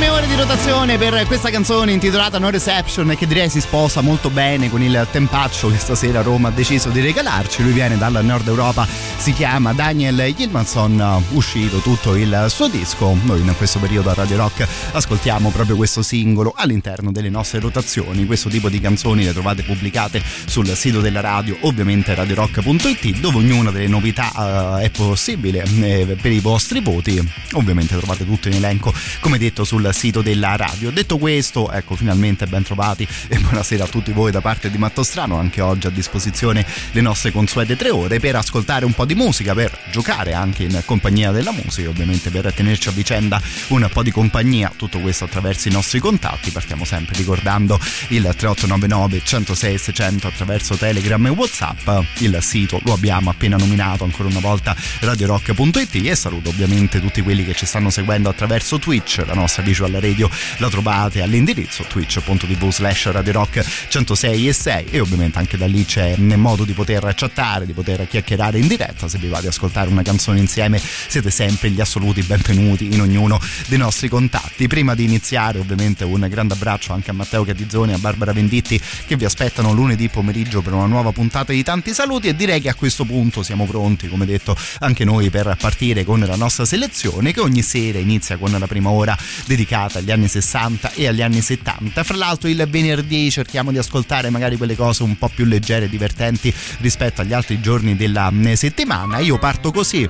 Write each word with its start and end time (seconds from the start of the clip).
Primissime 0.00 0.26
ore 0.26 0.34
di 0.34 0.40
rotazione 0.40 0.96
per 0.96 1.26
questa 1.26 1.50
canzone 1.50 1.92
intitolata 1.92 2.38
No 2.38 2.48
Reception 2.48 3.14
che 3.18 3.26
direi 3.26 3.50
si 3.50 3.60
sposa 3.60 4.00
molto 4.00 4.30
bene 4.30 4.70
con 4.70 4.80
il 4.80 5.06
tempaccio 5.10 5.68
che 5.68 5.76
stasera 5.76 6.22
Roma 6.22 6.48
ha 6.48 6.50
deciso 6.50 6.88
di 6.88 7.02
regalarci. 7.02 7.62
Lui 7.62 7.72
viene 7.72 7.98
dal 7.98 8.18
nord 8.24 8.48
Europa, 8.48 8.86
si 9.20 9.34
chiama 9.34 9.74
Daniel 9.74 10.32
Gilmanson, 10.34 11.22
uscito 11.32 11.80
tutto 11.80 12.16
il 12.16 12.46
suo 12.48 12.68
disco. 12.68 13.14
Noi 13.24 13.40
in 13.40 13.54
questo 13.54 13.78
periodo 13.78 14.08
a 14.08 14.14
Radio 14.14 14.38
Rock 14.38 14.66
ascoltiamo 14.92 15.50
proprio 15.50 15.76
questo 15.76 16.00
singolo 16.00 16.54
all'interno 16.56 17.12
delle 17.12 17.28
nostre 17.28 17.60
rotazioni. 17.60 18.24
Questo 18.24 18.48
tipo 18.48 18.70
di 18.70 18.80
canzoni 18.80 19.24
le 19.24 19.34
trovate 19.34 19.62
pubblicate 19.62 20.22
sul 20.46 20.68
sito 20.68 21.02
della 21.02 21.20
radio, 21.20 21.54
ovviamente 21.60 22.14
radiorock.it, 22.14 23.18
dove 23.18 23.36
ognuna 23.36 23.70
delle 23.70 23.88
novità 23.88 24.30
uh, 24.32 24.80
è 24.80 24.88
possibile 24.88 25.64
eh, 25.64 26.16
per 26.18 26.32
i 26.32 26.40
vostri 26.40 26.80
voti. 26.80 27.22
Ovviamente 27.52 27.98
trovate 27.98 28.24
tutto 28.24 28.48
in 28.48 28.54
elenco, 28.54 28.90
come 29.20 29.36
detto 29.36 29.64
sul 29.64 29.90
sito 29.92 30.22
della 30.22 30.56
radio. 30.56 30.90
Detto 30.90 31.18
questo, 31.18 31.70
ecco, 31.70 31.94
finalmente 31.94 32.46
ben 32.46 32.62
trovati 32.62 33.06
e 33.28 33.38
buonasera 33.38 33.84
a 33.84 33.88
tutti 33.88 34.12
voi 34.12 34.30
da 34.30 34.40
parte 34.40 34.70
di 34.70 34.78
Mattostrano. 34.78 35.38
Anche 35.38 35.60
oggi 35.60 35.88
a 35.88 35.90
disposizione 35.90 36.64
le 36.92 37.00
nostre 37.02 37.32
consuete 37.32 37.76
tre 37.76 37.90
ore 37.90 38.18
per 38.18 38.36
ascoltare 38.36 38.86
un 38.86 38.94
po' 38.94 39.08
di 39.09 39.09
musica, 39.14 39.54
per 39.54 39.76
giocare 39.90 40.32
anche 40.32 40.64
in 40.64 40.82
compagnia 40.84 41.30
della 41.30 41.52
musica, 41.52 41.88
ovviamente 41.88 42.30
per 42.30 42.52
tenerci 42.52 42.88
a 42.88 42.92
vicenda 42.92 43.40
un 43.68 43.88
po' 43.92 44.02
di 44.02 44.10
compagnia. 44.10 44.72
Tutto 44.76 44.98
questo 45.00 45.24
attraverso 45.24 45.68
i 45.68 45.72
nostri 45.72 45.98
contatti. 45.98 46.50
Partiamo 46.50 46.84
sempre 46.84 47.16
ricordando 47.16 47.78
il 48.08 48.22
3899 48.22 49.22
106 49.24 49.78
600 49.78 50.26
attraverso 50.26 50.76
Telegram 50.76 51.24
e 51.26 51.30
Whatsapp. 51.30 51.88
Il 52.18 52.38
sito 52.40 52.80
lo 52.84 52.92
abbiamo 52.92 53.30
appena 53.30 53.56
nominato 53.56 54.04
ancora 54.04 54.28
una 54.28 54.40
volta 54.40 54.74
radiorock.it 55.00 55.94
e 55.94 56.14
saluto 56.14 56.50
ovviamente 56.50 57.00
tutti 57.00 57.22
quelli 57.22 57.44
che 57.44 57.54
ci 57.54 57.66
stanno 57.66 57.90
seguendo 57.90 58.28
attraverso 58.28 58.78
Twitch, 58.78 59.22
la 59.26 59.34
nostra 59.34 59.62
visual 59.62 59.92
radio 59.92 60.28
la 60.58 60.68
trovate 60.68 61.22
all'indirizzo 61.22 61.84
twitch.tv 61.84 62.70
slash 62.70 63.10
radio 63.10 63.32
rock 63.32 63.64
106 63.88 64.48
e 64.48 64.52
6 64.52 64.84
e 64.90 65.00
ovviamente 65.00 65.38
anche 65.38 65.56
da 65.56 65.66
lì 65.66 65.84
c'è 65.84 66.16
modo 66.16 66.64
di 66.64 66.72
poter 66.72 67.12
chattare 67.14 67.66
di 67.66 67.72
poter 67.72 68.06
chiacchierare 68.06 68.58
in 68.58 68.66
diretta 68.66 68.99
se 69.08 69.18
vi 69.18 69.28
va 69.28 69.40
di 69.40 69.46
ascoltare 69.46 69.90
una 69.90 70.02
canzone 70.02 70.38
insieme 70.38 70.80
siete 70.80 71.30
sempre 71.30 71.70
gli 71.70 71.80
assoluti 71.80 72.22
benvenuti 72.22 72.92
in 72.92 73.00
ognuno 73.00 73.40
dei 73.66 73.78
nostri 73.78 74.08
contatti 74.08 74.66
prima 74.66 74.94
di 74.94 75.04
iniziare 75.04 75.58
ovviamente 75.58 76.04
un 76.04 76.26
grande 76.28 76.54
abbraccio 76.54 76.92
anche 76.92 77.10
a 77.10 77.14
Matteo 77.14 77.44
Catizzoni 77.44 77.92
e 77.92 77.94
a 77.94 77.98
Barbara 77.98 78.32
Venditti 78.32 78.80
che 79.06 79.16
vi 79.16 79.24
aspettano 79.24 79.72
lunedì 79.72 80.08
pomeriggio 80.08 80.62
per 80.62 80.72
una 80.72 80.86
nuova 80.86 81.12
puntata 81.12 81.52
di 81.52 81.62
tanti 81.62 81.92
saluti 81.92 82.28
e 82.28 82.34
direi 82.34 82.60
che 82.60 82.68
a 82.68 82.74
questo 82.74 83.04
punto 83.04 83.42
siamo 83.42 83.66
pronti 83.66 84.08
come 84.08 84.26
detto 84.26 84.56
anche 84.80 85.04
noi 85.04 85.30
per 85.30 85.56
partire 85.58 86.04
con 86.04 86.20
la 86.20 86.36
nostra 86.36 86.64
selezione 86.64 87.32
che 87.32 87.40
ogni 87.40 87.62
sera 87.62 87.98
inizia 87.98 88.36
con 88.36 88.50
la 88.50 88.66
prima 88.66 88.90
ora 88.90 89.16
dedicata 89.46 89.98
agli 89.98 90.10
anni 90.10 90.28
60 90.28 90.92
e 90.92 91.06
agli 91.06 91.22
anni 91.22 91.40
70. 91.40 92.02
Fra 92.02 92.16
l'altro 92.16 92.48
il 92.48 92.66
venerdì 92.68 93.30
cerchiamo 93.30 93.70
di 93.70 93.78
ascoltare 93.78 94.30
magari 94.30 94.56
quelle 94.56 94.76
cose 94.76 95.02
un 95.02 95.16
po' 95.16 95.28
più 95.28 95.44
leggere 95.44 95.86
e 95.86 95.88
divertenti 95.88 96.52
rispetto 96.78 97.20
agli 97.20 97.32
altri 97.32 97.60
giorni 97.60 97.96
della 97.96 98.30
mm, 98.30 98.52
settimana. 98.90 99.18
Io 99.18 99.38
parto 99.38 99.70
così, 99.70 100.08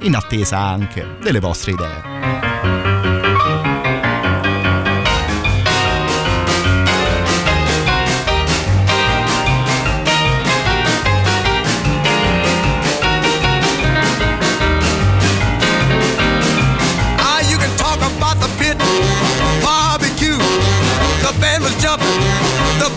in 0.00 0.14
attesa 0.14 0.58
anche 0.58 1.16
delle 1.20 1.40
vostre 1.40 1.72
idee. 1.72 2.10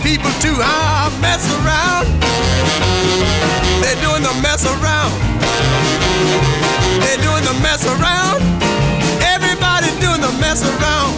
people 0.02 0.30
too. 0.38 0.54
I 0.62 1.10
mess 1.20 1.44
around. 1.64 2.06
They're 3.82 4.00
doing 4.00 4.22
the 4.22 4.32
mess 4.40 4.64
around. 4.64 5.25
Mess 7.76 8.00
around. 8.00 8.40
Everybody 9.20 9.92
doing 10.00 10.22
the 10.24 10.32
mess 10.40 10.64
around. 10.64 11.12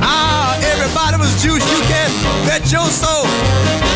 Ah, 0.00 0.56
everybody 0.64 1.20
was 1.20 1.28
juice. 1.42 1.60
You 1.60 1.80
can 1.84 2.08
bet 2.48 2.64
your 2.72 2.88
soul. 2.88 3.28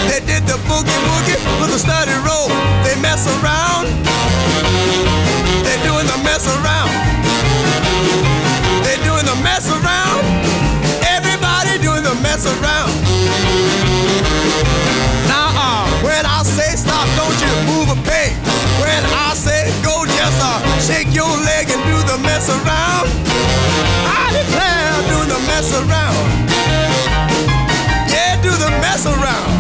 They 0.05 0.21
did 0.21 0.45
the 0.45 0.61
boogie 0.69 1.01
woogie 1.09 1.41
with 1.65 1.73
a 1.73 1.79
study 1.81 2.13
roll. 2.29 2.53
They 2.85 2.93
mess 3.01 3.25
around. 3.41 3.89
They're 5.65 5.81
doing 5.81 6.05
the 6.13 6.21
mess 6.21 6.45
around. 6.45 6.93
They're 8.85 9.01
doing 9.01 9.25
the 9.25 9.41
mess 9.41 9.65
around 9.73 10.21
Everybody 11.09 11.79
doing 11.81 12.03
the 12.05 12.15
mess 12.21 12.45
around. 12.45 12.93
Now, 15.25 15.49
uh, 15.57 15.89
when 16.05 16.27
I 16.27 16.43
say 16.45 16.77
stop, 16.77 17.09
don't 17.17 17.39
you 17.41 17.53
move 17.73 17.89
a 17.97 17.99
peg. 18.05 18.33
When 18.83 19.05
I 19.25 19.33
say 19.35 19.64
uh, 20.45 20.61
shake 20.79 21.11
your 21.15 21.33
leg 21.49 21.71
and 21.73 21.83
do 21.89 21.97
the 22.13 22.19
mess 22.29 22.49
around. 22.57 23.07
I 24.21 24.25
declare, 24.39 24.93
do 25.13 25.19
the 25.33 25.41
mess 25.49 25.69
around. 25.81 26.27
Yeah, 28.13 28.41
do 28.47 28.53
the 28.65 28.71
mess 28.85 29.07
around. 29.07 29.51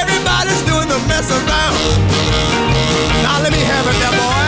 Everybody's 0.00 0.62
doing 0.70 0.88
the 0.88 1.00
mess 1.10 1.28
around. 1.30 1.78
Now 3.24 3.40
let 3.44 3.52
me 3.52 3.62
have 3.72 3.86
it, 3.90 3.96
there, 4.02 4.16
boy. 4.20 4.43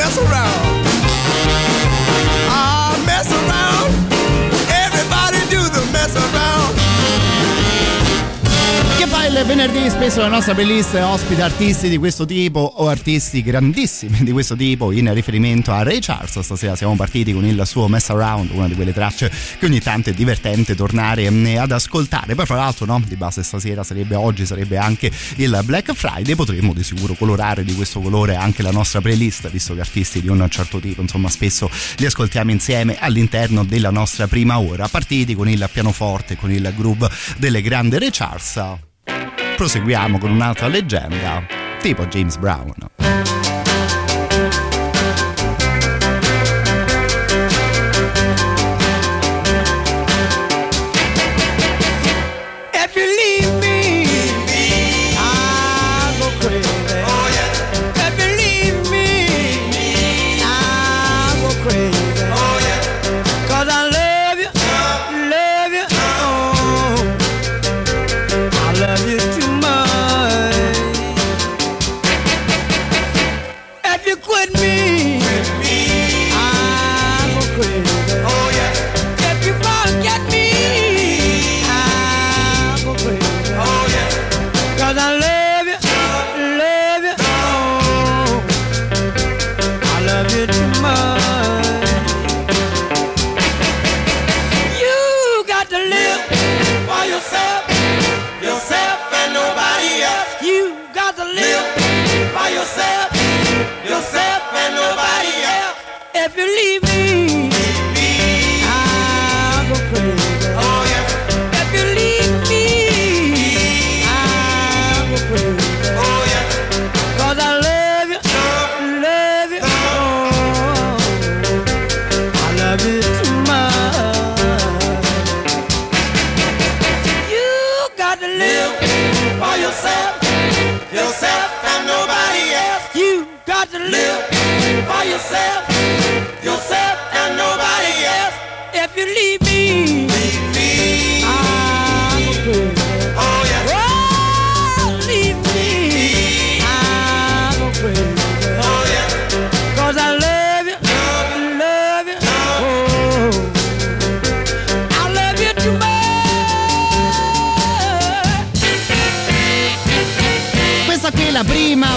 Mess 0.00 0.16
around. 0.16 0.69
Il 9.30 9.44
venerdì 9.46 9.88
spesso 9.88 10.20
la 10.20 10.26
nostra 10.26 10.54
playlist 10.54 10.94
ospita 10.94 11.44
artisti 11.44 11.88
di 11.88 11.98
questo 11.98 12.24
tipo 12.24 12.58
o 12.58 12.88
artisti 12.88 13.42
grandissimi 13.42 14.24
di 14.24 14.32
questo 14.32 14.56
tipo 14.56 14.90
in 14.90 15.12
riferimento 15.14 15.70
a 15.70 15.84
Ray 15.84 16.00
Charles. 16.00 16.40
Stasera 16.40 16.74
siamo 16.74 16.96
partiti 16.96 17.32
con 17.32 17.44
il 17.44 17.62
suo 17.64 17.86
Mess 17.86 18.08
Around, 18.08 18.50
una 18.50 18.66
di 18.66 18.74
quelle 18.74 18.92
tracce 18.92 19.30
che 19.58 19.66
ogni 19.66 19.80
tanto 19.80 20.10
è 20.10 20.14
divertente 20.14 20.74
tornare 20.74 21.30
mm, 21.30 21.58
ad 21.58 21.70
ascoltare. 21.70 22.34
Poi 22.34 22.44
fra 22.44 22.56
l'altro 22.56 22.86
no, 22.86 23.00
di 23.06 23.14
base 23.14 23.44
stasera 23.44 23.84
sarebbe 23.84 24.16
oggi 24.16 24.44
sarebbe 24.44 24.78
anche 24.78 25.12
il 25.36 25.60
Black 25.64 25.92
Friday, 25.94 26.34
potremmo 26.34 26.72
di 26.72 26.82
sicuro 26.82 27.14
colorare 27.14 27.62
di 27.62 27.74
questo 27.74 28.00
colore 28.00 28.34
anche 28.34 28.62
la 28.62 28.72
nostra 28.72 29.00
playlist, 29.00 29.48
visto 29.50 29.74
che 29.74 29.80
artisti 29.80 30.20
di 30.20 30.28
un 30.28 30.44
certo 30.50 30.80
tipo, 30.80 31.02
insomma, 31.02 31.28
spesso 31.28 31.70
li 31.98 32.06
ascoltiamo 32.06 32.50
insieme 32.50 32.96
all'interno 32.98 33.64
della 33.64 33.90
nostra 33.90 34.26
prima 34.26 34.58
ora, 34.58 34.88
partiti 34.88 35.36
con 35.36 35.48
il 35.48 35.68
pianoforte, 35.72 36.36
con 36.36 36.50
il 36.50 36.72
groove 36.76 37.08
delle 37.36 37.62
grandi 37.62 37.96
Ray 37.96 38.10
Charles 38.10 38.88
proseguiamo 39.60 40.16
con 40.16 40.30
un'altra 40.30 40.68
leggenda, 40.68 41.46
tipo 41.82 42.06
James 42.06 42.38
Brown. 42.38 42.72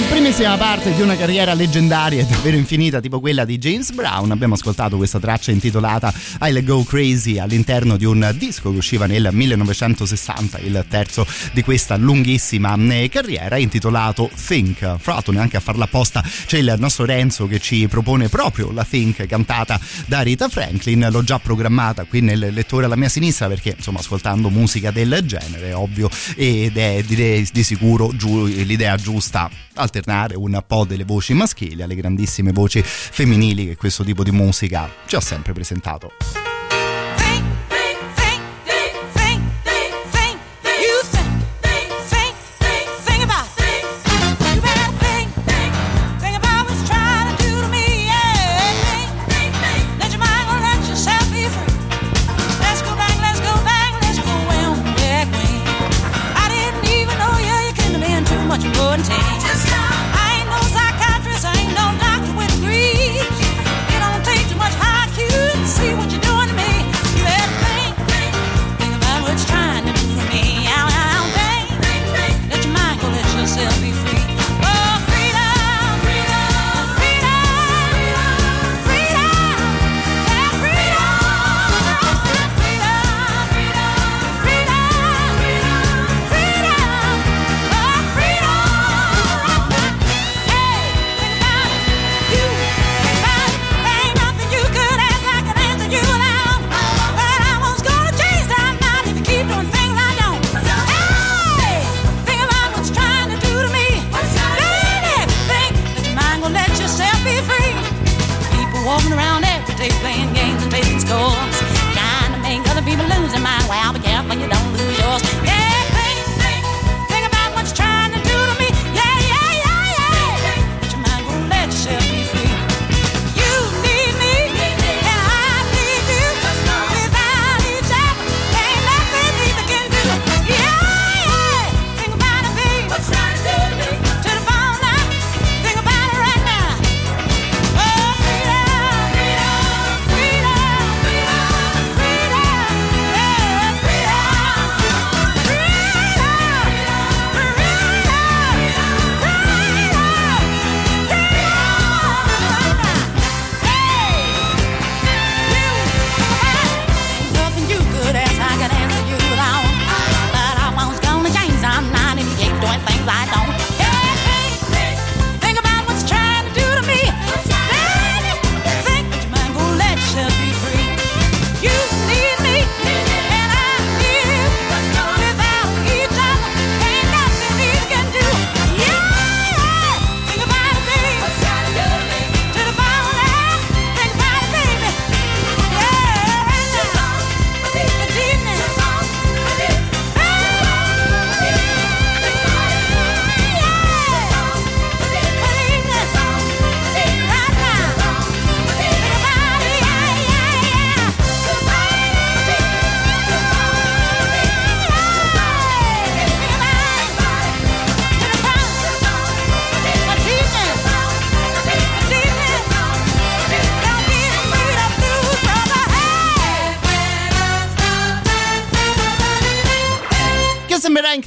Primissima 0.09 0.55
parte 0.57 0.93
di 0.93 1.01
una 1.01 1.15
carriera 1.15 1.53
leggendaria 1.53 2.21
e 2.21 2.25
davvero 2.25 2.55
infinita 2.55 2.99
tipo 2.99 3.19
quella 3.19 3.43
di 3.43 3.57
James 3.57 3.91
Brown. 3.91 4.31
Abbiamo 4.31 4.53
ascoltato 4.53 4.97
questa 4.97 5.19
traccia 5.19 5.51
intitolata 5.51 6.13
I'll 6.41 6.63
Go 6.63 6.83
Crazy 6.83 7.37
all'interno 7.37 7.97
di 7.97 8.05
un 8.05 8.33
disco 8.37 8.71
che 8.71 8.77
usciva 8.77 9.05
nel 9.07 9.29
1960 9.31 10.59
il 10.59 10.85
terzo 10.87 11.25
di 11.51 11.63
questa 11.63 11.97
lunghissima 11.97 12.75
eh, 12.75 13.09
carriera 13.09 13.57
intitolato 13.57 14.29
Think. 14.33 14.97
Fra 14.99 15.13
l'altro 15.13 15.33
neanche 15.33 15.57
a 15.57 15.59
farla 15.59 15.83
apposta 15.83 16.23
c'è 16.45 16.59
il 16.59 16.75
nostro 16.77 17.05
Renzo 17.05 17.47
che 17.47 17.59
ci 17.59 17.87
propone 17.87 18.29
proprio 18.29 18.71
la 18.71 18.85
Think 18.85 19.25
cantata 19.25 19.79
da 20.05 20.21
Rita 20.21 20.47
Franklin. 20.47 21.07
L'ho 21.11 21.23
già 21.23 21.39
programmata 21.39 22.05
qui 22.05 22.21
nel 22.21 22.53
lettore 22.53 22.85
alla 22.85 22.95
mia 22.95 23.09
sinistra 23.09 23.47
perché 23.47 23.73
insomma 23.75 23.99
ascoltando 23.99 24.49
musica 24.49 24.91
del 24.91 25.21
genere 25.25 25.69
è 25.69 25.75
ovvio 25.75 26.09
ed 26.35 26.77
è 26.77 27.03
direi 27.05 27.47
di 27.51 27.63
sicuro 27.63 28.11
giu- 28.15 28.47
l'idea 28.47 28.95
giusta 28.95 29.49
alternare 29.75 30.35
un 30.35 30.61
po' 30.65 30.85
delle 30.85 31.03
voci 31.03 31.33
maschili 31.33 31.81
alle 31.81 31.95
grandissime 31.95 32.51
voci 32.51 32.81
femminili 32.83 33.65
che 33.67 33.75
questo 33.75 34.03
tipo 34.03 34.23
di 34.23 34.31
musica 34.31 34.89
ci 35.05 35.15
ha 35.15 35.21
sempre 35.21 35.53
presentato. 35.53 36.11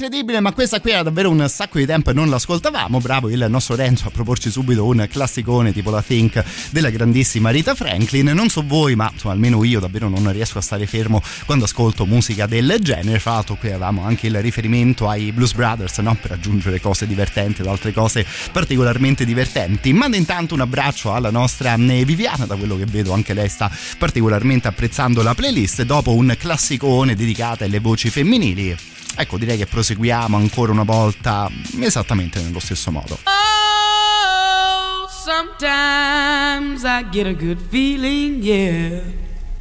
Incredibile, 0.07 0.39
ma 0.39 0.53
questa 0.53 0.79
qui 0.79 0.91
era 0.91 1.03
davvero 1.03 1.29
un 1.29 1.45
sacco 1.49 1.79
di 1.79 1.85
tempo 1.85 2.11
e 2.11 2.13
non 2.13 2.29
l'ascoltavamo. 2.29 2.99
Bravo 2.99 3.29
il 3.29 3.45
nostro 3.49 3.75
Renzo 3.75 4.07
a 4.07 4.09
proporci 4.09 4.49
subito 4.49 4.85
un 4.85 5.05
classicone 5.09 5.73
tipo 5.73 5.89
la 5.89 6.01
Think 6.01 6.43
della 6.71 6.89
grandissima 6.89 7.49
Rita 7.49 7.75
Franklin. 7.75 8.27
Non 8.27 8.47
so 8.47 8.63
voi, 8.65 8.95
ma 8.95 9.09
insomma, 9.11 9.33
almeno 9.33 9.63
io 9.65 9.81
davvero 9.81 10.07
non 10.07 10.31
riesco 10.31 10.59
a 10.59 10.61
stare 10.61 10.87
fermo 10.87 11.21
quando 11.45 11.65
ascolto 11.65 12.05
musica 12.05 12.45
del 12.45 12.77
genere. 12.79 13.19
Fra 13.19 13.33
l'altro, 13.33 13.55
qui 13.55 13.67
avevamo 13.67 14.03
anche 14.05 14.27
il 14.27 14.41
riferimento 14.41 15.09
ai 15.09 15.33
Blues 15.33 15.53
Brothers, 15.53 15.97
no? 15.97 16.17
Per 16.19 16.31
aggiungere 16.31 16.79
cose 16.79 17.05
divertenti 17.05 17.61
ad 17.61 17.67
altre 17.67 17.91
cose 17.91 18.25
particolarmente 18.53 19.25
divertenti. 19.25 19.91
Manda 19.91 20.15
intanto 20.15 20.53
un 20.53 20.61
abbraccio 20.61 21.13
alla 21.13 21.31
nostra 21.31 21.75
eh, 21.75 22.05
Viviana, 22.05 22.45
da 22.45 22.55
quello 22.55 22.77
che 22.77 22.85
vedo 22.85 23.11
anche 23.11 23.33
lei 23.33 23.49
sta 23.49 23.69
particolarmente 23.97 24.69
apprezzando 24.69 25.21
la 25.21 25.35
playlist 25.35 25.81
dopo 25.83 26.13
un 26.13 26.33
classicone 26.39 27.13
dedicato 27.13 27.65
alle 27.65 27.79
voci 27.79 28.09
femminili. 28.09 28.95
Ecco, 29.19 29.39
direi 29.39 29.57
che 29.57 29.65
proseguiamo 29.65 30.37
ancora 30.37 30.71
una 30.71 30.83
volta 30.83 31.49
esattamente 31.81 32.39
nello 32.39 32.59
stesso 32.59 32.91
modo. 32.91 33.17
Oh, 33.23 35.07
sometimes 35.09 36.83
I 36.83 37.03
get 37.09 37.25
a 37.25 37.33
good 37.33 37.59
feeling, 37.59 38.43
yeah. 38.43 39.01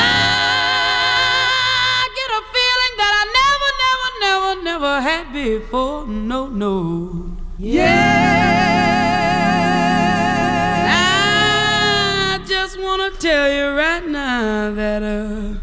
get 2.15 2.31
a 2.31 2.41
feeling 2.51 2.95
that 2.97 3.13
I 3.21 3.25
never, 3.37 3.69
never, 3.83 4.09
never, 4.19 4.57
never 4.63 4.99
had 4.99 5.31
before. 5.31 6.07
No, 6.07 6.47
no. 6.47 7.35
Yeah. 7.59 8.31
I 12.35 12.39
just 12.47 12.79
wanna 12.81 13.11
tell 13.19 13.47
you 13.53 13.75
right 13.77 14.07
now 14.07 14.73
that 14.73 15.03
uh, 15.03 15.53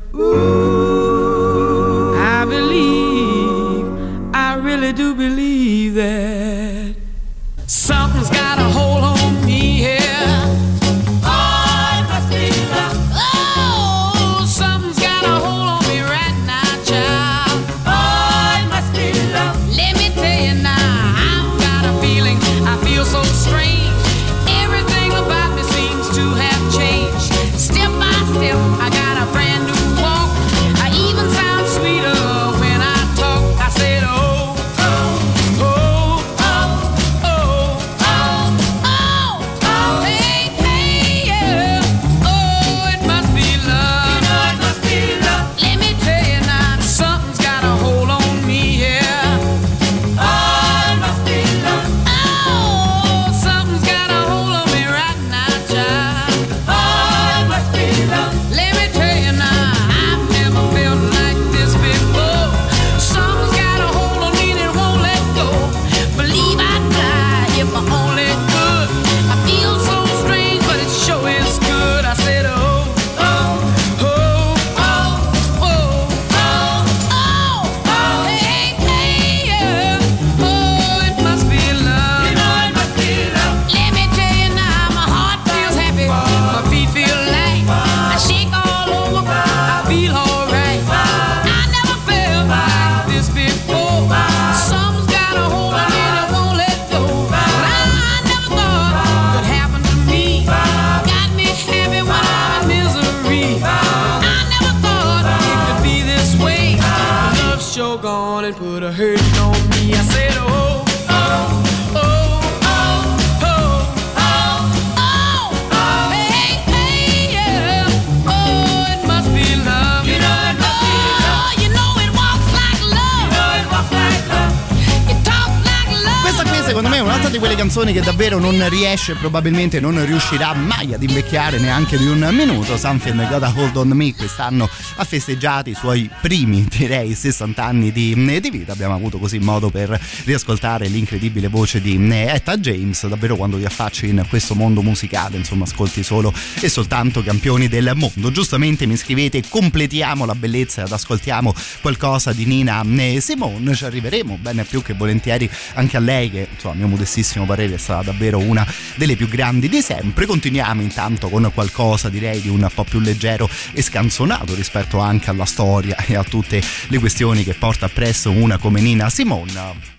canzoni 127.80 127.92
che 127.92 128.04
davvero 128.04 128.38
non 128.38 128.68
riesce, 128.68 129.14
probabilmente 129.14 129.80
non 129.80 130.04
riuscirà 130.04 130.52
mai 130.52 130.92
ad 130.92 131.02
invecchiare 131.02 131.58
neanche 131.58 131.96
di 131.96 132.06
un 132.06 132.28
minuto. 132.32 132.76
Something 132.76 133.26
Got 133.26 133.42
a 133.42 133.52
Hold 133.56 133.76
on 133.76 133.88
Me 133.88 134.14
quest'anno 134.14 134.68
ha 134.96 135.04
festeggiato 135.04 135.70
i 135.70 135.74
suoi 135.74 136.10
primi, 136.20 136.66
direi, 136.68 137.14
60 137.14 137.64
anni 137.64 137.90
di, 137.90 138.14
di 138.14 138.50
vita. 138.50 138.72
Abbiamo 138.72 138.94
avuto 138.94 139.18
così 139.18 139.38
modo 139.38 139.70
per 139.70 139.98
riascoltare 140.24 140.88
l'incredibile 140.88 141.48
voce 141.48 141.80
di 141.80 141.98
Etta 142.10 142.58
James. 142.58 143.06
Davvero 143.06 143.36
quando 143.36 143.56
ti 143.56 143.64
affacci 143.64 144.08
in 144.08 144.26
questo 144.28 144.54
mondo 144.54 144.82
musicale, 144.82 145.38
insomma, 145.38 145.64
ascolti 145.64 146.02
solo 146.02 146.34
e 146.60 146.68
soltanto 146.68 147.22
campioni 147.22 147.66
del 147.68 147.92
mondo. 147.94 148.30
Giustamente 148.30 148.84
mi 148.84 148.96
scrivete, 148.96 149.42
completiamo 149.48 150.26
la 150.26 150.34
bellezza 150.34 150.84
ed 150.84 150.92
ascoltiamo 150.92 151.54
qualcosa 151.80 152.32
di 152.32 152.44
Nina 152.44 152.84
Simone. 153.20 153.74
Ci 153.74 153.84
arriveremo 153.84 154.38
bene 154.38 154.64
più 154.64 154.82
che 154.82 154.92
volentieri 154.92 155.48
anche 155.74 155.96
a 155.96 156.00
lei, 156.00 156.30
che 156.30 156.46
insomma, 156.52 156.74
a 156.74 156.76
mio 156.76 156.88
modestissimo 156.88 157.46
parere 157.46 157.69
è 157.72 157.78
stata 157.78 158.10
davvero 158.10 158.38
una 158.38 158.66
delle 158.96 159.16
più 159.16 159.28
grandi 159.28 159.68
di 159.68 159.80
sempre. 159.80 160.26
Continuiamo 160.26 160.82
intanto 160.82 161.28
con 161.28 161.50
qualcosa 161.52 162.08
direi 162.08 162.40
di 162.40 162.48
un 162.48 162.68
po' 162.72 162.84
più 162.84 163.00
leggero 163.00 163.48
e 163.72 163.82
scanzonato 163.82 164.54
rispetto 164.54 164.98
anche 164.98 165.30
alla 165.30 165.44
storia 165.44 165.96
e 165.96 166.16
a 166.16 166.24
tutte 166.24 166.62
le 166.88 166.98
questioni 166.98 167.44
che 167.44 167.54
porta 167.54 167.86
appresso 167.86 168.30
una 168.30 168.58
come 168.58 168.80
Nina 168.80 169.08
Simone. 169.10 169.98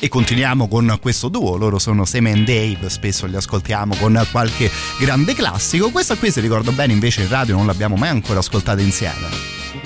E 0.00 0.08
continuiamo 0.08 0.68
con 0.68 0.96
questo 1.00 1.28
duo, 1.28 1.56
loro 1.56 1.80
sono 1.80 2.04
Seme 2.04 2.30
and 2.30 2.46
Dave, 2.46 2.88
spesso 2.88 3.26
li 3.26 3.34
ascoltiamo 3.34 3.96
con 3.96 4.24
qualche 4.30 4.70
grande 5.00 5.34
classico. 5.34 5.90
Questa 5.90 6.14
qui, 6.16 6.30
se 6.30 6.40
ricordo 6.40 6.70
bene, 6.70 6.92
invece 6.92 7.22
in 7.22 7.28
radio 7.28 7.56
non 7.56 7.66
l'abbiamo 7.66 7.96
mai 7.96 8.10
ancora 8.10 8.38
ascoltata 8.38 8.80
insieme. 8.80 9.26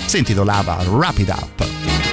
Si 0.05 0.19
intitolava 0.19 0.83
Wrap 0.83 1.19
It 1.19 1.29
Up. 1.29 2.12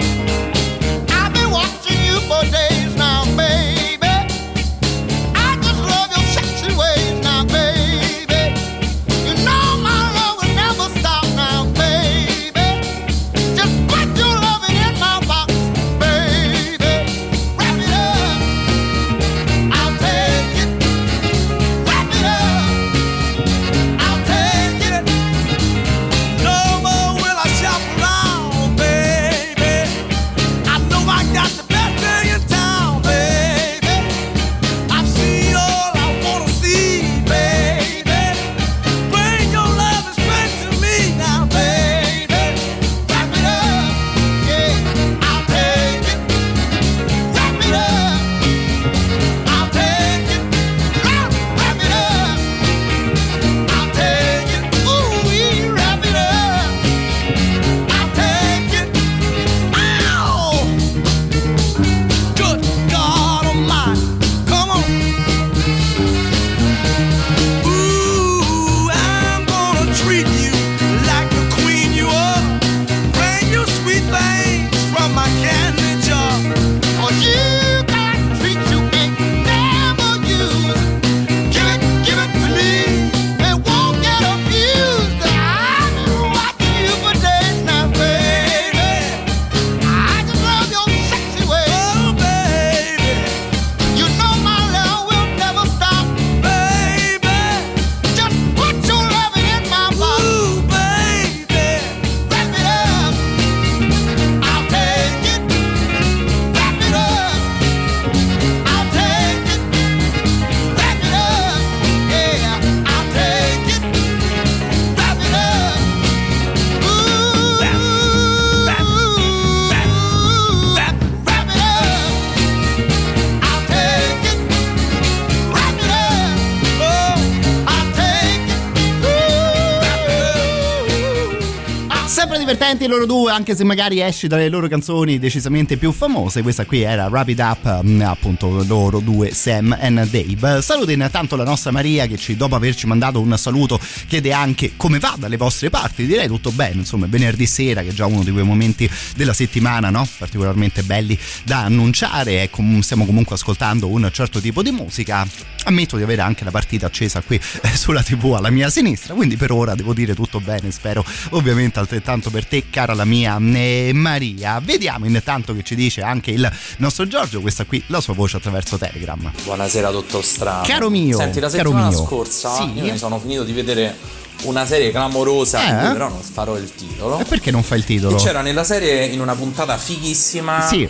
Anche 133.40 133.56
se 133.56 133.64
magari 133.64 134.02
esci 134.02 134.28
dalle 134.28 134.50
loro 134.50 134.68
canzoni 134.68 135.18
decisamente 135.18 135.78
più 135.78 135.94
famose. 135.94 136.42
Questa 136.42 136.66
qui 136.66 136.82
era 136.82 137.08
Rapid 137.08 137.40
Up, 137.40 137.84
mm, 137.86 138.02
appunto 138.02 138.66
loro 138.68 139.00
due, 139.00 139.34
Sam 139.34 139.78
e 139.80 139.90
Dave. 139.90 140.62
Saluto 140.62 140.92
intanto 140.92 141.38
la 141.38 141.46
nostra 141.46 141.72
Maria 141.72 142.06
che 142.06 142.18
ci, 142.18 142.36
dopo 142.36 142.56
averci 142.56 142.86
mandato 142.86 143.22
un 143.22 143.34
saluto 143.38 143.80
chiede 144.08 144.34
anche 144.34 144.74
come 144.76 145.00
va 145.00 145.16
dalle 145.18 145.38
vostre 145.38 145.70
parti. 145.70 146.06
Direi 146.06 146.28
tutto 146.28 146.52
bene, 146.52 146.80
insomma, 146.80 147.06
venerdì 147.08 147.46
sera 147.46 147.82
che 147.82 147.90
è 147.90 147.94
già 147.94 148.08
uno 148.08 148.24
di 148.24 148.32
quei 148.32 148.44
momenti 148.44 148.90
della 149.16 149.32
settimana, 149.32 149.90
no? 149.90 150.06
Particolarmente 150.18 150.84
belli 150.84 151.18
da 151.46 151.64
annunciare 151.64 152.44
e 152.44 152.50
com- 152.50 152.82
stiamo 152.82 153.06
comunque 153.06 153.36
ascoltando 153.36 153.88
un 153.88 154.10
certo 154.12 154.42
tipo 154.42 154.62
di 154.62 154.72
musica. 154.72 155.26
Ammetto 155.64 155.96
di 155.96 156.04
avere 156.04 156.22
anche 156.22 156.44
la 156.44 156.52
partita 156.52 156.88
accesa 156.88 157.22
qui 157.22 157.40
eh, 157.62 157.76
sulla 157.76 158.04
TV 158.04 158.34
alla 158.34 158.50
mia 158.50 158.70
sinistra, 158.70 159.14
quindi 159.14 159.38
per 159.38 159.52
ora 159.52 159.76
devo 159.76 159.94
dire 159.94 160.14
tutto 160.14 160.42
bene, 160.42 160.72
spero 160.72 161.06
ovviamente 161.30 161.80
altrettanto 161.80 162.30
per 162.30 162.46
te 162.46 162.70
cara 162.70 162.94
la 162.94 163.06
mia 163.06 163.29
eh, 163.38 163.92
Maria. 163.94 164.60
Vediamo 164.64 165.06
intanto 165.06 165.54
che 165.56 165.64
ci 165.64 165.76
dice 165.76 166.02
anche 166.02 166.32
il 166.32 166.50
nostro 166.78 167.08
Giorgio, 167.08 167.42
questa 167.42 167.66
qui 167.66 167.82
la 167.88 168.02
sua 168.02 168.14
voce 168.14 168.38
attraverso 168.38 168.78
Telegram. 168.78 169.32
Buonasera 169.44 169.92
dottor 169.92 170.24
Strano. 170.24 170.64
Caro 170.66 170.90
mio, 170.90 171.18
Senti, 171.18 171.40
la 171.40 171.50
settimana 171.50 171.92
scorsa 171.92 172.56
Sì. 172.56 172.72
io 172.74 172.92
mi 172.92 172.98
sono 172.98 173.20
finito 173.20 173.44
di 173.44 173.52
vedere 173.54 173.96
una 174.44 174.66
serie 174.66 174.90
clamorosa, 174.92 175.90
Eh? 175.90 175.92
però 175.92 176.08
non 176.10 176.22
farò 176.22 176.58
il 176.58 176.74
titolo. 176.74 177.20
E 177.20 177.26
perché 177.26 177.52
non 177.52 177.62
fai 177.64 177.80
il 177.80 177.84
titolo? 177.86 178.16
E 178.16 178.20
c'era 178.20 178.42
nella 178.42 178.64
serie 178.64 179.06
in 179.06 179.20
una 179.20 179.36
puntata 179.36 179.78
fighissima 179.78 180.66
Sì. 180.66 180.88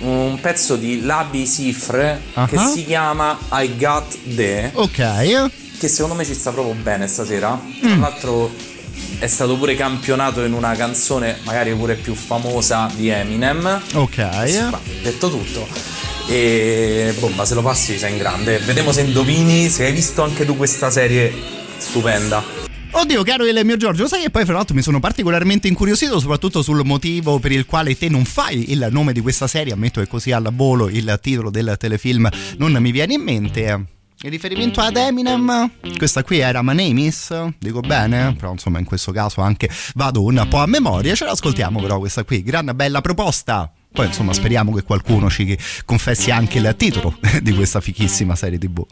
un 0.00 0.38
pezzo 0.40 0.76
di 0.76 1.02
Labi 1.02 1.46
Sifre 1.46 2.20
che 2.48 2.56
Ah. 2.56 2.66
si 2.66 2.84
chiama 2.84 3.38
I 3.52 3.76
Got 3.78 4.18
The 4.34 4.70
Ok. 4.74 5.50
che 5.78 5.88
secondo 5.88 6.14
me 6.14 6.24
ci 6.24 6.34
sta 6.34 6.50
proprio 6.50 6.74
bene 6.74 7.06
stasera. 7.06 7.58
Mm. 7.58 7.78
Tra 7.80 7.96
l'altro 7.96 8.52
è 9.18 9.26
stato 9.26 9.56
pure 9.56 9.74
campionato 9.74 10.42
in 10.44 10.52
una 10.52 10.74
canzone 10.74 11.38
magari 11.44 11.74
pure 11.74 11.94
più 11.94 12.14
famosa 12.14 12.90
di 12.94 13.08
Eminem. 13.08 13.82
Ok. 13.94 14.48
Sì, 14.48 14.62
detto 15.02 15.30
tutto. 15.30 15.66
E 16.28 17.14
bomba, 17.18 17.44
se 17.44 17.54
lo 17.54 17.62
passi 17.62 17.98
sei 17.98 18.12
in 18.12 18.18
grande. 18.18 18.58
Vediamo 18.58 18.92
se 18.92 19.02
indovini, 19.02 19.68
se 19.68 19.86
hai 19.86 19.92
visto 19.92 20.22
anche 20.22 20.44
tu 20.44 20.56
questa 20.56 20.90
serie 20.90 21.32
stupenda. 21.76 22.62
Oddio, 22.96 23.24
caro 23.24 23.44
il 23.44 23.60
mio 23.64 23.76
Giorgio, 23.76 24.06
sai 24.06 24.22
che 24.22 24.30
poi 24.30 24.44
fra 24.44 24.54
l'altro 24.54 24.74
mi 24.76 24.80
sono 24.80 25.00
particolarmente 25.00 25.66
incuriosito 25.66 26.20
soprattutto 26.20 26.62
sul 26.62 26.84
motivo 26.84 27.40
per 27.40 27.50
il 27.50 27.66
quale 27.66 27.98
te 27.98 28.08
non 28.08 28.24
fai 28.24 28.70
il 28.70 28.86
nome 28.90 29.12
di 29.12 29.20
questa 29.20 29.48
serie, 29.48 29.72
ammetto 29.72 30.00
che 30.00 30.06
così 30.06 30.30
alla 30.30 30.52
volo 30.54 30.88
il 30.88 31.18
titolo 31.20 31.50
del 31.50 31.74
telefilm 31.76 32.28
non 32.58 32.72
mi 32.74 32.92
viene 32.92 33.14
in 33.14 33.22
mente. 33.22 33.93
In 34.22 34.30
riferimento 34.30 34.80
ad 34.80 34.96
Eminem, 34.96 35.70
questa 35.98 36.22
qui 36.22 36.38
era 36.38 36.62
My 36.62 36.74
Name 36.74 37.02
Is, 37.02 37.50
dico 37.58 37.80
bene, 37.80 38.34
però 38.34 38.52
insomma 38.52 38.78
in 38.78 38.86
questo 38.86 39.12
caso 39.12 39.42
anche 39.42 39.68
vado 39.94 40.24
un 40.24 40.46
po' 40.48 40.58
a 40.58 40.66
memoria, 40.66 41.14
ce 41.14 41.26
l'ascoltiamo 41.26 41.80
però 41.80 41.98
questa 41.98 42.24
qui, 42.24 42.42
gran 42.42 42.70
bella 42.74 43.02
proposta. 43.02 43.70
Poi 43.92 44.06
insomma 44.06 44.32
speriamo 44.32 44.72
che 44.72 44.82
qualcuno 44.82 45.28
ci 45.28 45.56
confessi 45.84 46.30
anche 46.30 46.58
il 46.58 46.74
titolo 46.76 47.18
di 47.42 47.52
questa 47.54 47.80
fichissima 47.80 48.34
serie 48.34 48.58
tv. 48.58 48.86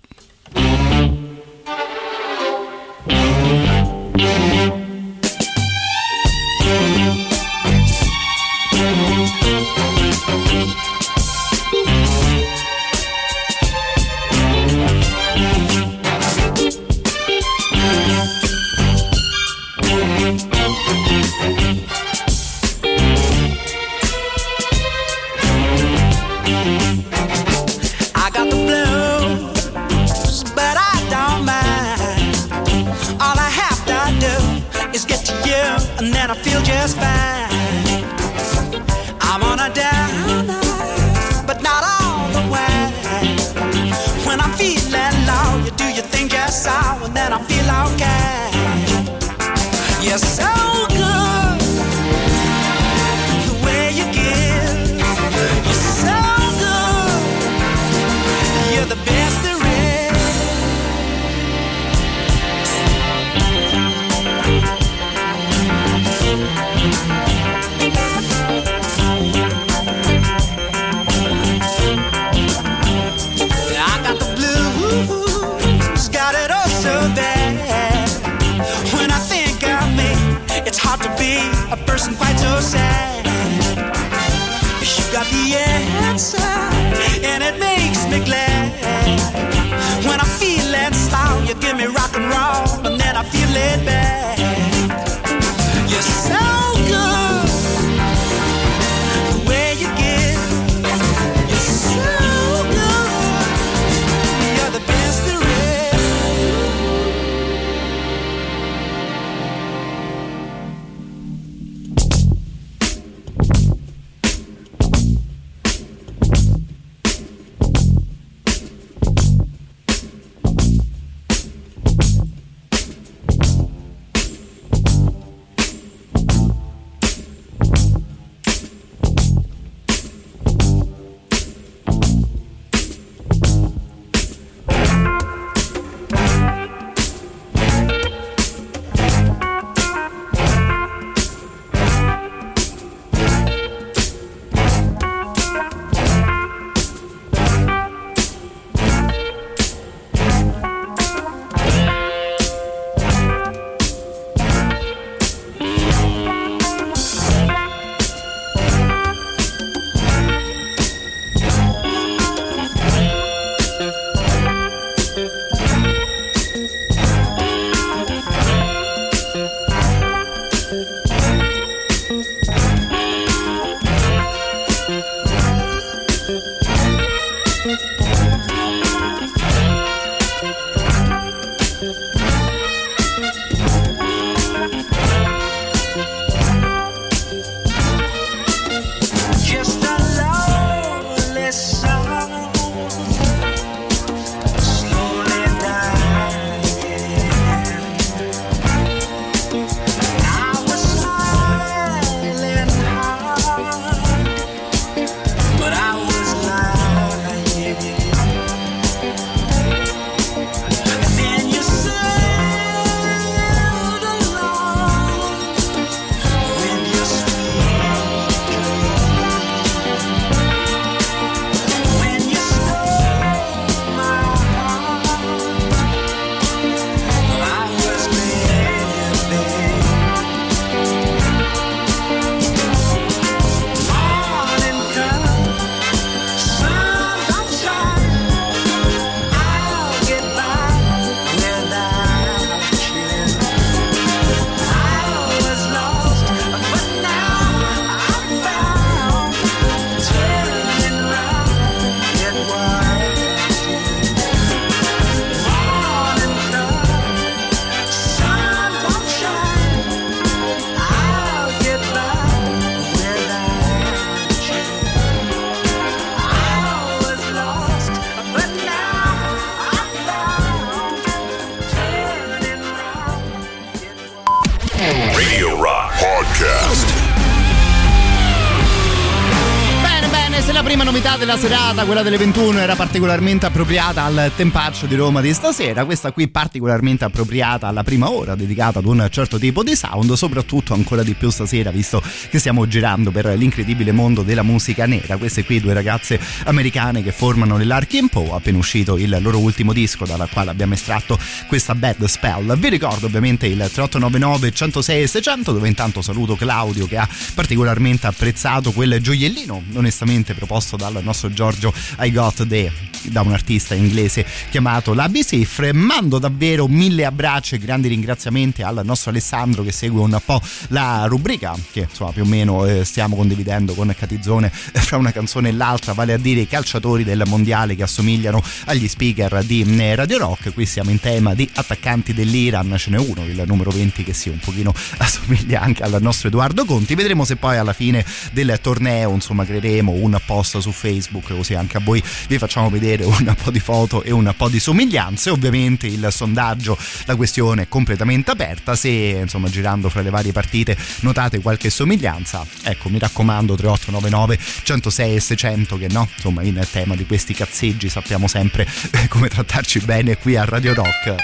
Della 281.32 281.38
serata, 281.38 281.84
quella 281.84 282.02
delle 282.02 282.18
21, 282.18 282.58
era 282.58 282.74
particolarmente 282.74 283.46
appropriata 283.46 284.04
al 284.04 284.32
tempaccio 284.36 284.86
di 284.86 284.96
Roma 284.96 285.20
di 285.20 285.32
stasera, 285.32 285.84
questa 285.84 286.12
qui 286.12 286.28
particolarmente 286.28 287.04
appropriata 287.04 287.68
alla 287.68 287.82
prima 287.82 288.10
ora 288.10 288.34
dedicata 288.34 288.80
ad 288.80 288.84
un 288.84 289.06
certo 289.10 289.38
tipo 289.38 289.62
di 289.62 289.74
sound, 289.74 290.12
soprattutto 290.12 290.74
ancora 290.74 291.02
di 291.02 291.14
più 291.14 291.30
stasera, 291.30 291.70
visto 291.70 292.02
che 292.28 292.38
stiamo 292.38 292.66
girando 292.66 293.10
per 293.10 293.26
l'incredibile 293.36 293.92
mondo 293.92 294.22
della 294.22 294.42
musica 294.42 294.84
nera. 294.86 295.16
Queste 295.16 295.44
qui 295.44 295.60
due 295.60 295.72
ragazze 295.72 296.20
americane 296.44 297.02
che 297.02 297.12
formano 297.12 297.56
l'Arkin 297.58 298.08
Poe, 298.08 298.32
appena 298.32 298.58
uscito 298.58 298.98
il 298.98 299.16
loro 299.20 299.38
ultimo 299.38 299.72
disco, 299.72 300.04
dalla 300.04 300.26
quale 300.26 300.50
abbiamo 300.50 300.74
estratto 300.74 301.18
questa 301.46 301.74
Bad 301.74 302.04
Spell. 302.04 302.58
Vi 302.58 302.68
ricordo 302.68 303.06
ovviamente 303.06 303.46
il 303.46 303.56
3899 303.56 304.52
106 304.52 305.06
600, 305.06 305.52
dove 305.52 305.68
intanto 305.68 306.02
saluto 306.02 306.36
Claudio 306.36 306.86
che 306.86 306.98
ha 306.98 307.08
particolarmente 307.34 308.06
apprezzato 308.06 308.72
quel 308.72 309.00
gioiellino 309.00 309.62
onestamente 309.74 310.34
proposto 310.34 310.76
dal 310.76 310.98
nostro 311.02 311.20
Giorgio 311.30 311.72
I 312.00 312.12
Got 312.12 312.46
The 312.46 312.90
da 313.04 313.22
un 313.22 313.32
artista 313.32 313.74
inglese 313.74 314.24
chiamato 314.50 314.94
Labi 314.94 315.24
Sifre 315.24 315.72
mando 315.72 316.18
davvero 316.18 316.68
mille 316.68 317.04
abbracci 317.04 317.56
e 317.56 317.58
grandi 317.58 317.88
ringraziamenti 317.88 318.62
al 318.62 318.82
nostro 318.84 319.10
Alessandro 319.10 319.62
che 319.62 319.72
segue 319.72 320.00
un 320.00 320.20
po' 320.24 320.40
la 320.68 321.04
rubrica 321.06 321.56
che 321.72 321.86
insomma 321.90 322.12
più 322.12 322.22
o 322.22 322.26
meno 322.26 322.64
eh, 322.64 322.84
stiamo 322.84 323.16
condividendo 323.16 323.74
con 323.74 323.92
Catizzone 323.96 324.52
eh, 324.72 324.80
fra 324.80 324.96
una 324.96 325.12
canzone 325.12 325.48
e 325.48 325.52
l'altra 325.52 325.92
vale 325.92 326.12
a 326.12 326.18
dire 326.18 326.40
i 326.40 326.46
calciatori 326.46 327.04
del 327.04 327.22
mondiale 327.26 327.74
che 327.74 327.82
assomigliano 327.82 328.42
agli 328.66 328.88
speaker 328.88 329.42
di 329.44 329.62
eh, 329.78 329.94
Radio 329.94 330.18
Rock. 330.18 330.52
Qui 330.52 330.66
siamo 330.66 330.90
in 330.90 331.00
tema 331.00 331.34
di 331.34 331.48
attaccanti 331.52 332.12
dell'Iran 332.12 332.74
ce 332.76 332.90
n'è 332.90 332.98
uno 332.98 333.24
il 333.24 333.42
numero 333.46 333.70
20 333.70 334.02
che 334.04 334.12
sì 334.12 334.28
un 334.28 334.38
pochino 334.38 334.72
assomiglia 334.98 335.60
anche 335.60 335.82
al 335.82 335.98
nostro 336.00 336.28
Edoardo 336.28 336.64
Conti. 336.64 336.94
Vedremo 336.94 337.24
se 337.24 337.36
poi 337.36 337.56
alla 337.56 337.72
fine 337.72 338.04
del 338.32 338.58
torneo 338.60 339.12
insomma 339.12 339.44
creeremo 339.44 339.92
un 339.92 340.18
post 340.24 340.58
su 340.58 340.72
Facebook 340.72 341.01
così 341.10 341.54
anche 341.54 341.76
a 341.76 341.80
voi 341.80 342.02
vi 342.28 342.38
facciamo 342.38 342.70
vedere 342.70 343.04
un 343.04 343.34
po' 343.42 343.50
di 343.50 343.60
foto 343.60 344.02
e 344.02 344.10
un 344.10 344.32
po' 344.36 344.48
di 344.48 344.58
somiglianze. 344.58 345.30
Ovviamente 345.30 345.86
il 345.86 346.08
sondaggio 346.10 346.76
la 347.04 347.16
questione 347.16 347.62
è 347.62 347.68
completamente 347.68 348.30
aperta. 348.30 348.74
Se 348.74 348.88
insomma 348.88 349.48
girando 349.48 349.88
fra 349.88 350.02
le 350.02 350.10
varie 350.10 350.32
partite 350.32 350.76
notate 351.00 351.40
qualche 351.40 351.70
somiglianza 351.70 352.44
ecco 352.62 352.88
mi 352.88 352.98
raccomando 352.98 353.54
3899 353.54 354.38
106 354.62 355.14
e 355.14 355.20
600 355.20 355.78
che 355.78 355.88
no 355.90 356.08
insomma 356.14 356.42
in 356.42 356.60
tema 356.70 356.94
di 356.94 357.06
questi 357.06 357.34
cazzeggi 357.34 357.88
sappiamo 357.88 358.26
sempre 358.26 358.66
come 359.08 359.28
trattarci 359.28 359.80
bene 359.80 360.16
qui 360.16 360.36
a 360.36 360.44
Radio 360.44 360.74
Rock 360.74 361.16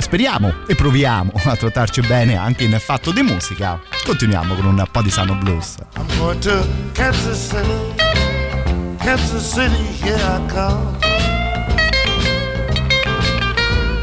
speriamo 0.00 0.52
e 0.66 0.74
proviamo 0.74 1.32
a 1.44 1.56
trattarci 1.56 2.00
bene 2.02 2.36
anche 2.36 2.64
in 2.64 2.76
fatto 2.80 3.12
di 3.12 3.22
musica. 3.22 3.80
Continuiamo 4.04 4.54
con 4.54 4.66
un 4.66 4.84
po' 4.90 5.02
di 5.02 5.10
sano 5.10 5.34
blues. 5.34 5.76
I'm 5.96 6.06
going 6.18 6.38
to 6.40 6.66
Kansas 6.92 7.48
City, 7.48 7.94
Kansas 8.98 9.52
City, 9.52 9.84
here 10.02 10.16
I 10.16 10.46
come. 10.48 10.96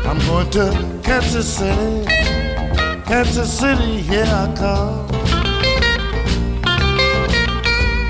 I'm 0.06 0.20
going 0.28 0.50
to 0.52 1.00
Kansas 1.02 1.48
City, 1.48 2.06
Kansas 3.06 3.50
City, 3.50 4.02
here 4.02 4.26
I 4.26 4.52
come. 4.56 5.06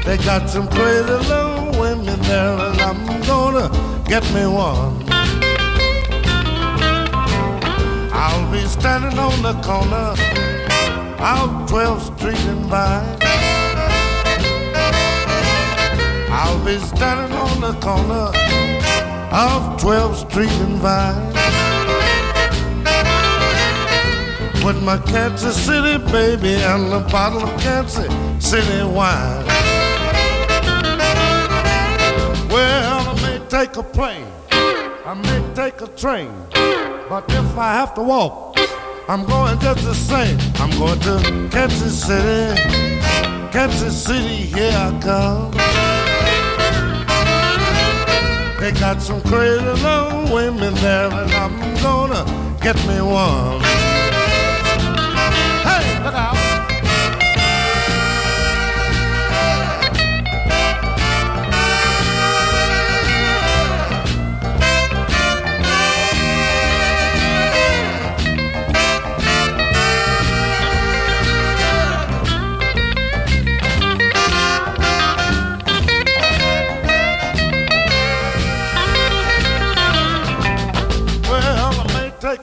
They 0.04 0.18
got 0.18 0.50
some 0.50 0.68
crazy 0.68 1.04
little 1.04 1.72
women 1.80 2.20
there, 2.22 2.60
and 2.60 2.82
I'm 2.82 3.22
gonna 3.26 3.70
get 4.08 4.24
me 4.34 4.46
one. 4.46 5.15
I'll 8.18 8.52
be 8.52 8.62
standing 8.68 9.18
on 9.20 9.42
the 9.42 9.54
corner 9.62 10.16
of 11.20 11.50
12th 11.70 12.18
Street 12.18 12.46
and 12.48 12.66
Vine. 12.66 13.18
I'll 16.32 16.64
be 16.66 16.78
standing 16.80 17.36
on 17.38 17.62
the 17.62 17.74
corner 17.80 18.32
of 19.32 19.80
12th 19.82 20.30
Street 20.30 20.52
and 20.68 20.78
Vine. 20.80 21.34
With 24.66 24.82
my 24.82 24.98
Kansas 24.98 25.56
City 25.64 25.98
baby 26.12 26.56
and 26.56 26.92
a 26.92 27.02
bottle 27.12 27.44
of 27.44 27.60
Kansas 27.62 28.12
City 28.40 28.84
wine. 28.84 29.46
Well, 32.50 33.10
I 33.10 33.14
may 33.22 33.40
take 33.48 33.76
a 33.78 33.84
plane, 33.84 34.28
I 35.08 35.14
may 35.14 35.54
take 35.54 35.82
a 35.82 35.88
train, 35.90 36.32
but 37.08 37.26
if 37.30 37.58
I 37.60 37.74
have 37.74 37.94
to 37.94 38.02
walk, 38.02 38.58
I'm 39.08 39.24
going 39.24 39.60
just 39.60 39.84
the 39.84 39.94
same. 39.94 40.36
I'm 40.56 40.72
going 40.80 41.00
to 41.02 41.48
Kansas 41.56 42.08
City, 42.08 42.60
Kansas 43.52 44.04
City, 44.04 44.48
here 44.50 44.74
I 44.74 45.00
come. 45.04 45.52
They 48.60 48.72
got 48.80 49.00
some 49.00 49.22
crazy 49.22 49.64
little 49.64 50.34
women 50.34 50.74
there, 50.74 51.12
and 51.12 51.32
I'm 51.34 51.76
gonna 51.84 52.26
get 52.64 52.76
me 52.88 53.00
one. 53.00 53.95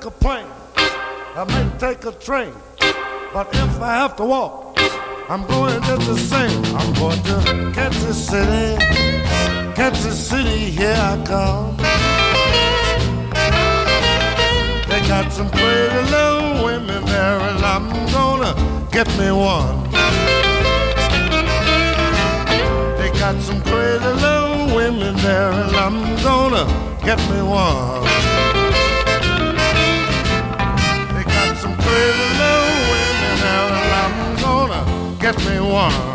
Take 0.02 0.10
a 0.10 0.18
plane, 0.18 0.46
I 1.36 1.44
may 1.44 1.78
take 1.78 2.04
a 2.06 2.12
train, 2.12 2.52
but 3.32 3.46
if 3.54 3.80
I 3.80 3.94
have 3.94 4.16
to 4.16 4.24
walk, 4.24 4.76
I'm 5.28 5.46
going 5.46 5.80
just 5.82 6.06
the 6.08 6.16
same. 6.16 6.64
I'm 6.74 6.92
going 6.94 7.22
to 7.22 7.72
Kansas 7.72 8.28
City, 8.28 8.84
Kansas 9.76 10.28
City, 10.28 10.70
here 10.70 10.96
I 10.96 11.22
come. 11.24 11.76
They 14.88 15.00
got 15.06 15.32
some 15.32 15.48
pretty 15.50 16.10
little 16.10 16.64
women 16.64 17.04
there, 17.04 17.38
and 17.38 17.64
I'm 17.64 17.88
gonna 18.10 18.88
get 18.90 19.06
me 19.18 19.30
one. 19.30 19.84
They 22.98 23.10
got 23.20 23.40
some 23.40 23.62
crazy 23.62 24.04
little 24.04 24.74
women 24.74 25.14
there, 25.18 25.52
and 25.52 25.76
I'm 25.76 25.98
gonna 26.24 26.66
get 27.04 27.18
me 27.30 27.42
one. 27.42 28.11
Got 31.92 32.00
some 32.00 32.16
crazy 32.16 32.28
little 32.38 32.72
women 32.90 33.36
there, 33.40 33.68
and 33.68 33.92
I'm 34.00 34.36
gonna 34.40 35.16
get 35.20 35.36
me 35.44 35.60
one. 35.60 36.11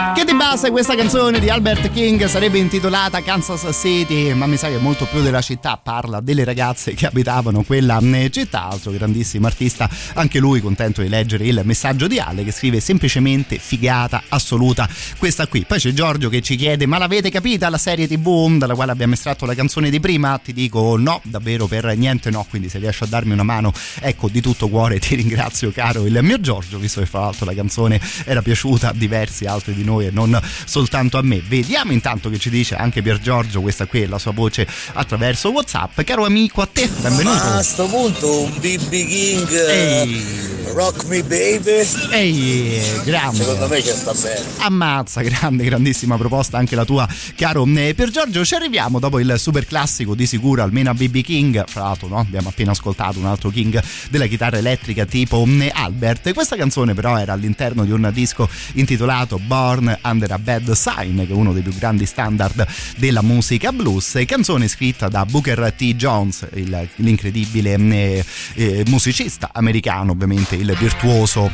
Che 0.00 0.24
di 0.24 0.34
base 0.34 0.70
questa 0.70 0.94
canzone 0.94 1.40
di 1.40 1.50
Albert 1.50 1.90
King 1.92 2.24
sarebbe 2.24 2.56
intitolata 2.56 3.22
Kansas 3.22 3.68
City, 3.78 4.32
ma 4.32 4.46
mi 4.46 4.56
sa 4.56 4.68
che 4.68 4.78
molto 4.78 5.04
più 5.04 5.20
della 5.20 5.42
città 5.42 5.76
parla 5.76 6.20
delle 6.20 6.42
ragazze 6.42 6.94
che 6.94 7.06
abitavano 7.06 7.62
quella 7.64 7.98
eh, 7.98 8.30
città. 8.30 8.64
Altro 8.70 8.92
grandissimo 8.92 9.46
artista, 9.46 9.90
anche 10.14 10.38
lui 10.38 10.62
contento 10.62 11.02
di 11.02 11.08
leggere 11.08 11.44
il 11.44 11.60
messaggio 11.64 12.06
di 12.06 12.18
Ale 12.18 12.44
che 12.44 12.50
scrive 12.50 12.80
semplicemente 12.80 13.58
figata 13.58 14.22
assoluta 14.28 14.88
questa 15.18 15.46
qui. 15.46 15.66
Poi 15.66 15.78
c'è 15.78 15.92
Giorgio 15.92 16.30
che 16.30 16.40
ci 16.40 16.56
chiede: 16.56 16.86
Ma 16.86 16.96
l'avete 16.96 17.30
capita 17.30 17.68
la 17.68 17.78
serie 17.78 18.08
TV 18.08 18.56
dalla 18.56 18.74
quale 18.74 18.92
abbiamo 18.92 19.12
estratto 19.12 19.44
la 19.44 19.54
canzone 19.54 19.90
di 19.90 20.00
prima? 20.00 20.40
Ti 20.42 20.54
dico 20.54 20.96
no, 20.96 21.20
davvero 21.24 21.66
per 21.66 21.94
niente 21.94 22.30
no. 22.30 22.46
Quindi 22.48 22.70
se 22.70 22.78
riesci 22.78 23.04
a 23.04 23.06
darmi 23.06 23.32
una 23.32 23.42
mano, 23.42 23.70
ecco 24.00 24.28
di 24.28 24.40
tutto 24.40 24.68
cuore 24.68 24.98
ti 24.98 25.14
ringrazio, 25.20 25.70
caro 25.70 26.06
il 26.06 26.18
mio 26.22 26.40
Giorgio, 26.40 26.78
visto 26.78 27.00
che 27.00 27.06
fra 27.06 27.20
l'altro 27.20 27.44
la 27.44 27.54
canzone 27.54 28.00
era 28.24 28.40
piaciuta 28.40 28.88
a 28.88 28.92
diversi 28.94 29.44
altri 29.44 29.74
di 29.74 29.84
noi 29.84 29.88
e 29.98 30.10
non 30.12 30.40
soltanto 30.64 31.18
a 31.18 31.22
me. 31.22 31.40
Vediamo 31.40 31.90
intanto 31.90 32.30
che 32.30 32.38
ci 32.38 32.50
dice 32.50 32.76
anche 32.76 33.02
Pier 33.02 33.18
Giorgio, 33.18 33.60
questa 33.60 33.86
qui 33.86 34.02
è 34.02 34.06
la 34.06 34.18
sua 34.18 34.32
voce 34.32 34.66
attraverso 34.92 35.50
WhatsApp. 35.50 36.02
Caro 36.02 36.24
amico, 36.24 36.62
a 36.62 36.68
te, 36.72 36.86
benvenuto. 36.86 37.36
Ma 37.36 37.56
a 37.56 37.62
sto 37.62 37.86
punto 37.86 38.42
un 38.42 38.52
BB 38.58 38.90
King 38.90 39.50
eh, 39.50 40.02
Ehi. 40.02 40.48
Rock 40.72 41.04
Me 41.06 41.22
Baby 41.22 41.84
Ehi, 42.12 42.80
grande. 43.04 43.38
secondo 43.38 43.66
me 43.66 43.82
ci 43.82 43.90
sta 43.90 44.12
bene 44.12 44.44
Ammazza, 44.58 45.20
grande, 45.22 45.64
grandissima 45.64 46.16
proposta 46.16 46.58
anche 46.58 46.76
la 46.76 46.84
tua, 46.84 47.08
caro 47.34 47.66
eh, 47.74 47.94
Per 47.94 48.10
Giorgio. 48.10 48.44
Ci 48.44 48.54
arriviamo 48.54 48.98
dopo 48.98 49.18
il 49.18 49.34
super 49.38 49.66
classico 49.66 50.14
di 50.14 50.26
sicuro, 50.26 50.62
almeno 50.62 50.90
a 50.90 50.94
BB 50.94 51.20
King. 51.22 51.64
Fra 51.66 51.82
l'altro, 51.82 52.08
no? 52.08 52.18
Abbiamo 52.18 52.50
appena 52.50 52.72
ascoltato 52.72 53.18
un 53.18 53.26
altro 53.26 53.50
King 53.50 53.82
della 54.10 54.26
chitarra 54.26 54.58
elettrica 54.58 55.06
tipo 55.06 55.44
eh, 55.46 55.72
Albert. 55.74 56.32
Questa 56.32 56.56
canzone, 56.56 56.94
però, 56.94 57.18
era 57.18 57.32
all'interno 57.32 57.84
di 57.84 57.90
un 57.90 58.10
disco 58.12 58.48
intitolato 58.74 59.40
Born 59.70 59.96
Under 60.02 60.32
a 60.32 60.38
Bad 60.38 60.72
Sign, 60.72 61.18
che 61.24 61.28
è 61.28 61.32
uno 61.32 61.52
dei 61.52 61.62
più 61.62 61.72
grandi 61.72 62.04
standard 62.04 62.66
della 62.96 63.22
musica 63.22 63.70
blues. 63.70 64.20
Canzone 64.26 64.66
scritta 64.66 65.08
da 65.08 65.24
Booker 65.24 65.72
T. 65.76 65.94
Jones, 65.94 66.48
il- 66.54 66.88
l'incredibile 66.96 67.74
eh, 67.74 68.24
eh, 68.54 68.82
musicista 68.88 69.50
americano, 69.52 70.10
ovviamente 70.10 70.56
il 70.56 70.74
virtuoso 70.76 71.52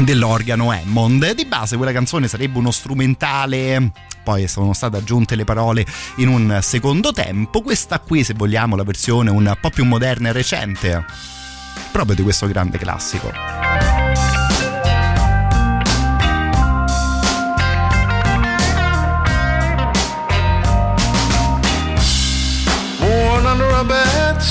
dell'organo 0.00 0.70
Hammond. 0.70 1.32
Di 1.32 1.46
base 1.46 1.78
quella 1.78 1.92
canzone 1.92 2.28
sarebbe 2.28 2.58
uno 2.58 2.70
strumentale 2.70 3.92
poi 4.22 4.46
sono 4.46 4.74
state 4.74 4.98
aggiunte 4.98 5.34
le 5.34 5.44
parole 5.44 5.86
in 6.16 6.28
un 6.28 6.58
secondo 6.60 7.14
tempo. 7.14 7.62
Questa 7.62 7.98
qui, 7.98 8.24
se 8.24 8.34
vogliamo, 8.34 8.76
la 8.76 8.84
versione 8.84 9.30
un 9.30 9.56
po' 9.58 9.70
più 9.70 9.86
moderna 9.86 10.28
e 10.28 10.32
recente, 10.32 11.02
proprio 11.92 12.14
di 12.14 12.20
questo 12.20 12.46
grande 12.46 12.76
classico. 12.76 13.97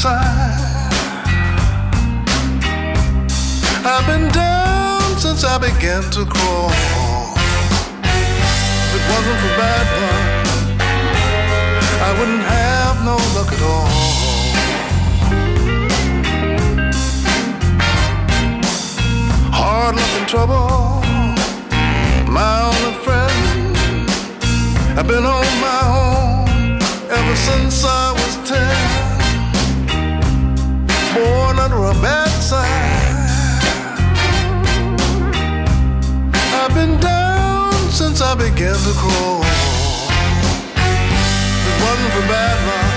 Sign. 0.08 0.90
I've 3.92 4.06
been 4.12 4.28
down 4.32 5.02
since 5.26 5.44
I 5.44 5.56
began 5.68 6.04
to 6.16 6.22
crawl. 6.34 6.72
If 8.86 8.92
it 8.98 9.04
wasn't 9.12 9.40
for 9.44 9.54
bad 9.64 9.86
luck, 10.02 10.26
I 12.08 12.10
wouldn't 12.18 12.46
have 12.58 12.96
no 13.10 13.16
luck 13.36 13.50
at 13.56 13.62
all. 13.74 13.92
Hard 19.60 19.96
luck 20.00 20.14
and 20.20 20.28
trouble, 20.34 20.70
my 22.40 22.54
only 22.72 22.94
friend. 23.06 23.76
I've 24.98 25.08
been 25.14 25.26
on 25.38 25.48
my 25.68 25.82
own 26.02 26.80
ever 27.18 27.36
since 27.48 27.76
I 27.86 28.12
was 28.20 28.34
ten. 28.50 29.07
Born 31.58 31.72
under 31.72 31.86
a 31.86 31.94
bad 32.02 32.30
sign. 32.42 32.68
I've 36.54 36.74
been 36.76 37.00
down 37.00 37.74
since 37.92 38.22
I 38.22 38.36
began 38.36 38.76
to 38.76 38.94
crawl. 38.94 39.42
If 41.58 41.68
it 41.70 41.78
wasn't 41.84 42.12
for 42.14 42.26
bad 42.28 42.58
luck, 42.68 42.94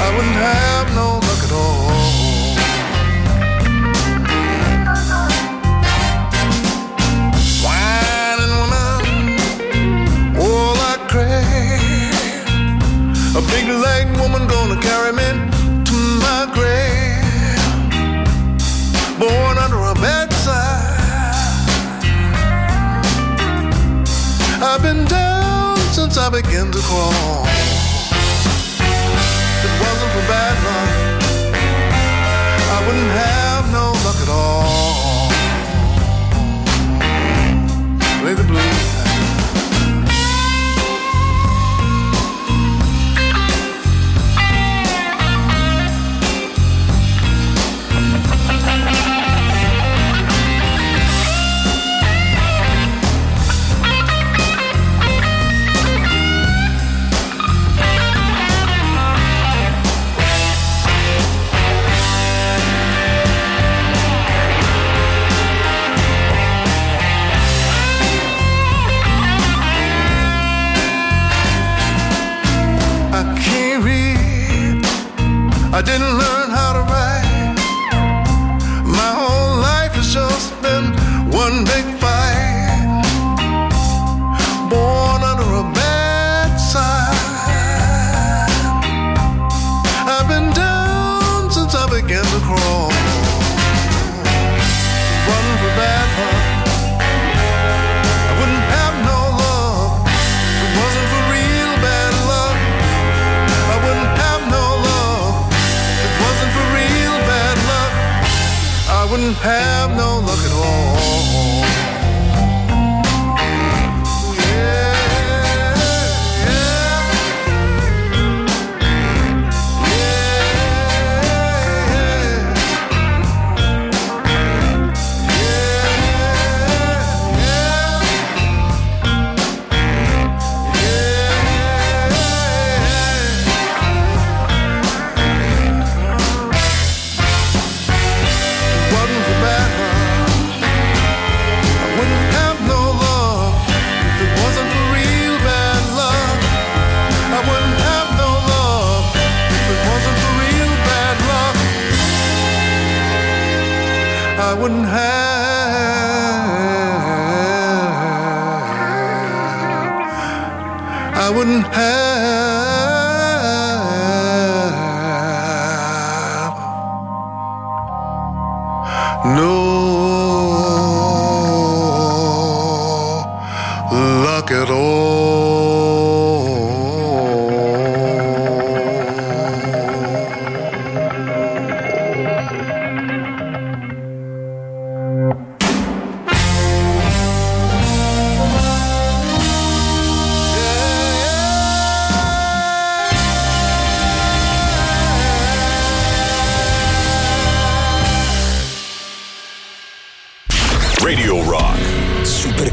I 0.00 0.08
wouldn't 0.16 0.40
have 0.48 0.94
no 0.94 1.18
luck 1.26 1.42
at 1.44 1.52
all. 1.52 1.88
A 13.36 13.40
big 13.52 13.68
leg 13.68 14.06
woman 14.18 14.48
gonna 14.48 14.80
carry 14.80 15.12
me 15.12 15.57
Born 19.18 19.58
under 19.58 19.78
a 19.78 19.94
bad 19.94 20.32
sign. 20.32 20.94
I've 24.62 24.80
been 24.80 25.04
down 25.06 25.76
since 25.92 26.16
I 26.16 26.30
began 26.30 26.70
to 26.70 26.78
crawl. 26.78 27.42
It 29.66 29.72
wasn't 29.82 30.12
for 30.14 30.24
bad 30.30 30.56
luck, 30.66 30.97
I 75.78 75.82
didn't 75.82 76.18
learn 76.18 76.37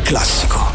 classico. 0.05 0.74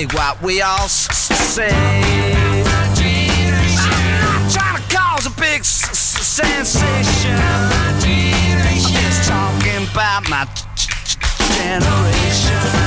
say 0.00 0.16
what 0.16 0.42
we 0.42 0.62
all 0.62 0.88
say. 0.88 1.68
Trying 4.52 4.76
to 4.76 4.96
cause 4.96 5.26
a 5.26 5.30
big 5.40 5.64
sensation. 5.64 7.36
I'm 7.36 8.00
just 8.80 9.28
talking 9.28 9.86
about 9.90 10.28
my 10.28 10.46
generation. 11.56 12.79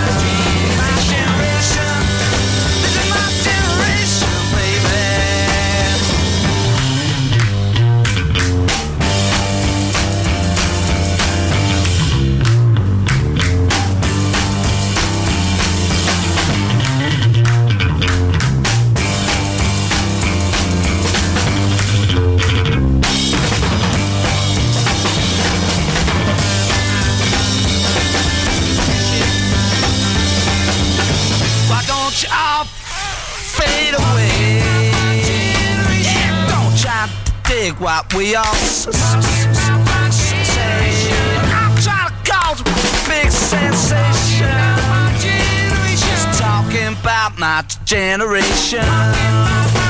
Dig 37.64 37.80
what 37.80 38.14
we 38.14 38.36
say. 38.36 38.92
I'm 41.60 41.74
trying 41.82 42.10
to 42.10 42.32
cause 42.32 42.60
a 42.60 42.64
big 43.08 43.32
sensation. 43.32 44.50
Just 45.96 46.40
talking 46.42 46.94
about 47.00 47.40
my 47.40 47.64
generation. 47.86 49.83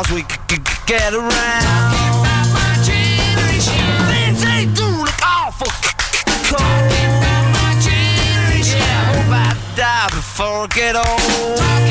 Because 0.00 0.14
we 0.14 0.22
c- 0.22 0.28
c- 0.48 0.56
c- 0.56 0.80
get 0.86 1.12
around. 1.12 1.30
Things 4.08 4.42
they 4.42 4.64
do 4.74 4.86
look 4.86 5.20
awful 5.22 5.66
cold. 6.48 6.90
Yeah, 8.64 8.80
I 8.80 9.12
hope 9.12 9.30
I 9.30 9.76
die 9.76 10.08
before 10.08 10.64
I 10.64 10.66
get 10.68 10.96
old. 10.96 11.89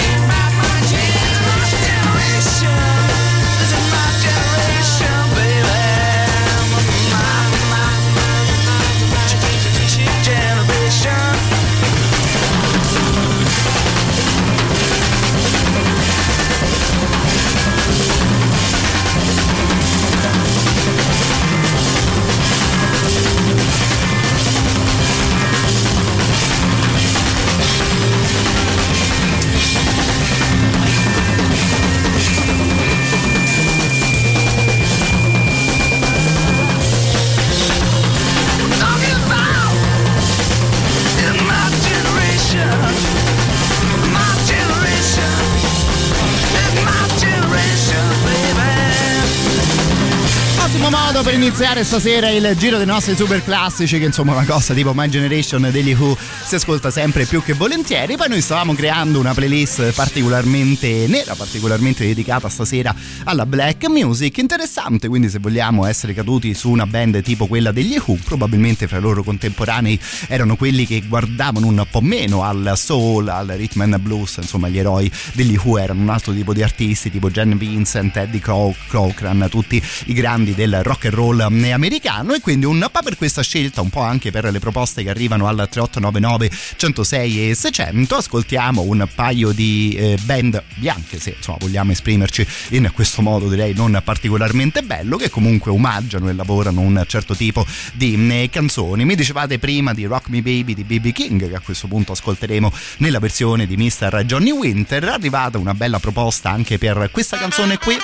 Ottimo 50.69 50.91
modo 50.91 51.23
per 51.23 51.33
iniziare 51.33 51.83
stasera 51.83 52.29
il 52.29 52.55
giro 52.55 52.77
dei 52.77 52.85
nostri 52.85 53.15
super 53.15 53.43
classici, 53.43 53.97
che 53.97 54.05
insomma 54.05 54.33
una 54.33 54.45
cosa 54.45 54.75
tipo 54.75 54.93
My 54.93 55.09
Generation 55.09 55.67
degli 55.71 55.93
Who 55.93 56.15
si 56.45 56.53
ascolta 56.53 56.91
sempre 56.91 57.25
più 57.25 57.41
che 57.41 57.53
volentieri. 57.53 58.15
Poi 58.15 58.29
noi 58.29 58.39
stavamo 58.39 58.75
creando 58.75 59.19
una 59.19 59.33
playlist 59.33 59.93
particolarmente 59.93 61.07
nera, 61.07 61.33
particolarmente 61.33 62.05
dedicata 62.05 62.49
stasera 62.49 62.93
alla 63.23 63.47
black 63.47 63.87
music. 63.87 64.37
Interessante, 64.37 65.07
quindi 65.07 65.29
se 65.29 65.39
vogliamo 65.39 65.87
essere 65.87 66.13
caduti 66.13 66.53
su 66.53 66.69
una 66.69 66.85
band 66.85 67.23
tipo 67.23 67.47
quella 67.47 67.71
degli 67.71 67.99
Who, 68.05 68.19
probabilmente 68.23 68.87
fra 68.87 68.99
i 68.99 69.01
loro 69.01 69.23
contemporanei 69.23 69.99
erano 70.27 70.55
quelli 70.55 70.85
che 70.85 71.01
guardavano 71.07 71.65
un 71.65 71.83
po' 71.89 72.01
meno 72.01 72.43
al 72.43 72.73
soul, 72.75 73.27
al 73.27 73.47
rhythm 73.47 73.81
and 73.81 73.97
blues, 73.97 74.37
insomma 74.37 74.69
gli 74.69 74.77
eroi 74.77 75.11
degli 75.33 75.57
Who 75.61 75.79
erano 75.79 76.03
un 76.03 76.09
altro 76.09 76.31
tipo 76.31 76.53
di 76.53 76.61
artisti 76.61 77.09
tipo 77.09 77.31
Jen 77.31 77.57
Vincent, 77.57 78.15
Eddie 78.17 78.39
Crow- 78.39 78.75
Cochran, 78.87 79.47
tutti 79.49 79.81
i 80.05 80.13
grandi 80.13 80.57
del 80.59 80.83
rock 80.83 81.05
and 81.05 81.13
roll 81.13 81.39
eh, 81.39 81.71
americano 81.71 82.33
e 82.33 82.41
quindi 82.41 82.65
un 82.65 82.85
po' 82.91 83.01
per 83.01 83.15
questa 83.15 83.41
scelta, 83.41 83.79
un 83.79 83.89
po' 83.89 84.01
anche 84.01 84.29
per 84.29 84.51
le 84.51 84.59
proposte 84.59 85.03
che 85.03 85.09
arrivano 85.09 85.47
al 85.47 85.55
3899 85.55 86.49
106 86.75 87.49
e 87.49 87.55
600, 87.55 88.15
ascoltiamo 88.15 88.81
un 88.81 89.07
paio 89.15 89.51
di 89.53 89.95
eh, 89.97 90.17
band 90.23 90.61
bianche, 90.75 91.17
se 91.17 91.35
insomma 91.37 91.59
vogliamo 91.61 91.93
esprimerci 91.93 92.45
in 92.71 92.91
questo 92.93 93.21
modo 93.21 93.47
direi 93.47 93.73
non 93.73 94.01
particolarmente 94.03 94.81
bello, 94.81 95.15
che 95.15 95.29
comunque 95.29 95.71
omaggiano 95.71 96.27
e 96.27 96.33
lavorano 96.33 96.81
un 96.81 97.05
certo 97.07 97.35
tipo 97.35 97.65
di 97.93 98.15
eh, 98.29 98.49
canzoni. 98.51 99.05
Mi 99.05 99.15
dicevate 99.15 99.59
prima 99.59 99.93
di 99.93 100.03
Rock 100.05 100.27
Me 100.27 100.41
Baby 100.41 100.73
di 100.73 100.83
BB 100.83 101.11
King, 101.13 101.47
che 101.47 101.55
a 101.55 101.61
questo 101.61 101.87
punto 101.87 102.11
ascolteremo 102.11 102.71
nella 102.97 103.19
versione 103.19 103.65
di 103.65 103.77
Mr. 103.77 104.23
Johnny 104.25 104.51
Winter, 104.51 105.05
è 105.05 105.09
arrivata 105.09 105.57
una 105.57 105.73
bella 105.73 105.99
proposta 105.99 106.49
anche 106.49 106.77
per 106.77 107.09
questa 107.11 107.37
canzone 107.37 107.77
qui 107.77 107.95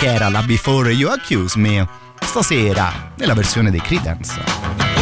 che 0.00 0.06
era 0.06 0.30
la 0.30 0.40
Before 0.40 0.90
You 0.92 1.10
Accuse 1.10 1.58
Me 1.58 1.86
stasera 2.18 3.12
nella 3.16 3.34
versione 3.34 3.70
dei 3.70 3.82
Credence. 3.82 4.99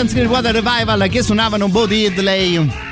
Creedence 0.00 0.14
Clearwater 0.14 0.54
Revival 0.54 1.08
che 1.10 1.22
suonavano 1.22 1.68
Bo 1.68 1.84
Diddley. 1.84 2.89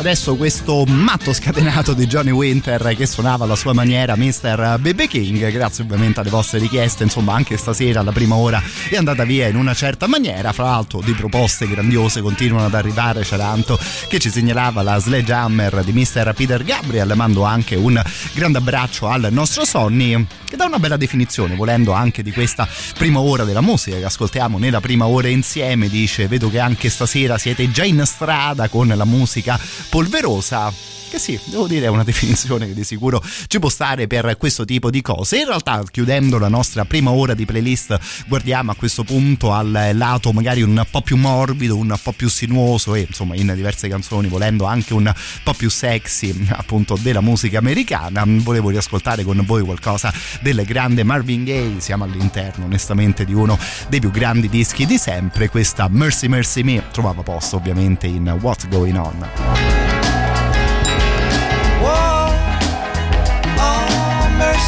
Adesso 0.00 0.36
questo 0.36 0.86
matto 0.86 1.30
scatenato 1.34 1.92
di 1.92 2.06
Johnny 2.06 2.30
Winter 2.30 2.94
che 2.96 3.04
suonava 3.04 3.44
alla 3.44 3.54
sua 3.54 3.74
maniera 3.74 4.16
Mr. 4.16 4.78
BB 4.80 5.06
King, 5.06 5.50
grazie 5.50 5.84
ovviamente 5.84 6.20
alle 6.20 6.30
vostre 6.30 6.58
richieste, 6.58 7.02
insomma 7.02 7.34
anche 7.34 7.58
stasera 7.58 8.00
la 8.00 8.10
prima 8.10 8.34
ora 8.34 8.62
è 8.88 8.96
andata 8.96 9.24
via 9.24 9.46
in 9.46 9.56
una 9.56 9.74
certa 9.74 10.06
maniera, 10.06 10.54
fra 10.54 10.64
l'altro 10.64 11.02
di 11.02 11.12
proposte 11.12 11.68
grandiose 11.68 12.22
continuano 12.22 12.64
ad 12.64 12.74
arrivare, 12.74 13.24
c'era 13.24 13.48
Anto 13.48 13.78
che 14.08 14.18
ci 14.18 14.30
segnalava 14.30 14.80
la 14.80 14.98
Sledgehammer 14.98 15.84
di 15.84 15.92
Mr. 15.92 16.32
Peter 16.34 16.64
Gabriel, 16.64 17.12
mando 17.14 17.44
anche 17.44 17.76
un 17.76 18.02
grande 18.32 18.56
abbraccio 18.56 19.06
al 19.06 19.28
nostro 19.30 19.66
Sonny 19.66 20.26
che 20.46 20.56
dà 20.56 20.64
una 20.64 20.78
bella 20.78 20.96
definizione 20.96 21.54
volendo 21.54 21.92
anche 21.92 22.22
di 22.22 22.32
questa 22.32 22.66
prima 22.96 23.20
ora 23.20 23.44
della 23.44 23.60
musica 23.60 23.98
che 23.98 24.04
ascoltiamo 24.06 24.56
nella 24.56 24.80
prima 24.80 25.06
ora 25.06 25.28
insieme, 25.28 25.90
dice 25.90 26.26
vedo 26.26 26.48
che 26.48 26.58
anche 26.58 26.88
stasera 26.88 27.36
siete 27.36 27.70
già 27.70 27.84
in 27.84 28.02
strada 28.06 28.68
con 28.68 28.88
la 28.88 29.04
musica 29.04 29.60
polverosa 29.90 30.72
che 31.10 31.18
sì, 31.18 31.38
devo 31.46 31.66
dire 31.66 31.86
è 31.86 31.88
una 31.88 32.04
definizione 32.04 32.68
che 32.68 32.72
di 32.72 32.84
sicuro 32.84 33.20
ci 33.48 33.58
può 33.58 33.68
stare 33.68 34.06
per 34.06 34.36
questo 34.38 34.64
tipo 34.64 34.90
di 34.90 35.02
cose. 35.02 35.38
In 35.38 35.46
realtà, 35.46 35.82
chiudendo 35.90 36.38
la 36.38 36.48
nostra 36.48 36.84
prima 36.84 37.10
ora 37.10 37.34
di 37.34 37.44
playlist, 37.44 37.98
guardiamo 38.28 38.70
a 38.70 38.76
questo 38.76 39.02
punto 39.02 39.52
al 39.52 39.90
lato 39.94 40.32
magari 40.32 40.62
un 40.62 40.86
po' 40.88 41.02
più 41.02 41.16
morbido, 41.16 41.76
un 41.76 41.94
po' 42.00 42.12
più 42.12 42.28
sinuoso 42.28 42.94
e 42.94 43.06
insomma 43.08 43.34
in 43.34 43.52
diverse 43.54 43.88
canzoni 43.88 44.28
volendo 44.28 44.66
anche 44.66 44.94
un 44.94 45.12
po' 45.42 45.52
più 45.52 45.68
sexy 45.68 46.46
appunto 46.50 46.96
della 47.00 47.20
musica 47.20 47.58
americana. 47.58 48.22
Volevo 48.24 48.70
riascoltare 48.70 49.24
con 49.24 49.42
voi 49.44 49.64
qualcosa 49.64 50.12
del 50.40 50.62
grande 50.64 51.02
Marvin 51.02 51.42
Gaye, 51.42 51.80
siamo 51.80 52.04
all'interno 52.04 52.66
onestamente 52.66 53.24
di 53.24 53.34
uno 53.34 53.58
dei 53.88 53.98
più 53.98 54.12
grandi 54.12 54.48
dischi 54.48 54.86
di 54.86 54.96
sempre, 54.96 55.48
questa 55.48 55.88
Mercy 55.88 56.28
Mercy 56.28 56.62
Me 56.62 56.84
trovava 56.92 57.22
posto 57.22 57.56
ovviamente 57.56 58.06
in 58.06 58.28
What's 58.40 58.68
Going 58.68 58.96
On. 58.96 59.79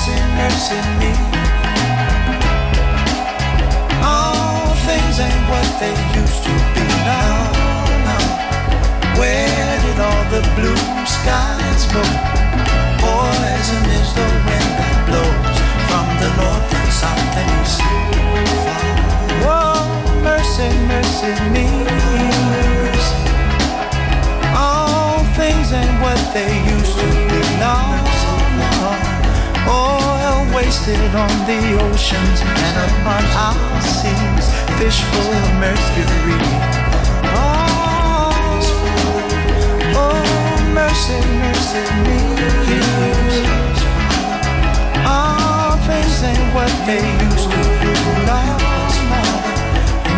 Oh, 0.02 0.10
mercy, 0.10 0.18
mercy 0.36 0.80
me. 0.98 1.12
All 4.02 4.74
things 4.86 5.20
ain't 5.20 5.48
what 5.48 5.68
they 5.78 5.94
used 6.18 6.42
to 6.42 6.54
be 6.74 6.86
now. 7.06 7.52
now. 8.06 8.24
Where 9.18 9.78
did 9.82 9.98
all 10.00 10.24
the 10.30 10.42
blue 10.56 10.82
skies 11.06 11.86
go? 11.92 12.02
Poison 12.98 13.84
is 13.98 14.10
the 14.14 14.26
wind 14.46 14.70
that 14.78 14.96
blows 15.06 15.58
from 15.88 16.06
the 16.18 16.30
north 16.40 16.74
and 16.74 16.92
south 16.92 17.36
and 17.38 17.50
east. 17.62 17.82
Whoa, 19.44 19.86
mercy, 20.22 20.68
mercy 20.90 21.32
me. 21.54 21.66
All 24.54 25.24
things 25.36 25.72
ain't 25.72 25.96
what 26.02 26.18
they 26.34 26.50
used 26.74 26.98
to 26.98 27.06
be 27.28 27.40
now. 27.60 28.11
Oil 29.68 30.46
wasted 30.54 31.14
on 31.14 31.34
the 31.46 31.60
oceans 31.80 32.40
and 32.42 32.76
upon 32.90 33.22
our 33.36 33.80
seas, 33.82 34.46
fish 34.78 35.00
full 35.10 35.30
of 35.30 35.46
mercury. 35.62 36.40
Oh, 37.34 38.32
oh 39.94 40.56
mercy, 40.74 41.20
mercy 41.42 41.84
me. 42.04 42.20
Our 45.06 45.72
oh, 45.72 45.84
things 45.86 46.22
ain't 46.22 46.48
what 46.54 46.72
they 46.86 47.04
used 47.26 47.50
to 47.50 47.62
be. 47.80 47.92
Lost 48.26 49.00
more 49.10 49.42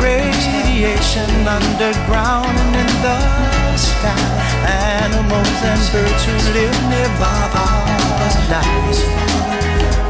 radiation 0.02 1.30
underground 1.46 2.56
and 2.58 2.76
in 2.76 2.90
the 3.02 3.53
sky. 3.78 4.16
Animals 4.66 5.60
and 5.62 5.82
birds 5.92 6.22
who 6.24 6.34
live 6.54 6.78
nearby 6.90 7.42
are 7.54 8.36
dying. 8.50 8.98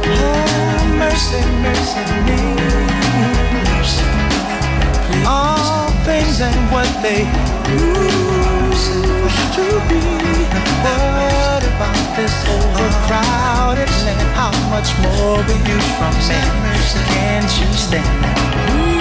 Oh, 0.05 0.81
mercy, 0.97 1.41
mercy 1.65 2.03
me. 2.25 2.39
All 5.25 5.89
things 6.05 6.41
and 6.41 6.59
what 6.71 6.89
they 7.01 7.25
used 7.69 8.93
to 9.57 9.65
be. 9.89 10.01
What 10.85 11.63
about 11.63 12.05
this 12.15 12.35
overcrowded 12.47 13.91
land? 14.05 14.29
How 14.37 14.53
much 14.69 14.89
more 15.01 15.37
will 15.47 15.61
you 15.69 15.79
from 15.97 16.13
me? 16.29 16.39
Can't 17.13 17.51
you 17.59 17.69
stand? 17.73 18.15
Radio 18.67 18.94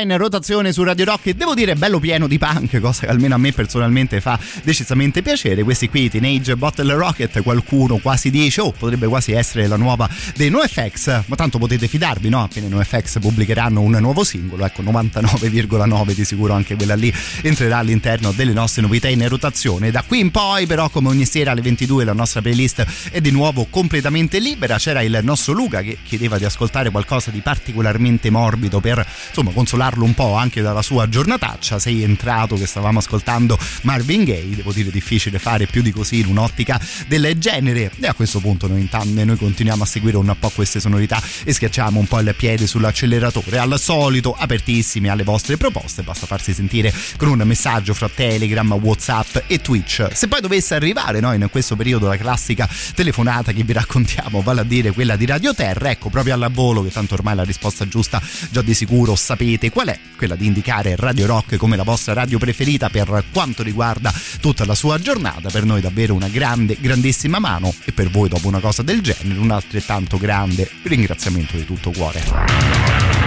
in 0.00 0.16
rotazione 0.16 0.72
su 0.72 0.82
Radio 0.82 1.04
Rock 1.04 1.26
e 1.26 1.34
devo 1.34 1.54
dire 1.54 1.74
bello 1.74 1.98
pieno 1.98 2.26
di 2.26 2.38
punk, 2.38 2.80
cosa 2.80 3.06
che 3.06 3.12
almeno 3.12 3.34
a 3.34 3.38
me 3.38 3.52
personalmente 3.52 4.20
fa 4.20 4.38
decisamente 4.62 5.22
piacere. 5.22 5.62
Questi 5.62 5.88
qui, 5.88 6.08
Teenage 6.08 6.56
Bottle 6.56 6.94
Rocket, 6.94 7.42
qualcuno 7.42 7.98
quasi 7.98 8.30
dice, 8.30 8.60
oh 8.60 8.72
potrebbe 8.72 9.06
quasi 9.06 9.32
essere 9.32 9.66
la 9.66 9.76
nuova 9.76 10.08
dei 10.34 10.50
NoFX, 10.50 11.24
ma 11.26 11.36
tanto 11.36 11.58
potete 11.58 11.88
fidarvi, 11.88 12.28
no? 12.28 12.42
Appena 12.42 12.66
i 12.66 12.70
NoFX 12.70 13.20
pubblicheranno 13.20 13.80
un 13.80 13.96
nuovo 14.00 14.24
singolo, 14.24 14.64
ecco 14.64 14.82
99,9 14.82 16.12
di 16.12 16.24
sicuro 16.24 16.54
anche 16.54 16.74
quella 16.76 16.94
lì 16.94 17.12
entrerà 17.42 17.78
all'interno 17.78 18.32
delle 18.32 18.52
nostre 18.52 18.82
novità 18.82 19.08
in 19.08 19.26
rotazione. 19.28 19.90
Da 19.90 20.02
qui 20.02 20.20
in 20.20 20.30
poi 20.30 20.66
però 20.66 20.88
come 20.88 21.08
ogni 21.08 21.26
sera 21.26 21.52
alle 21.52 21.62
22 21.62 22.04
la 22.04 22.12
nostra 22.12 22.40
playlist 22.40 23.10
è 23.10 23.20
di 23.20 23.30
nuovo 23.30 23.66
completamente 23.68 24.38
libera, 24.38 24.78
c'era 24.78 25.02
il 25.02 25.18
nostro 25.22 25.52
Luca 25.52 25.82
che 25.82 25.98
chiedeva 26.02 26.38
di 26.38 26.44
ascoltare 26.44 26.90
qualcosa 26.90 27.30
di 27.30 27.40
particolarmente 27.40 28.30
morbido 28.30 28.80
per 28.80 29.06
insomma 29.28 29.50
consolarlo 29.90 30.04
un 30.04 30.14
po' 30.14 30.34
anche 30.34 30.62
dalla 30.62 30.82
sua 30.82 31.08
giornataccia. 31.08 31.78
Sei 31.78 32.02
entrato 32.02 32.56
che 32.56 32.66
stavamo 32.66 32.98
ascoltando 32.98 33.58
Marvin 33.82 34.24
Gaye 34.24 34.54
devo 34.54 34.72
dire 34.72 34.90
difficile 34.90 35.38
fare 35.38 35.66
più 35.66 35.82
di 35.82 35.90
così 35.90 36.20
in 36.20 36.26
un'ottica 36.26 36.80
del 37.06 37.36
genere. 37.38 37.90
E 38.00 38.06
a 38.06 38.14
questo 38.14 38.40
punto 38.40 38.66
noi 38.66 38.88
noi 38.90 39.36
continuiamo 39.36 39.82
a 39.82 39.86
seguire 39.86 40.16
un 40.16 40.34
po' 40.38 40.50
queste 40.50 40.80
sonorità 40.80 41.20
e 41.44 41.52
schiacciamo 41.52 41.98
un 41.98 42.06
po' 42.06 42.20
il 42.20 42.34
piede 42.36 42.66
sull'acceleratore. 42.66 43.58
Al 43.58 43.78
solito 43.78 44.34
apertissimi 44.36 45.08
alle 45.08 45.24
vostre 45.24 45.56
proposte 45.56 46.02
basta 46.02 46.26
farsi 46.26 46.52
sentire 46.52 46.92
con 47.16 47.28
un 47.28 47.42
messaggio 47.46 47.94
fra 47.94 48.08
Telegram, 48.08 48.72
Whatsapp 48.72 49.38
e 49.46 49.60
Twitch. 49.60 50.08
Se 50.12 50.28
poi 50.28 50.40
dovesse 50.40 50.74
arrivare 50.74 51.20
no, 51.20 51.32
in 51.32 51.48
questo 51.50 51.76
periodo 51.76 52.06
la 52.06 52.16
classica 52.16 52.68
telefonata 52.94 53.52
che 53.52 53.62
vi 53.62 53.72
raccontiamo 53.72 54.42
vale 54.42 54.60
a 54.60 54.64
dire 54.64 54.92
quella 54.92 55.16
di 55.16 55.26
Radio 55.26 55.54
Terra 55.54 55.90
ecco 55.90 56.10
proprio 56.10 56.34
alla 56.34 56.48
volo 56.48 56.82
che 56.82 56.90
tanto 56.90 57.14
ormai 57.14 57.34
la 57.34 57.44
risposta 57.44 57.86
giusta 57.86 58.20
già 58.50 58.62
di 58.62 58.74
sicuro 58.74 59.14
sapete 59.16 59.70
qual 59.82 59.94
è, 59.94 59.98
quella 60.14 60.36
di 60.36 60.44
indicare 60.44 60.94
Radio 60.94 61.24
Rock 61.24 61.56
come 61.56 61.74
la 61.74 61.84
vostra 61.84 62.12
radio 62.12 62.38
preferita 62.38 62.90
per 62.90 63.24
quanto 63.32 63.62
riguarda 63.62 64.12
tutta 64.38 64.66
la 64.66 64.74
sua 64.74 64.98
giornata. 64.98 65.48
Per 65.48 65.64
noi 65.64 65.80
davvero 65.80 66.12
una 66.12 66.28
grande, 66.28 66.76
grandissima 66.78 67.38
mano 67.38 67.72
e 67.86 67.92
per 67.92 68.10
voi 68.10 68.28
dopo 68.28 68.46
una 68.46 68.60
cosa 68.60 68.82
del 68.82 69.00
genere 69.00 69.38
un 69.38 69.50
altrettanto 69.50 70.18
grande 70.18 70.68
ringraziamento 70.82 71.56
di 71.56 71.64
tutto 71.64 71.92
cuore. 71.92 73.19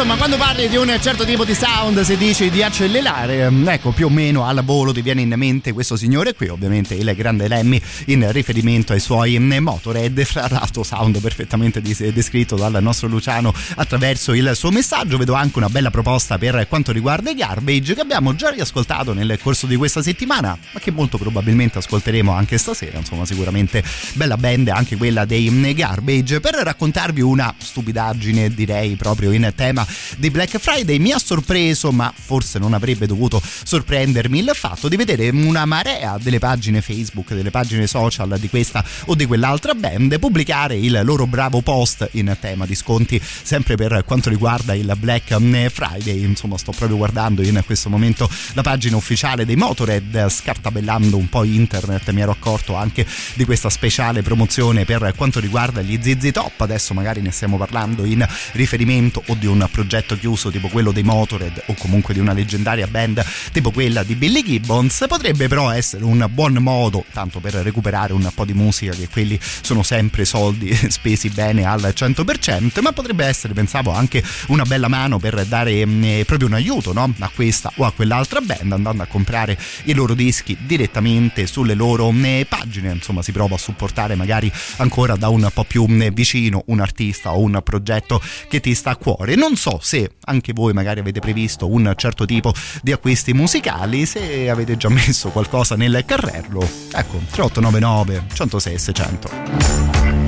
Insomma, 0.00 0.16
quando 0.16 0.36
parli 0.36 0.68
di 0.68 0.76
un 0.76 0.96
certo 1.00 1.24
tipo 1.24 1.44
di 1.44 1.54
sound, 1.54 2.02
se 2.02 2.16
dici 2.16 2.50
di 2.50 2.62
accelerare, 2.62 3.50
mm, 3.50 3.66
ecco, 3.66 3.90
più 3.90 4.06
o 4.06 4.08
meno 4.08 4.44
al 4.44 4.62
volo 4.62 4.92
ti 4.92 5.02
viene 5.02 5.22
in 5.22 5.34
mente 5.34 5.72
questo 5.72 5.96
signore 5.96 6.34
qui, 6.34 6.46
ovviamente 6.46 6.94
il 6.94 7.12
grande 7.16 7.48
Lemmy 7.48 7.82
in 8.06 8.30
riferimento 8.30 8.92
ai 8.92 9.00
suoi 9.00 9.36
mm, 9.36 9.56
Motorhead, 9.56 10.22
fra 10.22 10.46
l'altro 10.48 10.84
sound 10.84 11.20
perfettamente 11.20 11.82
descritto 11.82 12.54
dal 12.54 12.78
nostro 12.80 13.08
Luciano 13.08 13.52
attraverso 13.74 14.34
il 14.34 14.52
suo 14.54 14.70
messaggio. 14.70 15.16
Vedo 15.16 15.34
anche 15.34 15.58
una 15.58 15.68
bella 15.68 15.90
proposta 15.90 16.38
per 16.38 16.68
quanto 16.68 16.92
riguarda 16.92 17.30
i 17.30 17.34
Garbage 17.34 17.96
che 17.96 18.00
abbiamo 18.00 18.36
già 18.36 18.50
riascoltato 18.50 19.12
nel 19.12 19.36
corso 19.42 19.66
di 19.66 19.74
questa 19.74 20.00
settimana, 20.00 20.56
ma 20.74 20.78
che 20.78 20.92
molto 20.92 21.18
probabilmente 21.18 21.78
ascolteremo 21.78 22.30
anche 22.30 22.56
stasera, 22.56 22.98
insomma, 22.98 23.26
sicuramente 23.26 23.82
bella 24.12 24.36
band 24.36 24.68
anche 24.68 24.96
quella 24.96 25.24
dei 25.24 25.50
mm, 25.50 25.72
Garbage 25.72 26.38
per 26.38 26.54
raccontarvi 26.54 27.20
una 27.20 27.52
stupidaggine 27.58 28.54
direi 28.54 28.94
proprio 28.94 29.32
in 29.32 29.50
tema 29.56 29.86
di 30.16 30.30
Black 30.30 30.58
Friday. 30.58 30.98
Mi 30.98 31.12
ha 31.12 31.18
sorpreso 31.18 31.92
ma 31.92 32.12
forse 32.14 32.58
non 32.58 32.74
avrebbe 32.74 33.06
dovuto 33.06 33.40
sorprendermi 33.42 34.38
il 34.38 34.50
fatto 34.54 34.88
di 34.88 34.96
vedere 34.96 35.28
una 35.30 35.64
marea 35.64 36.18
delle 36.20 36.38
pagine 36.38 36.80
Facebook 36.80 37.34
delle 37.34 37.50
pagine 37.50 37.86
social 37.86 38.36
di 38.38 38.48
questa 38.48 38.84
o 39.06 39.14
di 39.14 39.26
quell'altra 39.26 39.74
band 39.74 40.18
pubblicare 40.18 40.76
il 40.76 41.00
loro 41.04 41.26
bravo 41.26 41.60
post 41.60 42.08
in 42.12 42.36
tema 42.40 42.66
di 42.66 42.74
sconti 42.74 43.20
sempre 43.20 43.76
per 43.76 44.02
quanto 44.04 44.28
riguarda 44.28 44.74
il 44.74 44.92
Black 44.98 45.36
Friday. 45.70 46.22
Insomma 46.22 46.58
sto 46.58 46.72
proprio 46.72 46.96
guardando 46.96 47.42
in 47.42 47.62
questo 47.64 47.88
momento 47.88 48.28
la 48.54 48.62
pagina 48.62 48.96
ufficiale 48.96 49.44
dei 49.44 49.56
Motorhead 49.56 50.28
scartabellando 50.28 51.16
un 51.16 51.28
po' 51.28 51.44
internet. 51.44 52.10
Mi 52.10 52.20
ero 52.20 52.32
accorto 52.32 52.74
anche 52.74 53.06
di 53.34 53.44
questa 53.44 53.70
speciale 53.70 54.22
promozione 54.22 54.84
per 54.84 55.12
quanto 55.16 55.40
riguarda 55.40 55.82
gli 55.82 55.98
ZZ 56.00 56.30
Top. 56.32 56.60
Adesso 56.60 56.94
magari 56.94 57.20
ne 57.20 57.30
stiamo 57.30 57.56
parlando 57.56 58.04
in 58.04 58.26
riferimento 58.52 59.22
o 59.26 59.34
di 59.34 59.46
un 59.46 59.66
progetto 59.78 60.18
chiuso 60.18 60.50
tipo 60.50 60.66
quello 60.66 60.90
dei 60.90 61.04
Motorhead 61.04 61.62
o 61.66 61.74
comunque 61.74 62.12
di 62.12 62.18
una 62.18 62.32
leggendaria 62.32 62.88
band 62.88 63.24
tipo 63.52 63.70
quella 63.70 64.02
di 64.02 64.16
Billy 64.16 64.42
Gibbons 64.42 65.04
potrebbe 65.06 65.46
però 65.46 65.70
essere 65.70 66.02
un 66.02 66.26
buon 66.32 66.54
modo 66.54 67.04
tanto 67.12 67.38
per 67.38 67.52
recuperare 67.54 68.12
un 68.12 68.28
po' 68.34 68.44
di 68.44 68.54
musica 68.54 68.92
che 68.92 69.08
quelli 69.08 69.38
sono 69.40 69.84
sempre 69.84 70.24
soldi 70.24 70.74
spesi 70.90 71.28
bene 71.28 71.64
al 71.64 71.92
100% 71.94 72.80
ma 72.80 72.90
potrebbe 72.90 73.24
essere 73.24 73.54
pensavo 73.54 73.92
anche 73.92 74.20
una 74.48 74.64
bella 74.64 74.88
mano 74.88 75.20
per 75.20 75.44
dare 75.46 75.86
mm, 75.86 76.22
proprio 76.22 76.48
un 76.48 76.54
aiuto 76.54 76.92
no? 76.92 77.14
a 77.16 77.30
questa 77.32 77.70
o 77.76 77.84
a 77.84 77.92
quell'altra 77.92 78.40
band 78.40 78.72
andando 78.72 79.04
a 79.04 79.06
comprare 79.06 79.56
i 79.84 79.94
loro 79.94 80.14
dischi 80.14 80.56
direttamente 80.60 81.46
sulle 81.46 81.74
loro 81.74 82.10
mm, 82.10 82.40
pagine 82.48 82.90
insomma 82.90 83.22
si 83.22 83.30
prova 83.30 83.54
a 83.54 83.58
supportare 83.58 84.16
magari 84.16 84.50
ancora 84.78 85.14
da 85.14 85.28
un 85.28 85.48
po' 85.54 85.62
più 85.62 85.86
mm, 85.88 86.08
vicino 86.08 86.64
un 86.66 86.80
artista 86.80 87.32
o 87.32 87.42
un 87.42 87.60
progetto 87.62 88.20
che 88.48 88.58
ti 88.58 88.74
sta 88.74 88.90
a 88.90 88.96
cuore 88.96 89.36
non 89.36 89.54
so 89.54 89.67
se 89.80 90.12
anche 90.24 90.52
voi 90.52 90.72
magari 90.72 91.00
avete 91.00 91.20
previsto 91.20 91.70
un 91.70 91.92
certo 91.96 92.24
tipo 92.24 92.52
di 92.82 92.92
acquisti 92.92 93.34
musicali, 93.34 94.06
se 94.06 94.48
avete 94.48 94.76
già 94.76 94.88
messo 94.88 95.28
qualcosa 95.28 95.76
nel 95.76 96.04
carrello, 96.06 96.60
ecco 96.60 97.20
3899 97.30 98.24
106 98.32 98.78
600. 98.78 100.27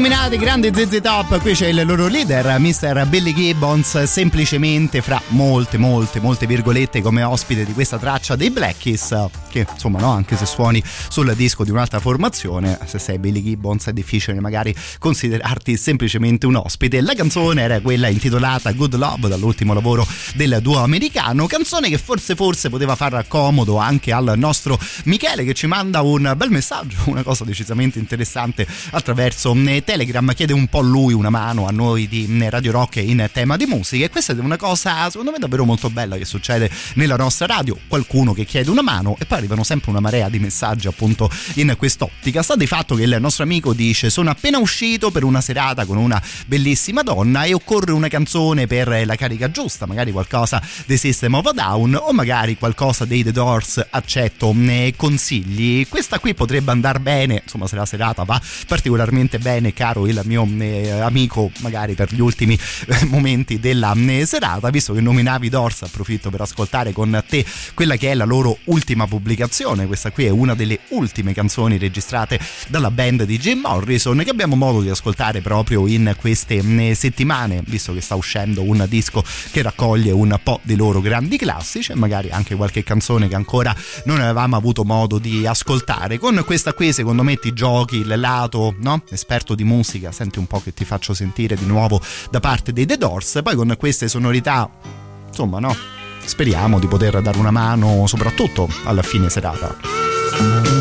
Appena 0.00 0.19
nominati 0.30 0.36
grandi 0.36 0.70
ZZ 0.72 1.00
Top, 1.00 1.40
qui 1.40 1.54
c'è 1.54 1.68
il 1.68 1.84
loro 1.84 2.06
leader, 2.06 2.58
Mr. 2.58 3.06
Billy 3.06 3.34
Gibbons, 3.34 4.02
semplicemente 4.04 5.00
fra 5.02 5.20
molte, 5.28 5.76
molte, 5.76 6.20
molte 6.20 6.46
virgolette 6.46 7.02
come 7.02 7.22
ospite 7.22 7.64
di 7.64 7.72
questa 7.72 7.98
traccia 7.98 8.36
dei 8.36 8.50
Black 8.50 8.78
Keys, 8.78 9.28
che 9.48 9.66
insomma 9.70 9.98
no, 9.98 10.10
anche 10.10 10.36
se 10.36 10.46
suoni 10.46 10.82
sul 10.84 11.34
disco 11.34 11.64
di 11.64 11.70
un'altra 11.70 11.98
formazione, 11.98 12.78
se 12.84 12.98
sei 12.98 13.18
Billy 13.18 13.42
Gibbons 13.42 13.86
è 13.86 13.92
difficile 13.92 14.38
magari 14.40 14.74
considerarti 14.98 15.76
semplicemente 15.76 16.46
un 16.46 16.56
ospite. 16.56 17.00
La 17.00 17.14
canzone 17.14 17.62
era 17.62 17.80
quella 17.80 18.08
intitolata 18.08 18.70
Good 18.72 18.94
Love 18.96 19.28
dall'ultimo 19.28 19.74
lavoro 19.74 20.06
del 20.34 20.58
duo 20.62 20.78
americano, 20.82 21.46
canzone 21.46 21.88
che 21.88 21.98
forse 21.98 22.34
forse 22.34 22.68
poteva 22.68 22.94
far 22.94 23.24
comodo 23.26 23.78
anche 23.78 24.12
al 24.12 24.34
nostro 24.36 24.78
Michele 25.04 25.44
che 25.44 25.54
ci 25.54 25.66
manda 25.66 26.02
un 26.02 26.34
bel 26.36 26.50
messaggio, 26.50 26.98
una 27.06 27.22
cosa 27.22 27.44
decisamente 27.44 27.98
interessante 27.98 28.66
attraverso 28.90 29.54
eh, 29.54 29.82
Telegram, 30.20 30.34
chiede 30.34 30.52
un 30.52 30.66
po' 30.66 30.80
lui 30.80 31.14
una 31.14 31.30
mano 31.30 31.66
a 31.66 31.70
noi 31.70 32.06
di 32.06 32.28
eh, 32.40 32.50
Radio 32.50 32.72
Rock 32.72 32.96
in 32.96 33.28
tema 33.32 33.56
di 33.56 33.66
musica 33.66 34.04
e 34.04 34.10
questa 34.10 34.32
è 34.34 34.38
una 34.38 34.56
cosa 34.56 35.08
secondo 35.08 35.30
me 35.30 35.38
davvero 35.38 35.64
molto 35.64 35.88
bella 35.88 36.16
che 36.16 36.24
succede 36.24 36.70
nella 36.94 37.16
nostra 37.16 37.46
radio, 37.46 37.78
qualcuno 37.88 38.32
che 38.32 38.44
chiede 38.44 38.70
una 38.70 38.82
mano 38.82 39.16
e 39.18 39.24
poi 39.24 39.38
arrivano 39.38 39.64
sempre 39.64 39.90
una 39.90 40.00
marea 40.00 40.28
di 40.28 40.38
messaggi 40.38 40.86
appunto 40.86 41.30
in 41.54 41.74
quest'ottica. 41.76 42.42
Sta 42.42 42.56
di 42.56 42.66
fatto 42.66 42.94
che 42.94 43.04
il 43.04 43.16
nostro 43.20 43.44
amico 43.44 43.72
dice 43.72 44.10
sono 44.10 44.30
appena 44.30 44.58
uscito 44.58 45.10
per 45.10 45.24
una 45.24 45.40
serata 45.40 45.84
con 45.84 45.96
una 45.96 46.22
bellissima 46.46 47.02
donna 47.02 47.44
e 47.44 47.54
occorre 47.54 47.92
una 47.92 48.08
canzone 48.08 48.66
per 48.66 49.02
la 49.06 49.16
carica 49.16 49.50
giusta, 49.50 49.86
magari 49.86 50.12
qualcosa 50.12 50.62
dei 50.86 50.98
System 50.98 51.34
of 51.34 51.46
a 51.46 51.52
Down 51.52 51.94
o 51.94 52.12
magari 52.12 52.56
qualcosa 52.56 53.04
dei 53.04 53.22
The 53.22 53.32
Doors, 53.32 53.86
accetto 53.90 54.54
eh, 54.54 54.94
consigli. 54.96 55.88
Questa 55.88 56.18
qui 56.18 56.34
potrebbe 56.34 56.70
andare 56.70 57.00
bene, 57.00 57.40
insomma 57.42 57.66
se 57.66 57.76
la 57.76 57.86
serata 57.86 58.24
va 58.24 58.40
particolarmente 58.66 59.38
bene, 59.38 59.72
caro 59.72 60.06
il 60.10 60.20
mio 60.24 60.46
eh, 60.58 60.90
amico, 60.90 61.50
magari 61.60 61.94
per 61.94 62.12
gli 62.12 62.20
ultimi 62.20 62.54
eh, 62.86 63.04
momenti 63.06 63.58
della 63.58 63.94
eh, 63.94 64.26
serata, 64.26 64.70
visto 64.70 64.92
che 64.92 65.00
nominavi 65.00 65.48
Doors, 65.48 65.82
approfitto 65.82 66.30
per 66.30 66.42
ascoltare 66.42 66.92
con 66.92 67.22
te 67.28 67.44
quella 67.74 67.96
che 67.96 68.10
è 68.10 68.14
la 68.14 68.24
loro 68.24 68.58
ultima 68.64 69.06
pubblicazione. 69.06 69.86
Questa 69.86 70.10
qui 70.10 70.24
è 70.24 70.30
una 70.30 70.54
delle 70.54 70.80
ultime 70.88 71.32
canzoni 71.32 71.78
registrate 71.78 72.38
dalla 72.68 72.90
band 72.90 73.24
di 73.24 73.38
Jim 73.38 73.60
Morrison 73.60 74.18
che 74.18 74.30
abbiamo 74.30 74.56
modo 74.56 74.80
di 74.80 74.88
ascoltare 74.88 75.40
proprio 75.40 75.86
in 75.86 76.14
queste 76.18 76.94
settimane, 76.94 77.62
visto 77.66 77.92
che 77.92 78.00
sta 78.00 78.14
uscendo 78.14 78.62
un 78.62 78.84
disco 78.88 79.22
che 79.50 79.62
raccoglie 79.62 80.10
un 80.10 80.38
po' 80.42 80.60
dei 80.62 80.76
loro 80.76 81.00
grandi 81.00 81.36
classici 81.36 81.92
e 81.92 81.94
magari 81.94 82.30
anche 82.30 82.54
qualche 82.54 82.82
canzone 82.82 83.28
che 83.28 83.34
ancora 83.34 83.74
non 84.04 84.20
avevamo 84.20 84.56
avuto 84.56 84.84
modo 84.84 85.18
di 85.18 85.46
ascoltare. 85.46 86.18
Con 86.18 86.42
questa 86.44 86.72
qui 86.72 86.92
secondo 86.92 87.22
me 87.22 87.36
ti 87.36 87.52
giochi 87.52 87.96
il 87.96 88.18
lato, 88.18 88.74
no? 88.78 89.02
Esperto 89.10 89.54
di 89.54 89.64
musica, 89.64 89.99
senti 90.10 90.38
un 90.38 90.46
po' 90.46 90.60
che 90.60 90.72
ti 90.72 90.84
faccio 90.84 91.14
sentire 91.14 91.54
di 91.54 91.66
nuovo 91.66 92.00
da 92.30 92.40
parte 92.40 92.72
dei 92.72 92.86
The 92.86 92.96
Doors, 92.96 93.40
poi 93.42 93.54
con 93.54 93.74
queste 93.78 94.08
sonorità, 94.08 94.68
insomma 95.28 95.58
no? 95.58 95.74
Speriamo 96.24 96.78
di 96.78 96.86
poter 96.86 97.20
dare 97.20 97.38
una 97.38 97.50
mano 97.50 98.06
soprattutto 98.06 98.68
alla 98.84 99.02
fine 99.02 99.28
serata. 99.28 100.79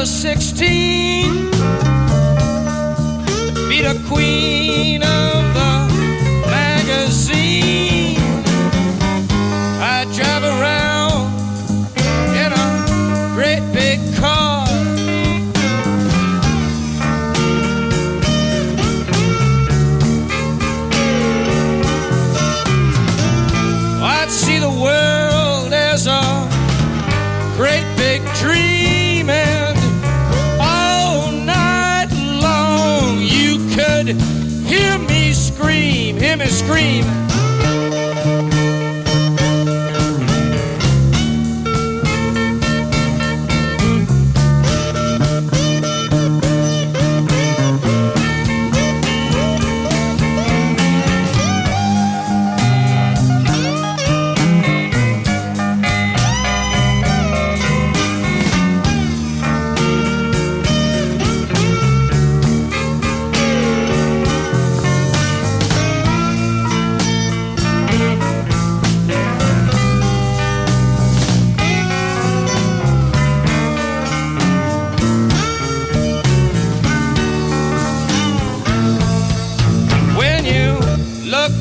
Of 0.00 0.08
16, 0.08 1.50
be 3.68 3.82
the 3.82 4.00
queen 4.08 5.02
of 5.02 5.49
scream. 36.50 37.29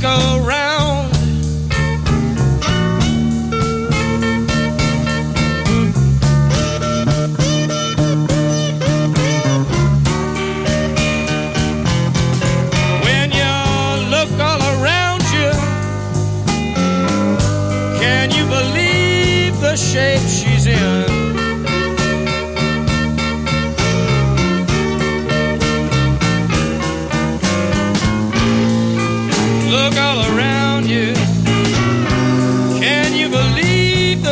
Around. 0.04 1.12
When 13.04 13.32
you 13.32 14.10
look 14.10 14.32
all 14.40 14.62
around 14.76 15.24
you, 15.34 15.52
can 18.00 18.32
you 18.32 18.46
believe 18.46 19.60
the 19.60 19.76
shape 19.76 20.39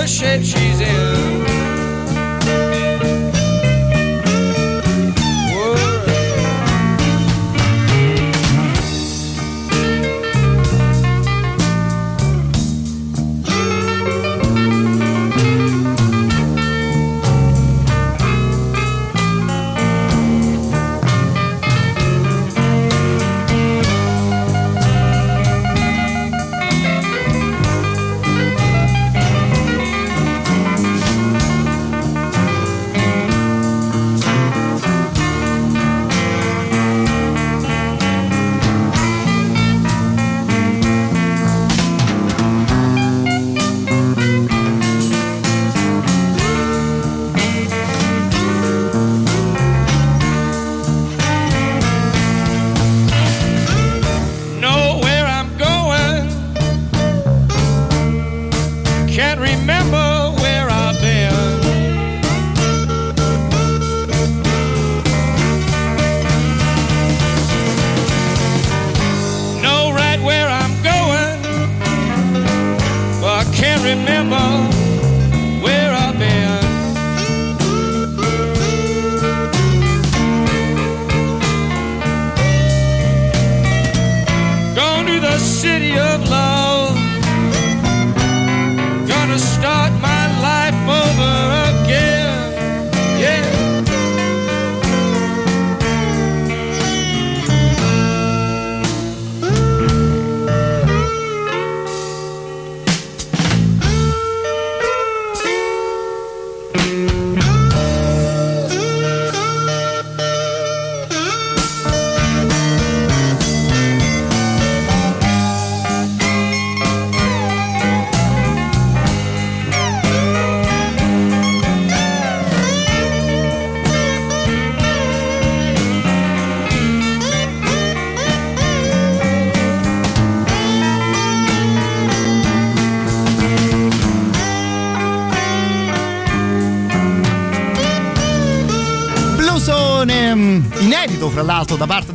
the 0.07 0.13
shape 0.13 0.41
she's 0.41 0.79
in? 0.79 1.16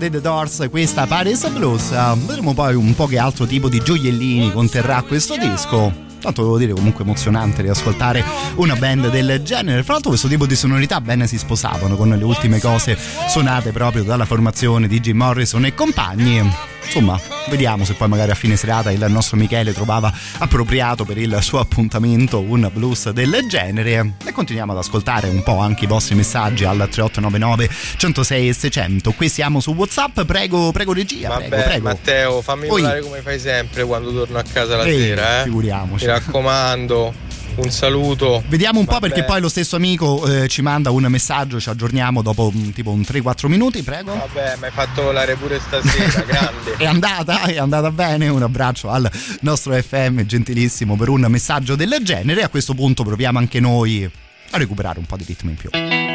Dei 0.03 0.11
The 0.11 0.21
Doors 0.21 0.67
questa 0.69 1.07
Paris 1.07 1.49
Blues 1.51 1.91
vedremo 2.27 2.55
poi 2.55 2.75
un 2.75 2.93
po' 2.95 3.07
che 3.07 3.19
altro 3.19 3.47
tipo 3.47 3.69
di 3.69 3.79
gioiellini 3.79 4.51
conterrà 4.51 5.01
questo 5.03 5.37
disco 5.37 6.11
Tanto 6.23 6.43
devo 6.43 6.59
dire 6.59 6.73
comunque 6.73 7.03
emozionante 7.03 7.63
riascoltare 7.63 8.25
una 8.55 8.77
band 8.77 9.11
del 9.11 9.43
genere. 9.43 9.83
Fra 9.83 9.95
l'altro 9.95 10.11
questo 10.11 10.29
tipo 10.29 10.47
di 10.47 10.55
sonorità 10.55 11.01
bene 11.01 11.27
si 11.27 11.37
sposavano 11.37 11.97
con 11.97 12.11
le 12.11 12.23
ultime 12.23 12.61
cose 12.61 12.97
suonate 13.27 13.73
proprio 13.73 14.05
dalla 14.05 14.25
formazione 14.25 14.87
di 14.87 15.01
Jim 15.01 15.17
Morrison 15.17 15.65
e 15.65 15.75
compagni. 15.75 16.49
Insomma, 16.85 17.19
vediamo 17.49 17.85
se 17.85 17.95
poi 17.95 18.09
magari 18.09 18.31
a 18.31 18.35
fine 18.35 18.57
serata 18.57 18.91
il 18.91 19.05
nostro 19.09 19.37
Michele 19.37 19.73
trovava 19.73 20.13
appropriato 20.39 21.05
per 21.05 21.19
il 21.19 21.39
suo 21.41 21.59
appuntamento 21.61 22.41
un 22.41 22.71
blues 22.73 23.11
del 23.11 23.45
genere. 23.49 24.15
E 24.25 24.33
continuiamo 24.33 24.73
ad 24.73 24.79
ascoltare 24.79 25.29
un 25.29 25.43
po' 25.43 25.59
anche 25.59 25.85
i 25.85 25.87
vostri 25.87 26.15
messaggi 26.15 26.65
al 26.65 26.77
3899 26.77 27.69
106 27.97 28.49
e 28.49 28.53
600. 28.53 29.13
Qui 29.13 29.29
siamo 29.29 29.61
su 29.61 29.73
WhatsApp, 29.73 30.23
prego, 30.23 30.73
prego 30.73 30.93
regia, 30.93 31.29
Vabbè, 31.29 31.49
prego, 31.49 31.65
prego. 31.65 31.85
Matteo, 31.85 32.43
fammi 32.43 32.69
Oi. 32.69 32.81
parlare 32.83 33.01
come 33.03 33.21
fai 33.21 33.39
sempre 33.39 33.85
quando 33.85 34.13
torno 34.13 34.39
a 34.39 34.45
casa 34.51 34.77
la 34.77 34.85
Ehi, 34.85 35.01
sera, 35.01 35.41
eh. 35.41 35.45
figuriamoci. 35.45 36.05
Mi 36.05 36.11
raccomando, 36.11 37.15
un 37.57 37.71
saluto. 37.71 38.43
Vediamo 38.49 38.79
un 38.79 38.87
po' 38.87 38.93
Vabbè. 38.93 39.09
perché 39.09 39.25
poi 39.25 39.41
lo 39.41 39.49
stesso 39.49 39.77
amico 39.77 40.27
eh, 40.27 40.49
ci 40.49 40.63
manda 40.63 40.91
un 40.91 41.05
messaggio, 41.09 41.61
ci 41.61 41.69
aggiorniamo 41.69 42.23
dopo 42.23 42.53
mm, 42.55 42.71
tipo 42.71 42.91
un 42.91 43.01
3-4 43.01 43.47
minuti, 43.49 43.83
prego. 43.83 44.17
Vabbè, 44.17 44.57
mi 44.59 44.67
hai 44.67 44.71
fatto 44.71 45.03
volare 45.03 45.37
pure 45.37 45.61
stasera, 45.61 46.23
grande. 46.27 46.77
È 46.77 46.87
andata, 46.87 47.43
è 47.43 47.59
andata 47.59 47.91
bene. 47.91 48.29
Un 48.29 48.43
abbraccio 48.43 48.91
al 48.91 49.11
nostro 49.41 49.75
FM, 49.75 50.23
gentilissimo, 50.23 50.97
per 50.97 51.09
un 51.09 51.27
messaggio 51.29 51.77
del 51.77 51.99
genere. 52.03 52.43
A 52.43 52.49
questo 52.49 52.75
punto 52.75 53.05
proviamo 53.05 53.39
anche 53.39 53.61
noi 53.61 54.09
a 54.51 54.59
recuperare 54.59 54.99
un 54.99 55.07
po' 55.07 55.17
di 55.17 55.25
ritmo 55.25 55.51
in 55.51 55.57
più. 55.57 56.12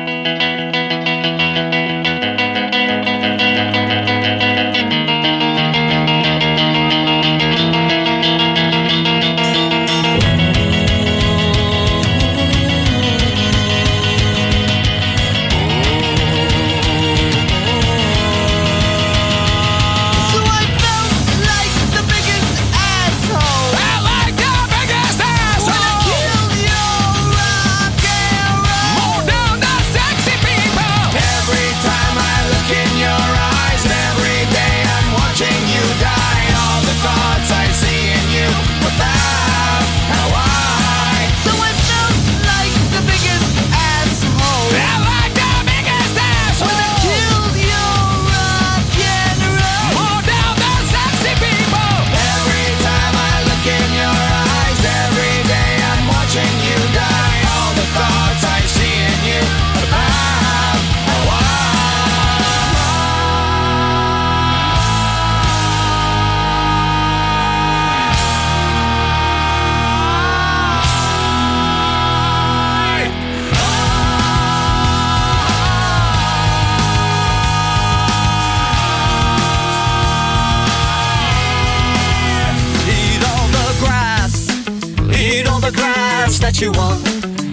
You 86.61 86.71
want. 86.71 87.05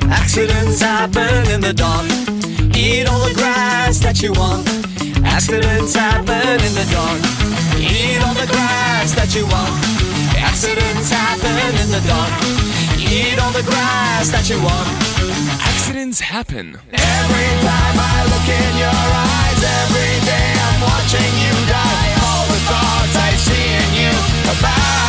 Accidents 0.09 0.81
happen 0.81 1.51
in 1.53 1.61
the 1.61 1.75
dark. 1.75 2.07
Eat 2.75 3.07
all 3.07 3.21
the 3.29 3.35
grass 3.35 3.99
that 3.99 4.23
you 4.23 4.33
want. 4.33 4.67
Accidents 5.25 5.95
happen 5.95 6.57
in 6.65 6.73
the 6.73 6.87
dark. 6.89 7.21
Eat 7.77 8.23
all 8.25 8.33
the 8.35 8.49
grass 8.49 9.13
that 9.13 9.35
you 9.35 9.45
want. 9.53 9.73
Accidents 10.41 11.11
happen 11.11 11.71
in 11.83 11.89
the 11.93 12.01
dark. 12.09 12.33
Eat 12.97 13.37
all 13.43 13.53
the 13.53 13.67
grass 13.69 14.31
that 14.33 14.49
you 14.49 14.57
want. 14.63 14.89
Accidents 15.61 16.21
happen. 16.21 16.79
Every 16.93 17.51
time 17.61 17.97
I 18.01 18.17
look 18.33 18.49
in 18.49 18.73
your 18.81 19.05
eyes, 19.13 19.61
every 19.85 20.17
day 20.25 20.49
I'm 20.65 20.81
watching 20.81 21.33
you 21.45 21.55
die. 21.69 22.11
All 22.25 22.47
the 22.49 22.61
thoughts 22.71 23.15
I 23.21 23.31
see 23.37 23.67
in 23.69 23.89
you 24.01 24.13
about 24.49 25.04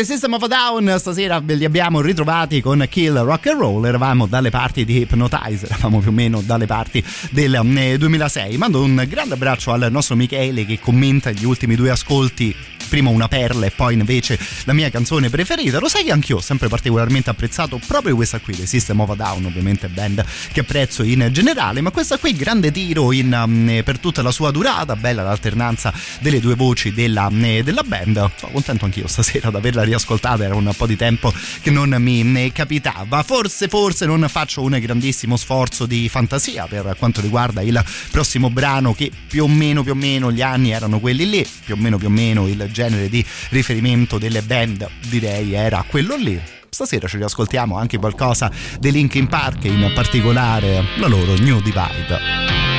The 0.00 0.06
System 0.06 0.32
of 0.32 0.42
a 0.44 0.46
Down, 0.46 0.96
stasera 0.98 1.42
li 1.44 1.62
abbiamo 1.62 2.00
ritrovati 2.00 2.62
con 2.62 2.86
Kill 2.88 3.18
Rock 3.18 3.48
and 3.48 3.60
Roll, 3.60 3.84
eravamo 3.84 4.24
dalle 4.26 4.48
parti 4.48 4.86
di 4.86 4.96
Hypnotize, 4.96 5.66
eravamo 5.66 5.98
più 5.98 6.08
o 6.08 6.12
meno 6.12 6.40
dalle 6.40 6.64
parti 6.64 7.04
del 7.30 7.54
eh, 7.76 7.98
2006. 7.98 8.56
Mando 8.56 8.82
un 8.82 9.04
grande 9.06 9.34
abbraccio 9.34 9.72
al 9.72 9.88
nostro 9.90 10.16
Michele 10.16 10.64
che 10.64 10.80
commenta 10.80 11.32
gli 11.32 11.44
ultimi 11.44 11.74
due 11.74 11.90
ascolti 11.90 12.56
prima 12.90 13.08
una 13.08 13.28
perla 13.28 13.66
e 13.66 13.70
poi 13.70 13.94
invece 13.94 14.38
la 14.64 14.72
mia 14.72 14.90
canzone 14.90 15.30
preferita. 15.30 15.78
Lo 15.78 15.88
sai 15.88 16.02
che 16.02 16.10
anch'io 16.10 16.38
ho 16.38 16.40
sempre 16.40 16.68
particolarmente 16.68 17.30
apprezzato 17.30 17.80
proprio 17.86 18.16
questa 18.16 18.40
qui, 18.40 18.54
The 18.54 18.66
System 18.66 18.98
of 19.00 19.10
a 19.10 19.14
Down, 19.14 19.46
ovviamente 19.46 19.88
band 19.88 20.22
che 20.52 20.60
apprezzo 20.60 21.04
in 21.04 21.28
generale, 21.30 21.80
ma 21.80 21.92
questa 21.92 22.18
qui 22.18 22.34
grande 22.34 22.72
tiro 22.72 23.12
in, 23.12 23.32
um, 23.32 23.80
per 23.84 23.98
tutta 24.00 24.22
la 24.22 24.32
sua 24.32 24.50
durata, 24.50 24.96
bella 24.96 25.22
l'alternanza 25.22 25.94
delle 26.18 26.40
due 26.40 26.56
voci 26.56 26.92
della, 26.92 27.30
eh, 27.40 27.62
della 27.62 27.84
band. 27.84 28.28
Sono 28.36 28.52
contento 28.52 28.84
anch'io 28.84 29.06
stasera 29.06 29.50
di 29.50 29.56
averla 29.56 29.84
riascoltata, 29.84 30.42
era 30.42 30.56
un 30.56 30.72
po' 30.76 30.86
di 30.86 30.96
tempo 30.96 31.32
che 31.62 31.70
non 31.70 31.94
mi 31.98 32.24
ne 32.24 32.50
capitava. 32.50 33.22
Forse, 33.22 33.68
forse 33.68 34.04
non 34.04 34.26
faccio 34.28 34.62
un 34.62 34.76
grandissimo 34.80 35.36
sforzo 35.36 35.86
di 35.86 36.08
fantasia 36.08 36.66
per 36.66 36.96
quanto 36.98 37.20
riguarda 37.20 37.62
il 37.62 37.82
prossimo 38.10 38.50
brano 38.50 38.94
che 38.94 39.12
più 39.28 39.44
o 39.44 39.48
meno 39.48 39.84
più 39.84 39.92
o 39.92 39.94
meno 39.94 40.32
gli 40.32 40.42
anni 40.42 40.72
erano 40.72 40.98
quelli 40.98 41.28
lì, 41.30 41.46
più 41.64 41.74
o 41.74 41.76
meno 41.76 41.96
più 41.96 42.08
o 42.08 42.10
meno 42.10 42.48
il 42.48 42.58
genere 42.72 42.79
di 42.88 43.24
riferimento 43.50 44.18
delle 44.18 44.42
band 44.42 44.88
direi 45.08 45.52
era 45.52 45.84
quello 45.86 46.16
lì. 46.16 46.40
Stasera 46.68 47.08
ci 47.08 47.16
riascoltiamo 47.16 47.76
anche 47.76 47.98
qualcosa 47.98 48.50
dei 48.78 48.92
Linkin 48.92 49.26
Park, 49.26 49.64
in 49.64 49.90
particolare 49.94 50.84
la 50.96 51.08
loro 51.08 51.36
New 51.36 51.60
Divide. 51.60 52.69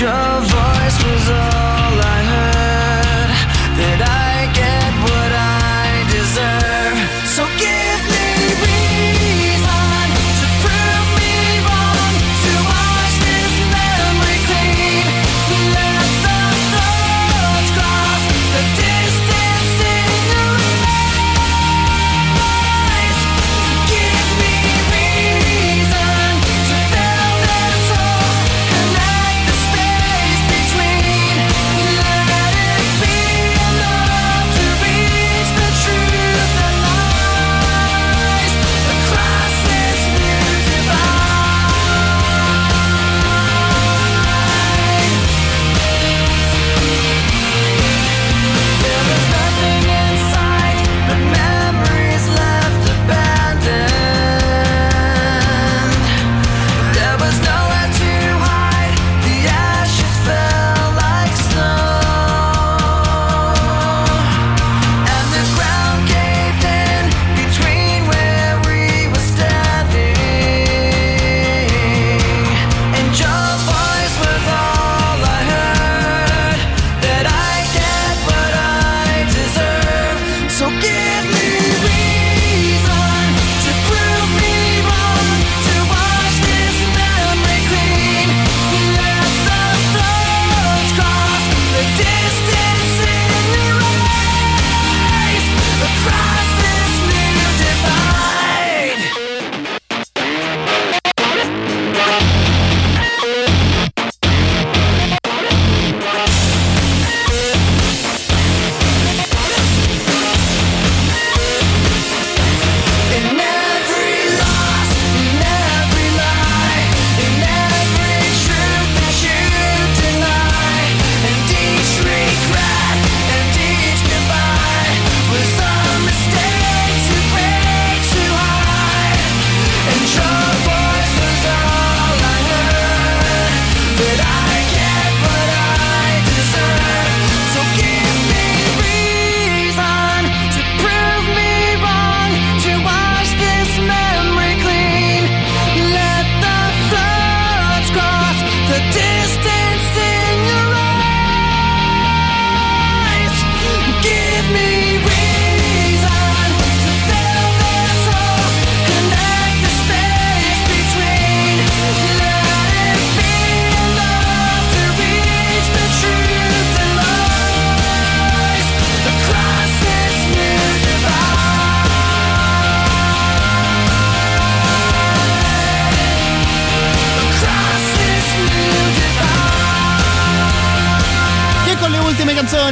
Your 0.00 0.40
voice 0.42 1.04
was 1.04 1.37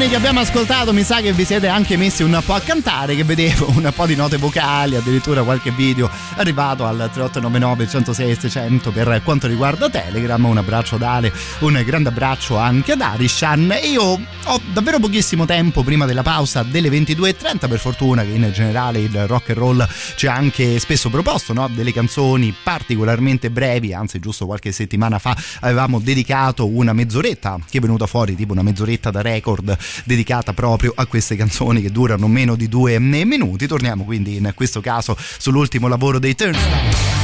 canzoni 0.07 0.09
che 0.09 0.17
abbiamo 0.17 0.41
ascoltato 0.41 0.93
mi 0.93 1.03
sa 1.03 1.21
che 1.21 1.33
vi 1.33 1.45
siete 1.45 1.69
anche 1.69 1.97
messi 1.97 2.23
un 2.23 2.41
po' 2.45 2.55
a 2.55 2.61
cantare 2.61 3.15
che 3.15 3.25
vedevo 3.25 3.71
un 3.75 3.93
po' 3.95 4.07
di 4.07 4.15
note 4.15 4.37
vocali 4.37 4.97
addirittura 4.97 5.43
qualche 5.43 5.71
video 5.71 6.11
arrivato 6.37 6.85
al 6.85 6.97
3899 6.97 7.89
106 7.89 8.37
600 8.41 8.91
per 8.91 9.21
quanto 9.25 9.47
riguarda 9.47 9.89
Telegram. 9.89 10.45
Un 10.45 10.59
abbraccio 10.59 10.97
ad 10.97 11.03
Ale 11.03 11.33
un 11.61 11.83
grande 11.85 12.09
abbraccio 12.09 12.57
anche 12.57 12.93
ad 12.93 13.01
Arishan. 13.01 13.75
Io 13.85 14.03
ho 14.03 14.61
davvero 14.73 14.99
pochissimo 14.99 15.45
tempo 15.45 15.83
prima 15.83 16.07
della 16.07 16.23
pausa 16.23 16.63
delle 16.63 16.89
22.30 16.89 17.69
per 17.69 17.79
fortuna 17.79 18.23
che 18.23 18.31
in 18.31 18.51
generale 18.53 19.01
il 19.01 19.27
rock 19.27 19.51
and 19.51 19.59
roll 19.59 19.89
ci 20.17 20.27
ha 20.27 20.35
anche 20.35 20.79
spesso 20.79 21.11
proposto 21.11 21.53
no? 21.53 21.69
delle 21.69 21.93
canzoni 21.93 22.55
particolarmente 22.63 23.51
brevi 23.51 23.93
anzi 23.93 24.21
giusto 24.21 24.47
qualche 24.47 24.73
settimana 24.73 25.19
fa 25.19 25.37
avevamo 25.61 25.99
dedicato 25.99 26.67
una 26.67 26.93
mezz'oretta 26.93 27.59
che 27.69 27.79
è 27.79 27.81
venuta 27.81 28.07
fuori 28.07 28.37
tipo 28.37 28.53
una 28.53 28.63
mezz'oretta 28.63 29.11
da 29.11 29.21
record 29.21 29.77
dedicata 30.05 30.53
proprio 30.53 30.93
a 30.95 31.07
queste 31.07 31.37
canzoni 31.37 31.83
che 31.83 31.91
durano 31.91 32.29
meno 32.29 32.55
di 32.55 32.69
due 32.69 32.99
minuti. 32.99 33.67
Torniamo 33.67 34.05
quindi 34.05 34.37
in 34.37 34.53
questo 34.55 34.81
caso 34.81 35.17
sull'ultimo 35.19 35.89
lavoro 35.89 36.19
dei 36.19 36.35
Turnstile. 36.35 37.15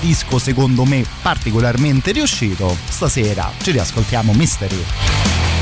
Disco 0.00 0.38
secondo 0.38 0.84
me 0.84 1.04
particolarmente 1.22 2.12
riuscito. 2.12 2.76
Stasera 2.88 3.50
ci 3.60 3.72
riascoltiamo 3.72 4.32
Mystery. 4.32 5.55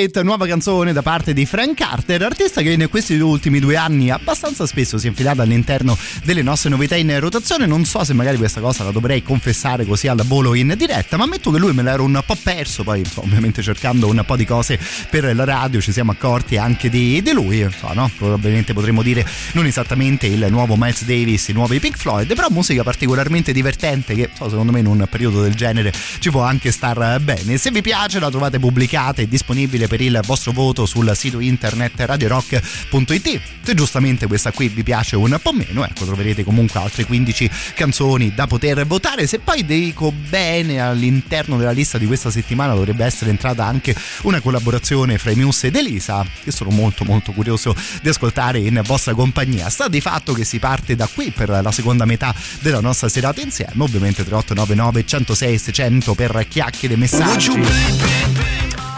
Parasite, 0.00 0.22
nuova 0.22 0.46
canzone 0.46 0.94
da 0.94 1.02
parte 1.02 1.34
di 1.34 1.44
Frank 1.44 1.76
Carter, 1.76 2.22
artista 2.22 2.62
che 2.62 2.72
in 2.72 2.88
questi 2.88 3.18
ultimi 3.18 3.60
due 3.60 3.76
anni 3.76 4.08
abbastanza 4.08 4.64
spesso 4.66 4.96
si 4.96 5.06
è 5.06 5.08
infilato 5.10 5.42
all'interno 5.42 5.94
delle 6.24 6.40
nostre 6.40 6.70
novità 6.70 6.96
in 6.96 7.20
rotazione. 7.20 7.66
Non 7.66 7.84
so 7.84 8.02
se 8.02 8.14
magari 8.14 8.38
questa 8.38 8.60
cosa 8.60 8.84
la 8.84 8.92
dovrei 8.92 9.22
confessare 9.22 9.84
così 9.84 10.08
al 10.08 10.22
volo 10.24 10.54
in 10.54 10.74
diretta, 10.78 11.18
ma 11.18 11.24
ammetto 11.24 11.50
che 11.50 11.58
lui 11.58 11.74
me 11.74 11.82
l'ero 11.82 12.04
un 12.04 12.22
po' 12.24 12.36
perso. 12.42 12.82
Poi, 12.82 13.00
insomma, 13.00 13.26
ovviamente 13.26 13.60
cercando 13.60 14.08
un 14.08 14.22
po' 14.24 14.36
di 14.36 14.46
cose 14.46 14.78
per 15.10 15.34
la 15.34 15.44
radio 15.44 15.82
ci 15.82 15.92
siamo 15.92 16.12
accorti 16.12 16.56
anche 16.56 16.88
di, 16.88 17.20
di 17.20 17.32
lui. 17.32 17.58
Insomma, 17.58 17.92
no? 17.92 18.10
Probabilmente 18.16 18.72
potremmo 18.72 19.02
dire 19.02 19.26
non 19.52 19.66
esattamente 19.66 20.26
il 20.26 20.46
nuovo 20.48 20.76
Miles 20.76 21.04
Davis, 21.04 21.48
i 21.48 21.52
nuovi 21.52 21.78
Pink 21.78 21.98
Floyd, 21.98 22.34
però 22.34 22.48
musica 22.48 22.82
particolarmente 22.82 23.52
divertente 23.52 24.14
che 24.14 24.30
so, 24.34 24.48
secondo 24.48 24.72
me 24.72 24.80
in 24.80 24.86
un 24.86 25.06
periodo 25.10 25.42
del 25.42 25.54
genere 25.54 25.92
ci 26.20 26.30
può 26.30 26.42
anche 26.42 26.70
star 26.70 27.20
bene. 27.20 27.58
Se 27.58 27.70
vi 27.70 27.82
piace 27.82 28.18
la 28.18 28.30
trovate 28.30 28.58
pubblicata 28.58 29.20
e 29.20 29.28
disponibile 29.28 29.88
per 29.90 30.00
il 30.00 30.20
vostro 30.24 30.52
voto 30.52 30.86
sul 30.86 31.10
sito 31.16 31.40
internet 31.40 31.98
radiorock.it. 31.98 33.40
Se 33.60 33.74
giustamente 33.74 34.28
questa 34.28 34.52
qui 34.52 34.68
vi 34.68 34.84
piace 34.84 35.16
un 35.16 35.36
po' 35.42 35.52
meno, 35.52 35.84
ecco, 35.84 36.04
troverete 36.04 36.44
comunque 36.44 36.78
altre 36.78 37.04
15 37.04 37.50
canzoni 37.74 38.32
da 38.32 38.46
poter 38.46 38.86
votare. 38.86 39.26
Se 39.26 39.40
poi 39.40 39.66
dico 39.66 40.12
bene, 40.12 40.78
all'interno 40.78 41.56
della 41.56 41.72
lista 41.72 41.98
di 41.98 42.06
questa 42.06 42.30
settimana 42.30 42.72
dovrebbe 42.72 43.04
essere 43.04 43.30
entrata 43.30 43.66
anche 43.66 43.92
una 44.22 44.40
collaborazione 44.40 45.18
fra 45.18 45.32
i 45.32 45.34
Muse 45.34 45.66
ed 45.66 45.74
Elisa, 45.74 46.24
che 46.44 46.52
sono 46.52 46.70
molto 46.70 47.04
molto 47.04 47.32
curioso 47.32 47.74
di 48.00 48.08
ascoltare 48.08 48.60
in 48.60 48.80
vostra 48.86 49.12
compagnia. 49.14 49.68
Sta 49.70 49.88
di 49.88 50.00
fatto 50.00 50.34
che 50.34 50.44
si 50.44 50.60
parte 50.60 50.94
da 50.94 51.08
qui 51.12 51.32
per 51.32 51.48
la 51.48 51.72
seconda 51.72 52.04
metà 52.04 52.32
della 52.60 52.80
nostra 52.80 53.08
serata 53.08 53.40
insieme, 53.40 53.72
ovviamente 53.78 54.22
3899 54.22 55.04
106 55.04 55.58
600 55.58 56.14
per 56.14 56.46
chiacchiere 56.48 56.94
e 56.94 56.96
messaggi 56.96 58.19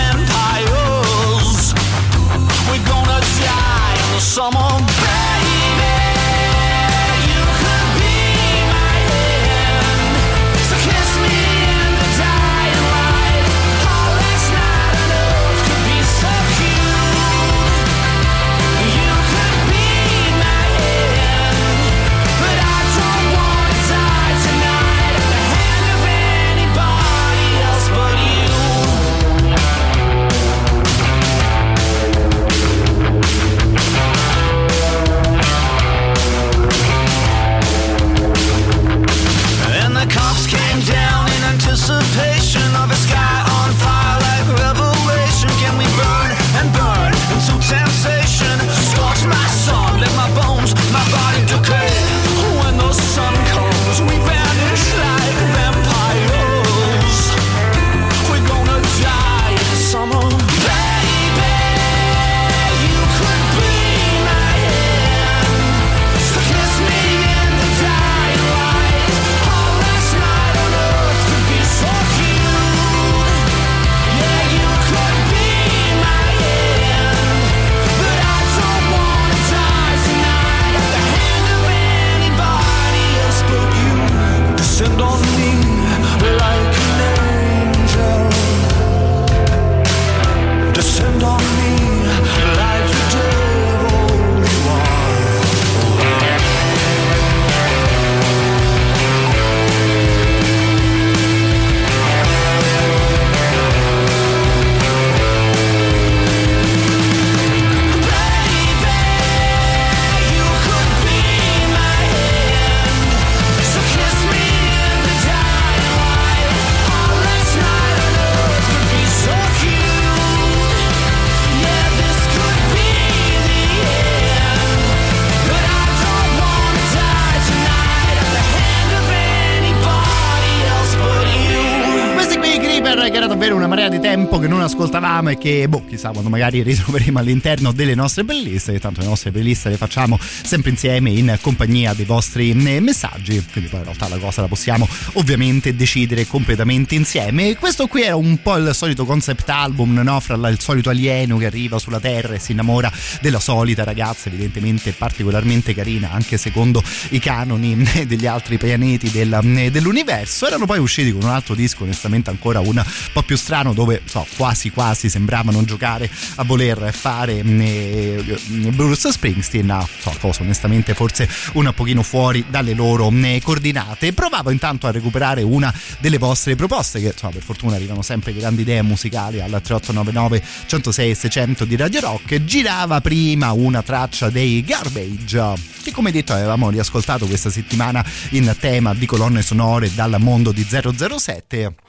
davvero 133.39 133.55
una 133.55 133.67
marea 133.67 133.87
di 133.87 134.01
tempo 134.01 134.37
che 134.37 134.49
non 134.49 134.59
ascoltavamo 134.59 135.29
e 135.29 135.37
che, 135.37 135.69
boh, 135.69 135.85
chissà 135.85 136.09
quando 136.09 136.29
magari 136.29 136.61
ritroveremo 136.61 137.19
all'interno 137.19 137.71
delle 137.71 137.95
nostre 137.95 138.25
playlist, 138.25 138.73
che 138.73 138.81
tanto 138.81 138.99
le 138.99 139.07
nostre 139.07 139.31
playlist 139.31 139.67
le 139.67 139.77
facciamo 139.77 140.19
sempre 140.19 140.71
insieme 140.71 141.11
in 141.11 141.37
compagnia 141.39 141.93
dei 141.93 142.03
vostri 142.03 142.49
eh, 142.49 142.81
messaggi, 142.81 143.41
quindi 143.49 143.69
poi 143.69 143.79
in 143.79 143.85
realtà 143.85 144.09
la 144.09 144.17
cosa 144.17 144.41
la 144.41 144.49
possiamo 144.49 144.85
ovviamente 145.13 145.73
decidere 145.73 146.27
completamente 146.27 146.95
insieme. 146.95 147.47
E 147.47 147.55
questo 147.55 147.87
qui 147.87 148.01
era 148.01 148.17
un 148.17 148.41
po' 148.41 148.57
il 148.57 148.71
solito 148.73 149.05
concept 149.05 149.47
album, 149.47 149.93
no? 150.03 150.19
Fra 150.19 150.35
il 150.49 150.59
solito 150.59 150.89
alieno 150.89 151.37
che 151.37 151.45
arriva 151.45 151.79
sulla 151.79 152.01
Terra 152.01 152.33
e 152.33 152.39
si 152.39 152.51
innamora 152.51 152.91
della 153.21 153.39
solita 153.39 153.85
ragazza, 153.85 154.27
evidentemente 154.27 154.91
particolarmente 154.91 155.73
carina, 155.73 156.11
anche 156.11 156.35
secondo 156.35 156.83
i 157.11 157.19
canoni 157.19 157.87
degli 158.05 158.25
altri 158.25 158.57
pianeti 158.57 159.09
del, 159.09 159.69
dell'universo. 159.71 160.45
Erano 160.45 160.65
poi 160.65 160.79
usciti 160.79 161.13
con 161.13 161.23
un 161.23 161.29
altro 161.29 161.55
disco, 161.55 161.83
onestamente 161.83 162.29
ancora 162.29 162.59
un 162.59 162.83
po' 163.13 163.27
più 163.28 163.28
strano, 163.35 163.73
dove 163.73 164.01
so, 164.05 164.25
quasi 164.35 164.69
quasi 164.69 165.09
sembravano 165.09 165.63
giocare 165.63 166.09
a 166.35 166.43
voler 166.43 166.93
fare 166.93 167.39
eh, 167.39 168.39
Bruce 168.73 169.11
Springsteen. 169.11 169.65
No, 169.65 169.87
so, 169.99 170.13
cosa 170.19 170.41
onestamente 170.41 170.93
forse 170.93 171.29
un 171.53 171.71
pochino 171.75 172.03
fuori 172.03 172.45
dalle 172.49 172.73
loro 172.73 173.11
eh, 173.11 173.41
coordinate. 173.43 174.13
Provavo 174.13 174.49
intanto 174.49 174.87
a 174.87 174.91
recuperare 174.91 175.41
una 175.41 175.73
delle 175.99 176.17
vostre 176.17 176.55
proposte, 176.55 176.99
che 176.99 177.13
so, 177.15 177.29
per 177.29 177.41
fortuna 177.41 177.75
arrivano 177.75 178.01
sempre 178.01 178.33
grandi 178.33 178.61
idee 178.61 178.81
musicali 178.81 179.39
al 179.39 179.49
3899 179.49 180.43
106 180.67 181.15
600 181.15 181.65
di 181.65 181.75
Radio 181.75 181.99
Rock. 182.01 182.43
Girava 182.43 183.01
prima 183.01 183.51
una 183.51 183.81
traccia 183.81 184.29
dei 184.29 184.63
Garbage, 184.63 185.53
che 185.83 185.91
come 185.91 186.11
detto 186.11 186.33
avevamo 186.33 186.69
riascoltato 186.69 187.25
questa 187.25 187.49
settimana 187.49 188.03
in 188.31 188.55
tema 188.59 188.93
di 188.93 189.05
colonne 189.05 189.41
sonore 189.41 189.93
dal 189.93 190.15
mondo 190.19 190.51
di 190.51 190.65
007 190.67 191.88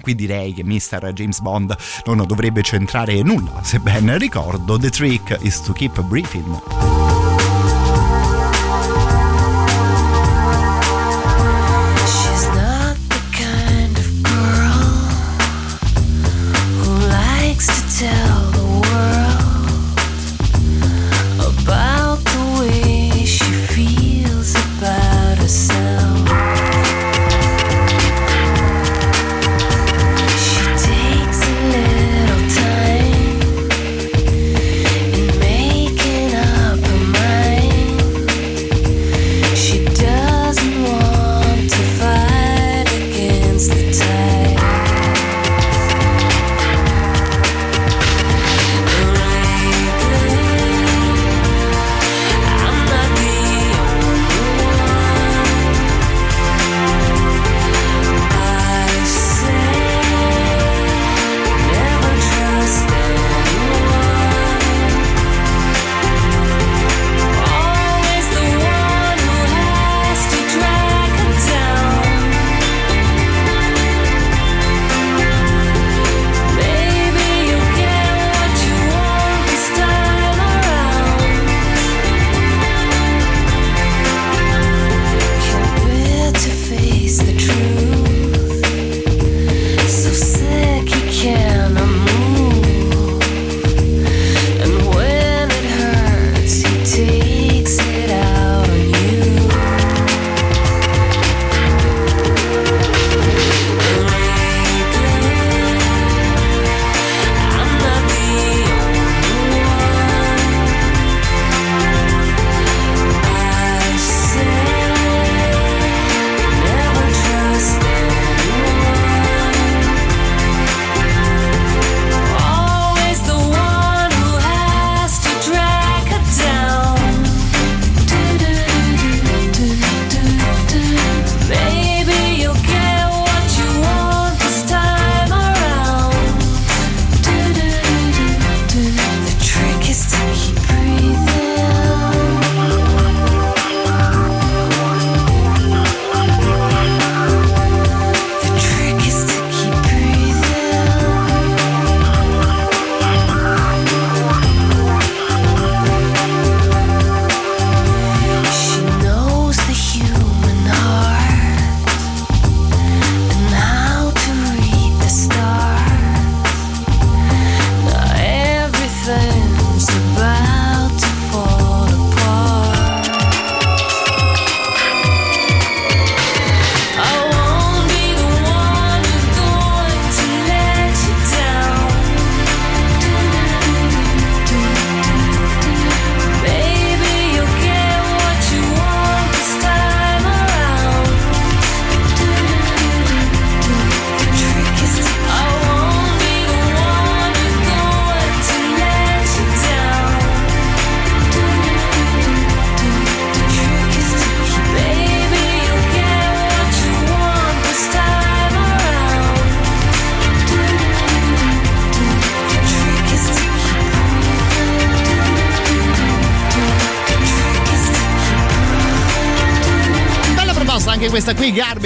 qui 0.00 0.14
direi 0.14 0.52
che 0.52 0.64
Mr. 0.64 1.12
James 1.12 1.40
Bond 1.40 1.76
non 2.04 2.24
dovrebbe 2.26 2.62
centrare 2.62 3.22
nulla, 3.22 3.62
se 3.62 3.78
ben 3.78 4.16
ricordo. 4.18 4.78
The 4.78 4.90
trick 4.90 5.38
is 5.42 5.60
to 5.62 5.72
keep 5.72 6.00
briefing. 6.02 6.95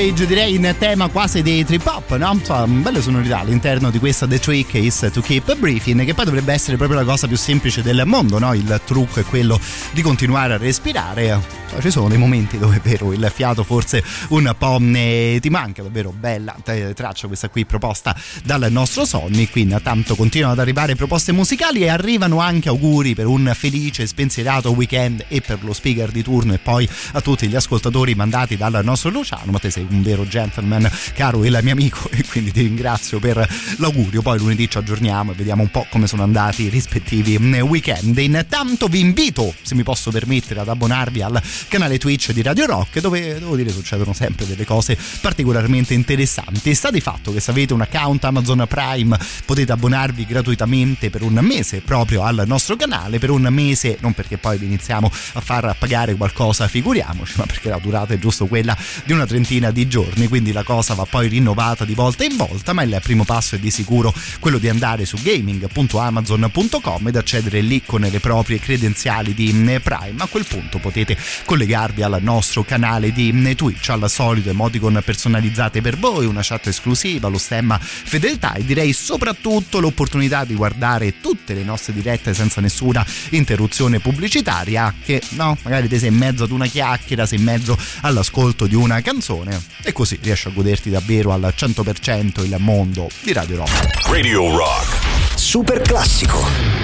Garbage, 0.01 0.27
direi 0.27 0.55
in 0.55 0.74
tema 0.78 1.09
quasi 1.09 1.43
di 1.43 1.62
trip 1.62 1.85
hop, 1.85 2.16
no? 2.16 2.32
Insomma, 2.32 2.64
belle 2.66 3.02
sonorità 3.02 3.40
all'interno 3.40 3.90
di 3.90 3.98
questa 3.98 4.27
The 4.27 4.39
Trick 4.39 4.72
is 4.74 5.10
to 5.12 5.20
keep 5.20 5.55
breathing, 5.56 6.06
che 6.06 6.14
poi 6.14 6.24
dovrebbe 6.24 6.55
essere 6.55 6.78
proprio 6.78 7.01
la 7.01 7.05
cosa 7.05 7.27
più 7.27 7.36
semplice 7.36 7.82
del 7.82 8.05
mondo, 8.06 8.39
no? 8.39 8.55
Il 8.55 8.81
trucco 8.86 9.20
è 9.20 9.24
quello 9.24 9.60
di 9.93 10.01
continuare 10.01 10.55
a 10.55 10.56
respirare. 10.56 11.60
Ci 11.81 11.90
sono 11.90 12.09
dei 12.09 12.19
momenti 12.19 12.59
dove 12.59 12.77
è 12.77 12.81
vero 12.81 13.12
il 13.12 13.31
fiato 13.35 13.65
forse 13.65 14.02
un 14.28 14.55
po' 14.59 14.78
ne 14.81 15.39
ti 15.40 15.51
manca, 15.51 15.82
davvero 15.82 16.12
bella 16.16 16.55
eh, 16.66 16.93
traccia 16.94 17.27
questa 17.27 17.48
qui 17.48 17.65
proposta 17.65 18.15
dal 18.44 18.66
nostro 18.70 19.05
Sonny, 19.05 19.48
qui 19.48 19.62
intanto 19.62 20.15
continuano 20.15 20.55
ad 20.55 20.61
arrivare 20.61 20.94
proposte 20.94 21.32
musicali 21.32 21.82
e 21.82 21.89
arrivano 21.89 22.40
anche 22.40 22.69
auguri 22.69 23.15
per 23.15 23.27
un 23.27 23.51
felice 23.55 24.07
spensierato 24.07 24.70
weekend 24.70 25.24
e 25.28 25.40
per 25.40 25.62
lo 25.62 25.73
speaker 25.73 26.11
di 26.11 26.23
turno 26.23 26.55
e 26.55 26.59
poi 26.59 26.89
a 27.12 27.20
tutti 27.20 27.47
gli 27.47 27.57
ascoltatori 27.57 28.15
mandati 28.15 28.57
dal 28.57 28.81
nostro 28.82 29.11
Luciano, 29.11 29.52
ma 29.52 29.59
te 29.59 29.70
sei 29.70 29.86
un 29.89 30.02
vero 30.02 30.27
gentleman 30.27 30.90
caro 31.15 31.44
il 31.44 31.59
mio 31.62 31.73
amico 31.73 32.09
e 32.11 32.24
quindi 32.24 32.52
ti 32.52 32.62
ringrazio 32.62 33.19
per 33.19 33.47
l'augurio, 33.77 34.23
poi 34.23 34.39
lunedì 34.39 34.69
ci 34.69 34.78
aggiorniamo 34.78 35.32
e 35.32 35.35
vediamo 35.35 35.62
un 35.62 35.70
po' 35.70 35.86
come 35.90 36.07
sono 36.07 36.23
andati 36.23 36.65
i 36.65 36.69
rispettivi 36.69 37.36
weekend. 37.61 38.16
Intanto 38.19 38.89
vi 38.89 39.01
invito, 39.01 39.55
se 39.62 39.74
mi 39.74 39.82
posso 39.82 40.11
permettere, 40.11 40.61
ad 40.61 40.69
abbonarvi 40.69 41.23
al 41.23 41.40
canale 41.71 41.99
Twitch 41.99 42.33
di 42.33 42.43
Radio 42.43 42.67
Rock 42.67 42.99
dove 43.01 43.39
devo 43.39 43.55
dire 43.55 43.71
succedono 43.71 44.13
sempre 44.13 44.45
delle 44.45 44.67
cose 44.67 44.99
particolarmente 45.21 45.95
interessanti. 45.95 46.75
Sta 46.75 46.91
di 46.91 47.01
fatto 47.01 47.33
che 47.33 47.39
se 47.39 47.53
avete 47.53 47.73
un 47.73 47.81
account 47.81 48.25
Amazon 48.25 48.67
Prime 48.69 49.17
potete 49.45 49.71
abbonarvi 49.71 50.27
gratuitamente 50.27 51.11
per 51.11 51.23
un 51.23 51.39
mese 51.41 51.81
proprio 51.81 52.25
al 52.25 52.43
nostro 52.45 52.75
canale, 52.75 53.21
per 53.21 53.31
un 53.31 53.47
mese 53.51 53.99
non 54.01 54.15
perché 54.15 54.37
poi 54.37 54.59
vi 54.59 54.67
iniziamo 54.67 55.11
a 55.35 55.41
far 55.41 55.77
pagare 55.79 56.17
qualcosa, 56.17 56.67
figuriamoci, 56.67 57.35
ma 57.37 57.47
perché 57.47 57.69
la 57.69 57.79
durata 57.79 58.15
è 58.15 58.19
giusto 58.19 58.47
quella 58.47 58.77
di 59.05 59.13
una 59.13 59.25
trentina 59.25 59.71
di 59.71 59.87
giorni, 59.87 60.27
quindi 60.27 60.51
la 60.51 60.65
cosa 60.65 60.95
va 60.95 61.05
poi 61.05 61.29
rinnovata 61.29 61.85
di 61.85 61.95
volta 61.95 62.25
in 62.25 62.37
volta, 62.37 62.73
ma 62.73 62.83
il 62.83 62.99
primo 63.01 63.25
passo 63.25 63.55
è 63.55 63.59
di 63.61 63.71
sicuro 63.71 64.13
quello 64.41 64.59
di 64.59 64.69
andare 64.69 65.05
su 65.05 65.19
gaming.amazon.com 65.23 67.07
ed 67.07 67.15
accedere 67.17 67.61
lì 67.61 67.83
con 67.85 68.01
le 68.01 68.19
proprie 68.19 68.59
credenziali 68.59 69.35
di 69.35 69.59
Prime. 69.83 70.15
A 70.17 70.27
quel 70.27 70.45
punto 70.47 70.79
potete 70.79 71.17
collegarvi 71.51 72.02
al 72.02 72.18
nostro 72.20 72.62
canale 72.62 73.10
di 73.10 73.56
Twitch, 73.56 73.89
al 73.89 74.09
solito 74.09 74.51
emoticon 74.51 75.02
personalizzate 75.05 75.81
per 75.81 75.98
voi, 75.98 76.24
una 76.24 76.43
chat 76.44 76.68
esclusiva, 76.68 77.27
lo 77.27 77.39
stemma 77.39 77.77
fedeltà 77.77 78.52
e 78.52 78.64
direi 78.64 78.93
soprattutto 78.93 79.81
l'opportunità 79.81 80.44
di 80.44 80.55
guardare 80.55 81.20
tutte 81.20 81.55
le 81.55 81.64
nostre 81.64 81.93
dirette 81.93 82.35
senza 82.35 82.60
nessuna 82.60 83.05
interruzione 83.31 83.98
pubblicitaria 83.98 84.94
che 85.02 85.20
no, 85.31 85.59
magari 85.64 85.89
te 85.89 85.98
sei 85.98 86.10
in 86.10 86.18
mezzo 86.18 86.44
ad 86.44 86.52
una 86.52 86.66
chiacchiera, 86.66 87.27
sei 87.27 87.39
in 87.39 87.44
mezzo 87.44 87.77
all'ascolto 88.02 88.68
di 88.68 88.77
una 88.77 89.01
canzone 89.01 89.60
e 89.82 89.90
così 89.90 90.20
riesci 90.22 90.47
a 90.47 90.52
goderti 90.52 90.89
davvero 90.89 91.32
al 91.32 91.52
100% 91.56 92.44
il 92.44 92.55
mondo 92.60 93.10
di 93.22 93.32
Radio 93.32 93.56
Rock. 93.56 94.06
Radio 94.06 94.56
Rock. 94.56 95.35
Super 95.35 95.81
classico. 95.81 96.80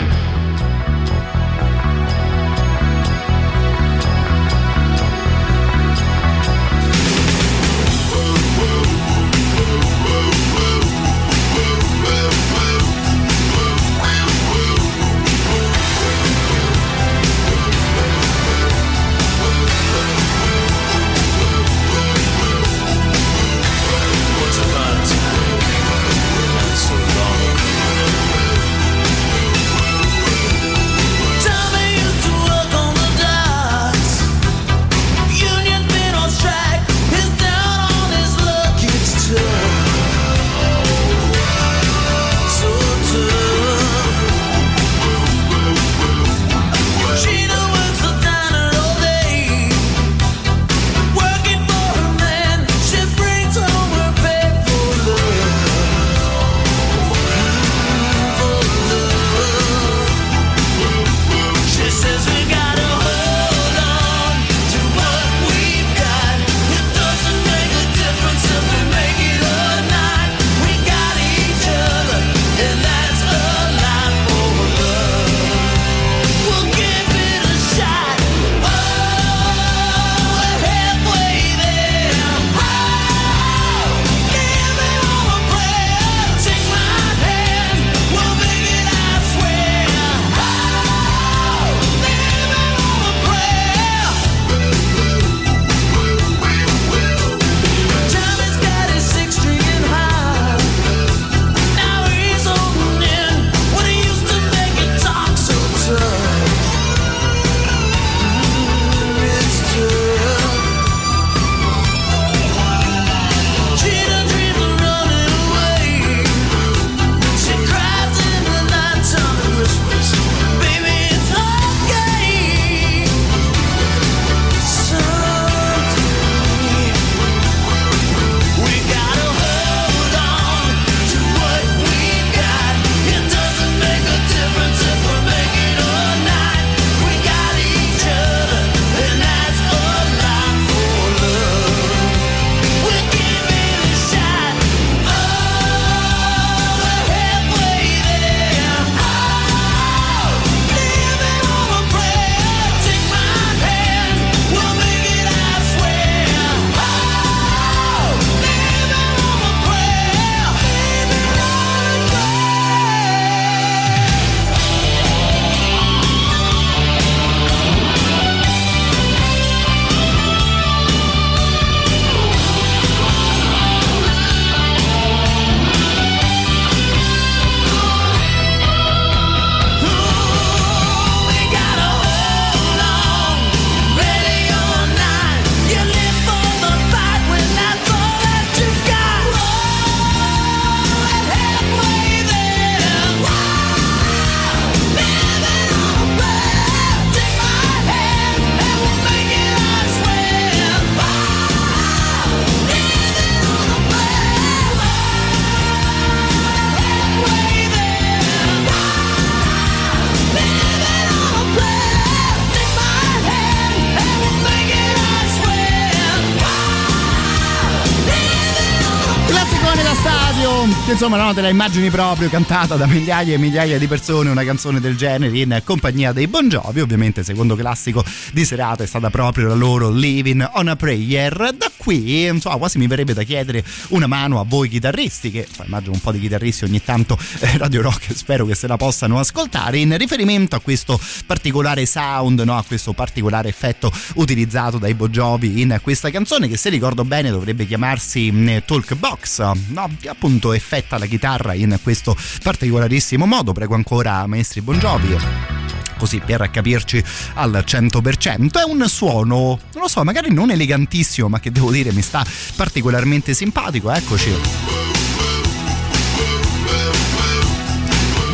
Insomma 220.96 221.18
no, 221.18 221.34
te 221.34 221.42
la 221.42 221.50
immagini 221.50 221.90
proprio 221.90 222.30
cantata 222.30 222.74
da 222.76 222.86
migliaia 222.86 223.34
e 223.34 223.36
migliaia 223.36 223.76
di 223.76 223.86
persone, 223.86 224.30
una 224.30 224.44
canzone 224.44 224.80
del 224.80 224.96
genere 224.96 225.36
in 225.38 225.60
compagnia 225.62 226.10
dei 226.12 226.26
Bon 226.26 226.48
Jovi, 226.48 226.80
ovviamente 226.80 227.22
secondo 227.22 227.54
classico 227.54 228.02
di 228.32 228.46
serata 228.46 228.82
è 228.82 228.86
stata 228.86 229.10
proprio 229.10 229.48
la 229.48 229.54
loro 229.54 229.90
Living 229.90 230.48
on 230.54 230.68
a 230.68 230.76
Prayer. 230.76 231.54
Qui, 231.86 232.26
insomma, 232.26 232.56
quasi 232.56 232.78
mi 232.78 232.88
verrebbe 232.88 233.14
da 233.14 233.22
chiedere 233.22 233.64
una 233.90 234.08
mano 234.08 234.40
a 234.40 234.44
voi 234.44 234.68
chitarristi, 234.68 235.30
che 235.30 235.46
insomma, 235.46 235.66
immagino 235.66 235.92
un 235.92 236.00
po' 236.00 236.10
di 236.10 236.18
chitarristi 236.18 236.64
ogni 236.64 236.82
tanto 236.82 237.16
eh, 237.38 237.58
Radio 237.58 237.80
Rock 237.80 238.12
spero 238.12 238.44
che 238.44 238.56
se 238.56 238.66
la 238.66 238.76
possano 238.76 239.20
ascoltare, 239.20 239.78
in 239.78 239.96
riferimento 239.96 240.56
a 240.56 240.58
questo 240.58 240.98
particolare 241.26 241.86
sound, 241.86 242.40
no, 242.40 242.56
a 242.56 242.64
questo 242.66 242.92
particolare 242.92 243.50
effetto 243.50 243.92
utilizzato 244.14 244.78
dai 244.78 244.94
Bon 244.94 245.08
Jovi 245.12 245.60
in 245.60 245.78
questa 245.80 246.10
canzone 246.10 246.48
che 246.48 246.56
se 246.56 246.70
ricordo 246.70 247.04
bene 247.04 247.30
dovrebbe 247.30 247.64
chiamarsi 247.64 248.32
mh, 248.32 248.64
Talk 248.64 248.96
Box, 248.96 249.52
no? 249.68 249.88
che 250.00 250.08
appunto 250.08 250.54
effetta 250.54 250.98
la 250.98 251.06
chitarra 251.06 251.54
in 251.54 251.78
questo 251.84 252.16
particolarissimo 252.42 253.26
modo. 253.26 253.52
Prego 253.52 253.76
ancora 253.76 254.26
maestri 254.26 254.60
Bon 254.60 254.76
Jovi 254.76 255.75
così 255.96 256.20
per 256.24 256.48
capirci 256.50 257.02
al 257.34 257.64
100%. 257.66 258.58
È 258.58 258.62
un 258.62 258.88
suono, 258.88 259.58
non 259.72 259.82
lo 259.82 259.88
so, 259.88 260.02
magari 260.04 260.32
non 260.32 260.50
elegantissimo, 260.50 261.28
ma 261.28 261.40
che 261.40 261.50
devo 261.50 261.70
dire 261.70 261.92
mi 261.92 262.02
sta 262.02 262.24
particolarmente 262.54 263.34
simpatico. 263.34 263.90
Eccoci. 263.90 264.75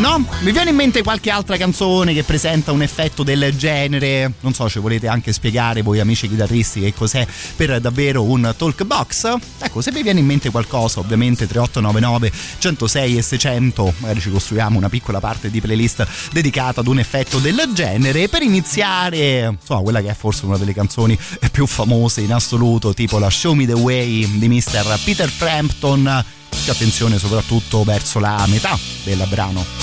No? 0.03 0.27
Mi 0.41 0.51
viene 0.51 0.71
in 0.71 0.77
mente 0.77 1.01
qualche 1.01 1.31
altra 1.31 1.57
canzone 1.57 2.13
che 2.13 2.25
presenta 2.25 2.73
un 2.73 2.83
effetto 2.83 3.23
del 3.23 3.55
genere? 3.57 4.33
Non 4.41 4.53
so, 4.53 4.69
ci 4.69 4.81
volete 4.81 5.07
anche 5.07 5.33
spiegare 5.33 5.81
voi 5.83 6.01
amici 6.01 6.29
chitarristi 6.29 6.81
che 6.81 6.93
cos'è 6.93 7.25
per 7.55 7.81
davvero 7.81 8.25
un 8.25 8.53
talk 8.59 8.83
box? 8.83 9.33
Ecco, 9.61 9.81
se 9.81 9.93
vi 9.93 10.03
viene 10.03 10.19
in 10.19 10.27
mente 10.27 10.51
qualcosa, 10.51 10.99
ovviamente 10.99 11.47
3899 11.47 12.33
106 12.59 13.17
e 13.17 13.23
600, 13.23 13.95
magari 13.99 14.21
ci 14.21 14.33
costruiamo 14.33 14.77
una 14.77 14.89
piccola 14.89 15.21
parte 15.21 15.51
di 15.51 15.61
playlist 15.61 16.05
dedicata 16.33 16.81
ad 16.81 16.89
un 16.89 16.99
effetto 16.99 17.39
del 17.39 17.71
genere. 17.73 18.29
Per 18.29 18.43
iniziare, 18.43 19.57
insomma, 19.57 19.83
quella 19.83 20.01
che 20.01 20.09
è 20.09 20.15
forse 20.15 20.47
una 20.47 20.59
delle 20.59 20.75
canzoni 20.75 21.17
più 21.53 21.65
famose 21.65 22.23
in 22.23 22.33
assoluto, 22.33 22.93
tipo 22.93 23.21
la 23.21 23.31
Show 23.31 23.55
Me 23.55 23.67
the 23.67 23.75
Way 23.75 24.37
di 24.37 24.49
Mr. 24.49 24.99
Peter 25.05 25.31
Frampton. 25.31 26.41
Attenzione 26.69 27.19
soprattutto 27.19 27.85
verso 27.85 28.19
la 28.19 28.45
metà 28.49 28.79
del 29.05 29.25
brano. 29.29 29.83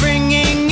Ringing 0.00 0.71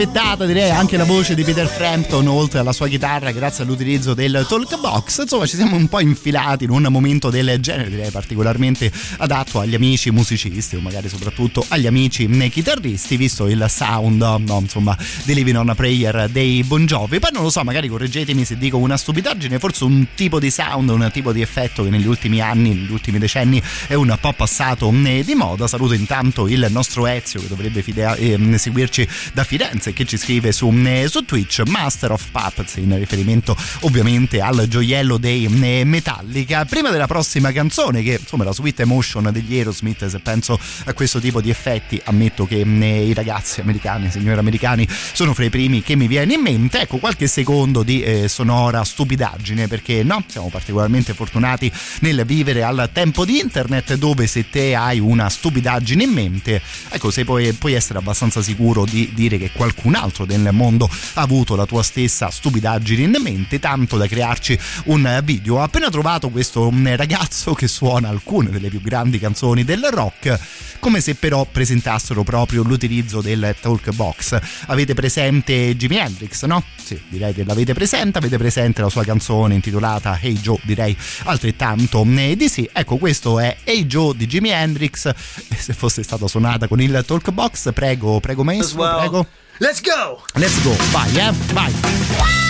effettata 0.00 0.46
direi 0.46 0.70
anche 0.70 0.96
la 0.96 1.02
voce 1.02 1.34
di 1.34 1.42
Peter 1.42 1.66
Frampton 1.66 2.28
oltre 2.28 2.60
alla 2.60 2.72
sua 2.72 2.86
chitarra 2.86 3.32
grazie 3.32 3.64
all'utilizzo 3.64 4.14
del 4.14 4.46
talk 4.48 4.78
box. 4.78 5.22
Insomma 5.22 5.44
ci 5.44 5.56
siamo 5.56 5.74
un 5.74 5.88
po' 5.88 5.98
infilati 5.98 6.62
in 6.62 6.70
un 6.70 6.86
momento 6.88 7.30
del 7.30 7.58
genere 7.58 7.90
direi 7.90 8.08
particolarmente 8.12 8.92
adatto 9.16 9.58
agli 9.58 9.74
amici 9.74 10.12
musicisti 10.12 10.76
o 10.76 10.80
magari 10.80 11.08
soprattutto 11.08 11.64
agli 11.66 11.88
amici 11.88 12.28
chitarristi 12.48 13.16
visto 13.16 13.48
il 13.48 13.66
sound 13.68 14.20
no, 14.20 14.58
insomma 14.60 14.96
di 15.24 15.34
Living 15.34 15.56
on 15.56 15.70
a 15.70 15.74
Prayer 15.74 16.28
dei 16.28 16.62
Bon 16.62 16.86
Jovi. 16.86 17.18
Poi 17.18 17.30
non 17.32 17.42
lo 17.42 17.50
so 17.50 17.64
magari 17.64 17.88
correggetemi 17.88 18.44
se 18.44 18.56
dico 18.56 18.76
una 18.76 18.96
stupidaggine 18.96 19.58
forse 19.58 19.82
un 19.82 20.06
tipo 20.14 20.38
di 20.38 20.52
sound, 20.52 20.90
un 20.90 21.10
tipo 21.12 21.32
di 21.32 21.40
effetto 21.40 21.82
che 21.82 21.90
negli 21.90 22.06
ultimi 22.06 22.40
anni, 22.40 22.68
negli 22.68 22.92
ultimi 22.92 23.18
decenni 23.18 23.60
è 23.88 23.94
un 23.94 24.16
po' 24.20 24.32
passato 24.32 24.90
di 24.90 25.34
moda. 25.34 25.66
Saluto 25.66 25.94
intanto 25.94 26.46
il 26.46 26.68
nostro 26.70 27.04
Ezio 27.08 27.40
che 27.40 27.48
dovrebbe 27.48 27.82
fidea- 27.82 28.14
eh, 28.14 28.38
seguirci 28.58 29.08
da 29.32 29.42
Firenze 29.42 29.86
che 29.92 30.04
ci 30.04 30.16
scrive 30.16 30.52
su, 30.52 30.72
su 31.06 31.24
Twitch 31.24 31.62
Master 31.66 32.12
of 32.12 32.30
Puppets 32.30 32.76
in 32.76 32.96
riferimento 32.98 33.56
ovviamente 33.80 34.40
al 34.40 34.66
gioiello 34.68 35.16
dei 35.16 35.48
Metallica. 35.48 36.64
Prima 36.64 36.90
della 36.90 37.06
prossima 37.06 37.52
canzone 37.52 38.02
che 38.02 38.18
insomma 38.20 38.44
la 38.44 38.52
Sweet 38.52 38.80
Emotion 38.80 39.28
degli 39.32 39.56
Aerosmith 39.56 40.06
se 40.06 40.18
penso 40.20 40.58
a 40.84 40.92
questo 40.92 41.20
tipo 41.20 41.40
di 41.40 41.50
effetti 41.50 42.00
ammetto 42.04 42.46
che 42.46 42.56
i 42.56 43.12
ragazzi 43.14 43.60
americani, 43.60 44.10
signori 44.10 44.38
americani 44.38 44.86
sono 44.88 45.34
fra 45.34 45.44
i 45.44 45.50
primi 45.50 45.82
che 45.82 45.96
mi 45.96 46.06
viene 46.06 46.34
in 46.34 46.40
mente. 46.40 46.80
Ecco 46.80 46.98
qualche 46.98 47.26
secondo 47.26 47.82
di 47.82 48.02
eh, 48.02 48.28
sonora 48.28 48.84
stupidaggine 48.84 49.68
perché 49.68 50.02
no, 50.02 50.22
siamo 50.26 50.48
particolarmente 50.48 51.14
fortunati 51.14 51.70
nel 52.00 52.24
vivere 52.24 52.62
al 52.62 52.90
tempo 52.92 53.24
di 53.24 53.38
internet 53.38 53.94
dove 53.94 54.26
se 54.26 54.48
te 54.48 54.74
hai 54.74 54.98
una 54.98 55.28
stupidaggine 55.28 56.02
in 56.02 56.10
mente, 56.10 56.60
ecco 56.88 57.10
se 57.10 57.24
puoi, 57.24 57.52
puoi 57.52 57.74
essere 57.74 57.98
abbastanza 57.98 58.42
sicuro 58.42 58.84
di 58.84 59.10
dire 59.14 59.38
che 59.38 59.50
qualcun 59.78 59.94
altro 59.94 60.24
nel 60.24 60.48
mondo 60.52 60.90
ha 61.14 61.20
avuto 61.20 61.54
la 61.54 61.64
tua 61.64 61.82
stessa 61.82 62.30
stupidaggine 62.30 63.02
in 63.02 63.16
mente, 63.22 63.58
tanto 63.58 63.96
da 63.96 64.06
crearci 64.06 64.58
un 64.84 65.20
video. 65.24 65.56
Ho 65.56 65.62
appena 65.62 65.88
trovato 65.88 66.28
questo 66.28 66.72
ragazzo 66.96 67.54
che 67.54 67.68
suona 67.68 68.08
alcune 68.08 68.50
delle 68.50 68.68
più 68.68 68.80
grandi 68.80 69.18
canzoni 69.18 69.64
del 69.64 69.88
rock, 69.90 70.38
come 70.80 71.00
se 71.00 71.14
però 71.14 71.46
presentassero 71.50 72.22
proprio 72.24 72.62
l'utilizzo 72.62 73.20
del 73.20 73.54
talk 73.60 73.92
box. 73.92 74.38
Avete 74.66 74.94
presente 74.94 75.76
Jimi 75.76 75.96
Hendrix, 75.96 76.44
no? 76.44 76.62
Sì, 76.76 77.00
direi 77.08 77.32
che 77.32 77.44
l'avete 77.44 77.74
presente, 77.74 78.18
avete 78.18 78.38
presente 78.38 78.82
la 78.82 78.88
sua 78.88 79.04
canzone 79.04 79.54
intitolata 79.54 80.18
Hey 80.20 80.34
Joe, 80.34 80.58
direi 80.62 80.96
altrettanto 81.24 82.02
di 82.04 82.48
sì. 82.48 82.68
Ecco, 82.72 82.96
questo 82.96 83.38
è 83.38 83.56
Hey 83.64 83.86
Joe 83.86 84.16
di 84.16 84.26
Jimi 84.26 84.50
Hendrix. 84.50 85.12
Se 85.14 85.72
fosse 85.72 86.02
stata 86.02 86.26
suonata 86.26 86.66
con 86.66 86.80
il 86.80 87.02
talk 87.06 87.30
box, 87.30 87.72
prego, 87.72 88.20
prego 88.20 88.42
maestro, 88.42 88.96
prego. 88.96 89.26
Let's 89.60 89.80
go! 89.80 90.18
Let's 90.36 90.56
go, 90.62 90.70
vai, 90.92 91.08
eh, 91.18 91.32
vai. 91.52 92.47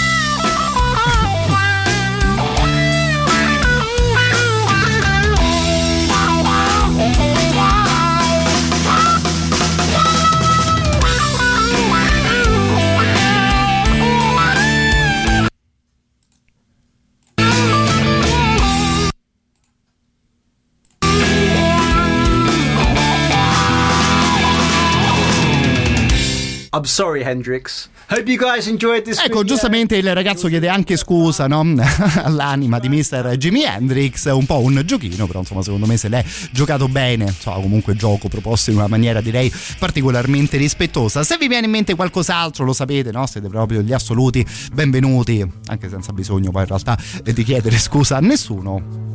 I'm 26.78 26.84
sorry, 26.84 27.24
Hendrix. 27.24 27.88
Hope 28.08 28.30
you 28.30 28.38
guys 28.38 28.68
enjoyed 28.68 29.02
this 29.02 29.18
Ecco, 29.18 29.40
video. 29.40 29.44
giustamente 29.44 29.96
il 29.96 30.14
ragazzo 30.14 30.46
chiede 30.46 30.68
anche 30.68 30.96
scusa 30.96 31.48
no? 31.48 31.74
all'anima 32.22 32.78
di 32.78 32.88
Mr. 32.88 33.34
Jimi 33.36 33.64
Hendrix, 33.64 34.32
un 34.32 34.46
po' 34.46 34.60
un 34.60 34.80
giochino, 34.84 35.26
però 35.26 35.40
insomma 35.40 35.62
secondo 35.62 35.86
me 35.86 35.96
se 35.96 36.08
l'è 36.08 36.24
giocato 36.52 36.86
bene, 36.86 37.24
insomma 37.24 37.56
comunque 37.60 37.96
gioco 37.96 38.28
proposto 38.28 38.70
in 38.70 38.76
una 38.76 38.86
maniera 38.86 39.20
direi 39.20 39.52
particolarmente 39.80 40.56
rispettosa. 40.56 41.24
Se 41.24 41.36
vi 41.36 41.48
viene 41.48 41.66
in 41.66 41.72
mente 41.72 41.96
qualcos'altro 41.96 42.64
lo 42.64 42.72
sapete, 42.72 43.10
no? 43.10 43.26
Siete 43.26 43.48
proprio 43.48 43.80
gli 43.82 43.92
assoluti 43.92 44.46
benvenuti, 44.72 45.44
anche 45.66 45.88
senza 45.88 46.12
bisogno 46.12 46.52
poi 46.52 46.62
in 46.62 46.68
realtà 46.68 46.96
di 47.24 47.42
chiedere 47.42 47.76
scusa 47.76 48.18
a 48.18 48.20
nessuno. 48.20 49.06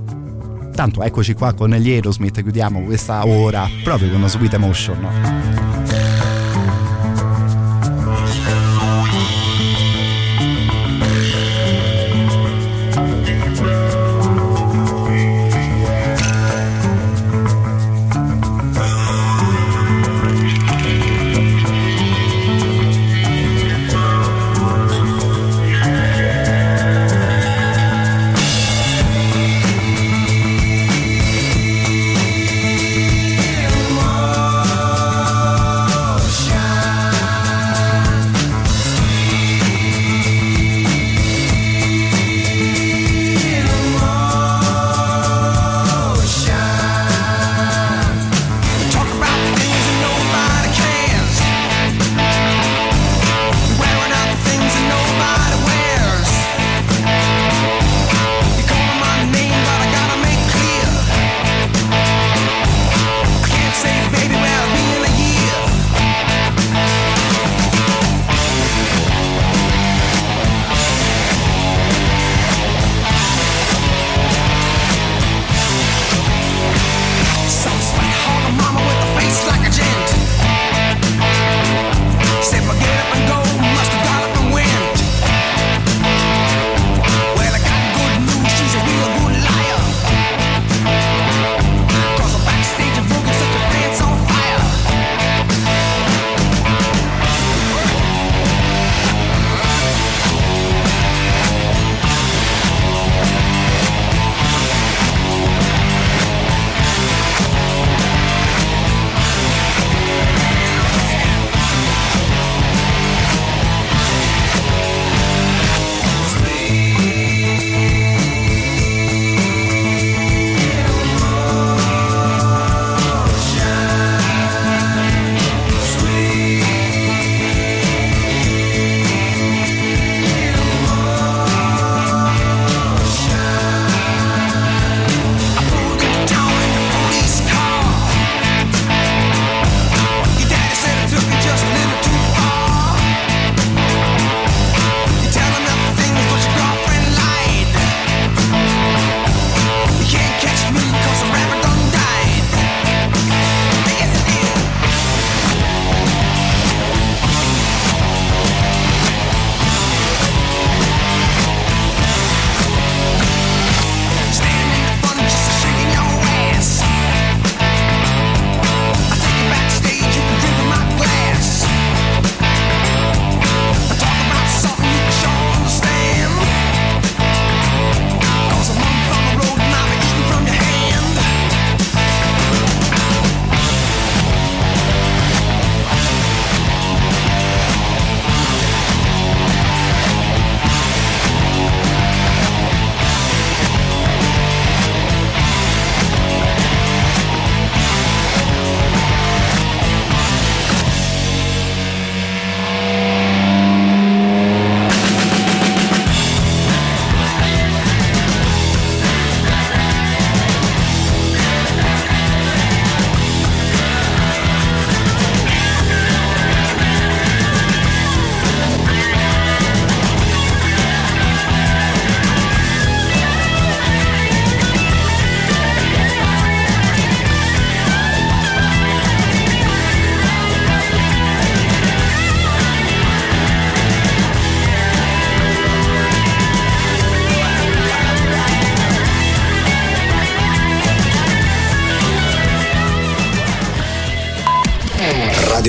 Tanto 0.75 1.01
eccoci 1.01 1.33
qua 1.33 1.53
con 1.53 1.71
gli 1.71 1.89
Aerosmith, 1.91 2.41
chiudiamo 2.41 2.83
questa 2.83 3.25
ora 3.25 3.69
proprio 3.83 4.09
con 4.09 4.17
una 4.17 4.27
Sweet 4.27 4.53
Emotion. 4.53 5.82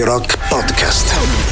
Rock 0.05 0.37
Podcast. 0.51 1.44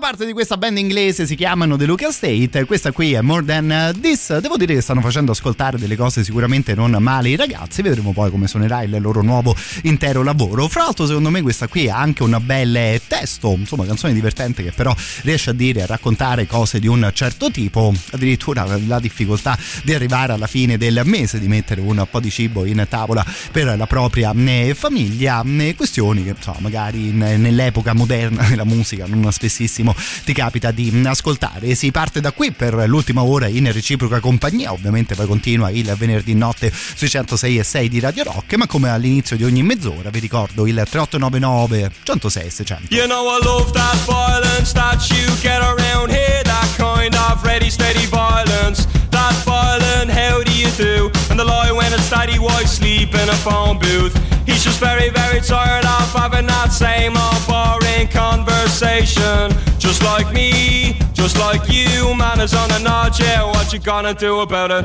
Parte 0.00 0.24
di 0.24 0.32
questa 0.32 0.56
band 0.56 0.78
inglese 0.78 1.26
si 1.26 1.36
chiamano 1.36 1.76
The 1.76 1.84
Luca 1.84 2.10
State. 2.10 2.64
Questa 2.64 2.90
qui 2.90 3.12
è 3.12 3.20
More 3.20 3.44
Than 3.44 3.98
This. 4.00 4.38
Devo 4.38 4.56
dire 4.56 4.74
che 4.74 4.80
stanno 4.80 5.02
facendo 5.02 5.32
ascoltare 5.32 5.78
delle 5.78 5.94
cose 5.94 6.24
sicuramente 6.24 6.74
non 6.74 6.96
male 6.98 7.28
i 7.28 7.36
ragazzi. 7.36 7.82
Vedremo 7.82 8.12
poi 8.12 8.30
come 8.30 8.48
suonerà 8.48 8.82
il 8.82 8.98
loro 8.98 9.20
nuovo 9.20 9.54
intero 9.82 10.22
lavoro. 10.22 10.66
Fra 10.68 10.84
l'altro, 10.84 11.06
secondo 11.06 11.28
me, 11.28 11.42
questa 11.42 11.68
qui 11.68 11.90
ha 11.90 11.98
anche 11.98 12.22
un 12.22 12.40
bel 12.42 13.00
testo, 13.06 13.52
insomma, 13.52 13.84
canzone 13.84 14.14
divertente 14.14 14.62
che 14.62 14.72
però 14.72 14.94
riesce 15.22 15.50
a 15.50 15.52
dire, 15.52 15.82
a 15.82 15.86
raccontare 15.86 16.46
cose 16.46 16.80
di 16.80 16.88
un 16.88 17.08
certo 17.12 17.50
tipo. 17.50 17.92
Addirittura 18.12 18.66
la 18.86 18.98
difficoltà 18.98 19.56
di 19.84 19.92
arrivare 19.92 20.32
alla 20.32 20.46
fine 20.46 20.78
del 20.78 21.02
mese, 21.04 21.38
di 21.38 21.46
mettere 21.46 21.82
un 21.82 22.06
po' 22.10 22.20
di 22.20 22.30
cibo 22.30 22.64
in 22.64 22.84
tavola 22.88 23.24
per 23.52 23.76
la 23.76 23.86
propria 23.86 24.32
eh, 24.34 24.74
famiglia. 24.74 25.44
Eh, 25.44 25.74
Questioni 25.76 26.24
che, 26.24 26.30
insomma, 26.30 26.58
magari 26.60 27.10
nell'epoca 27.12 27.92
moderna 27.92 28.44
della 28.48 28.64
musica 28.64 29.04
non 29.06 29.30
spessissimo 29.30 29.89
ti 30.24 30.32
capita 30.32 30.70
di 30.70 31.02
ascoltare. 31.04 31.74
Si 31.74 31.90
parte 31.90 32.20
da 32.20 32.32
qui 32.32 32.52
per 32.52 32.74
l'ultima 32.88 33.22
ora 33.22 33.46
in 33.46 33.70
reciproca 33.72 34.20
compagnia, 34.20 34.72
ovviamente 34.72 35.14
poi 35.14 35.26
continua 35.26 35.70
il 35.70 35.94
venerdì 35.96 36.34
notte 36.34 36.72
sui 36.72 37.08
106 37.08 37.58
e 37.58 37.62
6 37.62 37.88
di 37.88 38.00
Radio 38.00 38.24
Rock, 38.24 38.54
ma 38.54 38.66
come 38.66 38.90
all'inizio 38.90 39.36
di 39.36 39.44
ogni 39.44 39.62
mezz'ora 39.62 40.10
vi 40.10 40.18
ricordo 40.18 40.66
il 40.66 40.74
3899 40.74 41.90
106 42.02 42.46
e 42.46 42.50
600. 42.50 42.94
You 42.94 43.06
know 43.06 43.26
I 43.36 43.42
love 43.42 43.72
that 43.72 43.96
violence 44.04 44.72
that 44.72 45.08
you 45.10 45.26
get 45.40 45.60
around 45.60 46.10
here, 46.10 46.42
that 46.44 46.68
kind 46.76 47.14
of 47.14 47.42
ready, 47.44 47.70
steady 47.70 48.06
violence. 48.06 48.86
That 49.10 49.34
violent, 49.44 50.10
how 50.10 50.42
do 50.42 50.52
you 50.52 50.70
do? 50.76 51.10
And 51.30 51.38
the 51.38 51.44
lie 51.44 51.72
when 51.72 51.92
it's 51.92 52.08
daddy 52.08 52.38
wife 52.38 52.68
sleep 52.68 53.14
in 53.14 53.28
a 53.28 53.34
phone 53.34 53.78
booth. 53.78 54.14
He's 54.50 54.64
just 54.64 54.80
very, 54.80 55.10
very 55.10 55.40
tired 55.40 55.84
of 55.86 56.10
having 56.12 56.46
that 56.50 56.74
same 56.74 57.14
old 57.14 57.42
boring 57.46 58.10
conversation. 58.10 59.54
Just 59.78 60.02
like 60.02 60.26
me, 60.34 60.98
just 61.14 61.38
like 61.38 61.62
you, 61.70 62.18
man 62.18 62.40
is 62.40 62.52
on 62.52 62.68
a 62.72 62.80
nod, 62.82 63.14
yeah, 63.14 63.46
what 63.46 63.72
you 63.72 63.78
gonna 63.78 64.12
do 64.12 64.40
about 64.40 64.72
it? 64.72 64.84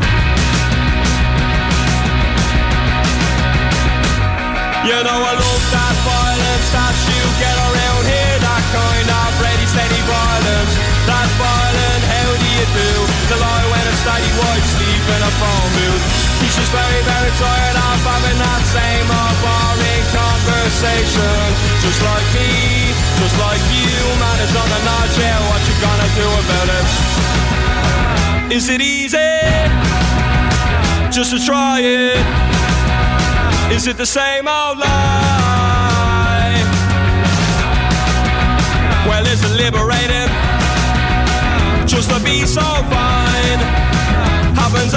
You 4.86 5.02
know 5.02 5.18
I 5.18 5.34
love 5.34 5.66
that 5.74 5.96
violence 6.06 6.68
that 6.70 6.96
you 7.10 7.22
get 7.42 7.58
around 7.58 8.06
here 8.06 8.38
That 8.38 8.64
kind 8.70 9.10
of 9.10 9.34
ready, 9.42 9.66
steady 9.66 10.02
violence 10.06 10.74
That 11.10 11.30
violent, 11.42 12.02
how 12.06 12.30
do 12.38 12.48
you 12.54 12.66
do? 12.70 12.92
The 13.34 13.38
lie 13.42 13.66
when 13.74 13.82
it's 13.82 13.98
steady 14.06 14.30
wife 14.38 14.68
sleep 14.78 15.06
in 15.10 15.22
a 15.26 15.32
phone 15.42 15.70
booth 15.74 16.15
He's 16.42 16.56
just 16.56 16.72
very, 16.72 17.02
very 17.06 17.32
tired 17.38 17.78
of 17.78 18.00
having 18.04 18.38
that 18.40 18.64
same 18.72 19.08
old 19.08 19.38
boring 19.44 20.06
conversation 20.12 21.40
Just 21.84 22.00
like 22.02 22.28
me, 22.36 22.50
just 23.20 23.36
like 23.40 23.64
you 23.72 23.96
Man, 24.20 24.38
it's 24.44 24.56
on 24.56 24.68
the 24.68 24.82
nod, 24.88 25.10
yeah, 25.20 25.38
what 25.50 25.62
you 25.68 25.76
gonna 25.84 26.10
do 26.16 26.28
about 26.42 26.68
it? 26.80 26.86
Is 28.58 28.70
it 28.70 28.82
easy? 28.82 29.36
Just 31.12 31.32
to 31.32 31.40
try 31.44 31.80
it 31.82 32.46
is 33.72 33.88
it 33.88 33.98
the 33.98 34.06
same 34.06 34.48
old 34.48 34.78
lie? 34.78 34.86
Well, 39.08 39.26
is 39.26 39.44
it 39.44 39.58
liberating? 39.58 40.30
Just 41.86 42.10
to 42.12 42.20
be 42.24 42.46
so 42.46 42.62
fine 42.62 43.60
happens 44.56 44.94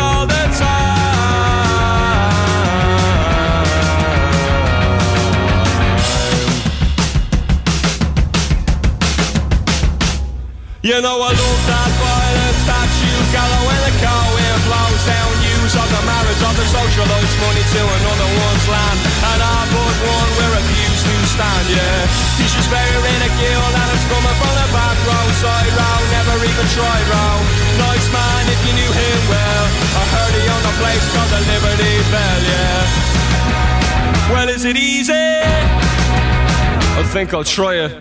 You 10.79 10.95
know 11.03 11.19
I 11.19 11.35
love 11.35 11.63
that 11.67 11.91
violence 11.99 12.63
that 12.71 12.91
you 13.03 13.11
gather 13.35 13.63
when 13.67 13.81
the 13.83 13.95
car 13.99 14.27
wind 14.31 14.63
blows 14.63 15.03
down 15.11 15.33
News 15.43 15.75
of 15.75 15.89
the 15.91 16.03
marriage 16.07 16.39
of 16.39 16.55
the 16.55 16.67
socialist. 16.71 17.35
Money 17.43 17.67
to 17.67 17.83
another 17.83 18.31
one's 18.31 18.67
land. 18.71 18.99
And 19.27 19.41
I 19.43 19.59
but 19.75 19.97
one 20.07 20.31
we're 20.39 20.55
abused 20.55 21.03
to 21.03 21.17
stand, 21.35 21.67
yeah. 21.75 22.07
He's 22.39 22.55
just 22.55 22.71
very 22.71 22.95
ridiculed 22.95 23.75
and 23.75 23.89
it's 23.91 24.07
coming 24.07 24.37
from 24.39 24.55
the 24.55 24.69
back 24.71 24.95
row 25.03 25.27
Side 25.43 25.67
row, 25.75 25.99
never 26.15 26.47
even 26.47 26.67
tried 26.71 27.07
row 27.11 27.37
Nice 27.83 28.07
man 28.15 28.43
if 28.47 28.61
you 28.63 28.79
knew 28.79 28.93
him 28.95 29.21
well. 29.27 29.65
I 29.99 30.03
heard 30.15 30.31
he 30.31 30.47
owned 30.47 30.63
a 30.63 30.75
place 30.79 31.07
called 31.11 31.31
the 31.35 31.43
Liberty 31.43 31.95
Bell, 32.15 32.41
yeah. 32.55 34.31
Well 34.31 34.47
is 34.47 34.63
it 34.63 34.79
easy? 34.79 35.43
I 36.95 37.03
think 37.11 37.35
I'll 37.35 37.43
try 37.43 37.83
it 37.83 37.99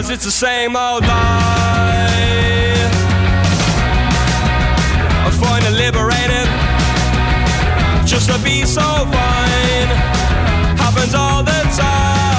Cause 0.00 0.08
it's 0.08 0.24
the 0.24 0.30
same 0.30 0.76
old 0.76 1.02
lie 1.02 1.90
I 5.26 5.30
find 5.30 5.62
it 5.66 5.72
liberating 5.72 6.48
Just 8.06 8.30
to 8.30 8.38
be 8.42 8.64
so 8.64 8.80
fine. 8.80 9.90
Happens 10.78 11.14
all 11.14 11.42
the 11.42 11.60
time 11.76 12.29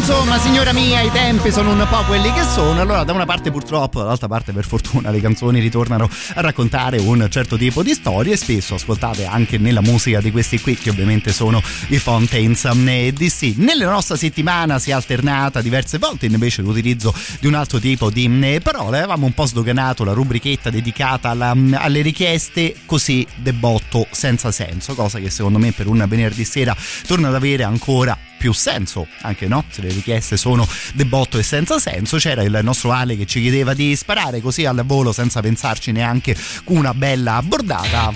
insomma, 0.00 0.38
signora 0.38 0.72
mia, 0.72 1.02
i 1.02 1.10
tempi 1.10 1.52
sono 1.52 1.72
un 1.72 1.86
po' 1.90 2.02
quelli 2.04 2.32
che 2.32 2.42
sono. 2.42 2.80
Allora, 2.80 3.04
da 3.04 3.12
una 3.12 3.26
parte 3.26 3.50
purtroppo, 3.50 3.98
dall'altra 4.00 4.28
parte 4.28 4.52
per 4.52 4.64
fortuna, 4.64 5.10
le 5.10 5.20
canzoni 5.20 5.60
ritornano 5.60 6.08
a 6.34 6.40
raccontare 6.40 6.98
un 6.98 7.26
certo 7.28 7.58
tipo 7.58 7.82
di 7.82 7.92
storie, 7.92 8.36
spesso 8.38 8.76
ascoltate 8.76 9.26
anche 9.26 9.58
nella 9.58 9.82
musica 9.82 10.22
di 10.22 10.30
questi 10.30 10.58
qui, 10.58 10.74
che 10.74 10.88
ovviamente 10.88 11.32
sono 11.32 11.62
i 11.88 11.98
Fontaines 11.98 12.66
DC. 13.12 13.56
Nella 13.56 13.90
nostra 13.90 14.16
settimana 14.16 14.78
si 14.78 14.88
è 14.88 14.94
alternata 14.94 15.60
diverse 15.60 15.98
volte 15.98 16.24
invece 16.26 16.62
l'utilizzo 16.62 17.14
di 17.38 17.46
un 17.46 17.54
altro 17.54 17.78
tipo 17.78 18.08
di 18.08 18.24
eh, 18.42 18.60
parole. 18.60 18.98
Avevamo 18.98 19.26
un 19.26 19.34
po' 19.34 19.44
sdoganato 19.44 20.02
la 20.04 20.12
rubrichetta 20.12 20.70
dedicata 20.70 21.28
alla- 21.28 21.54
alle 21.74 22.00
richieste 22.00 22.74
così 22.86 23.26
debotto 23.34 24.06
senza 24.10 24.50
senso, 24.50 24.94
cosa 24.94 25.18
che 25.18 25.28
secondo 25.28 25.58
me 25.58 25.72
per 25.72 25.88
un 25.88 26.02
venerdì 26.08 26.44
sera 26.44 26.74
torna 27.06 27.28
ad 27.28 27.34
avere 27.34 27.64
ancora 27.64 28.16
più 28.40 28.54
senso, 28.54 29.06
anche 29.20 29.46
no? 29.46 29.64
Se 29.68 29.82
le 29.82 29.88
richieste 29.88 30.38
sono 30.38 30.66
debotto 30.94 31.36
e 31.36 31.42
senza 31.42 31.78
senso, 31.78 32.16
c'era 32.16 32.42
il 32.42 32.58
nostro 32.62 32.90
Ale 32.90 33.14
che 33.14 33.26
ci 33.26 33.42
chiedeva 33.42 33.74
di 33.74 33.94
sparare 33.94 34.40
così 34.40 34.64
al 34.64 34.82
volo 34.86 35.12
senza 35.12 35.42
pensarci 35.42 35.92
neanche 35.92 36.34
una 36.64 36.94
bella 36.94 37.42
bordata. 37.42 38.14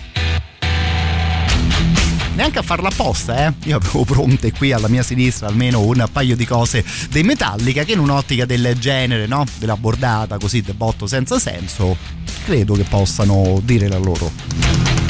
Neanche 2.37 2.59
a 2.59 2.63
farla 2.63 2.89
apposta, 2.89 3.49
eh? 3.49 3.53
Io 3.65 3.77
avevo 3.77 4.05
pronte 4.05 4.51
qui 4.51 4.73
alla 4.73 4.89
mia 4.89 5.03
sinistra 5.03 5.49
almeno 5.49 5.83
un 5.83 6.03
paio 6.11 6.37
di 6.37 6.47
cose 6.47 6.83
dei 7.11 7.23
Metallica 7.23 7.85
che 7.85 7.93
in 7.93 7.99
un'ottica 7.99 8.47
del 8.47 8.79
genere, 8.79 9.27
no? 9.27 9.45
Della 9.59 9.77
bordata 9.77 10.39
così 10.39 10.63
debotto 10.63 11.07
senza 11.07 11.39
senso, 11.39 11.99
credo 12.47 12.73
che 12.73 12.85
possano 12.85 13.61
dire 13.63 13.89
la 13.89 13.99
loro. 13.99 15.04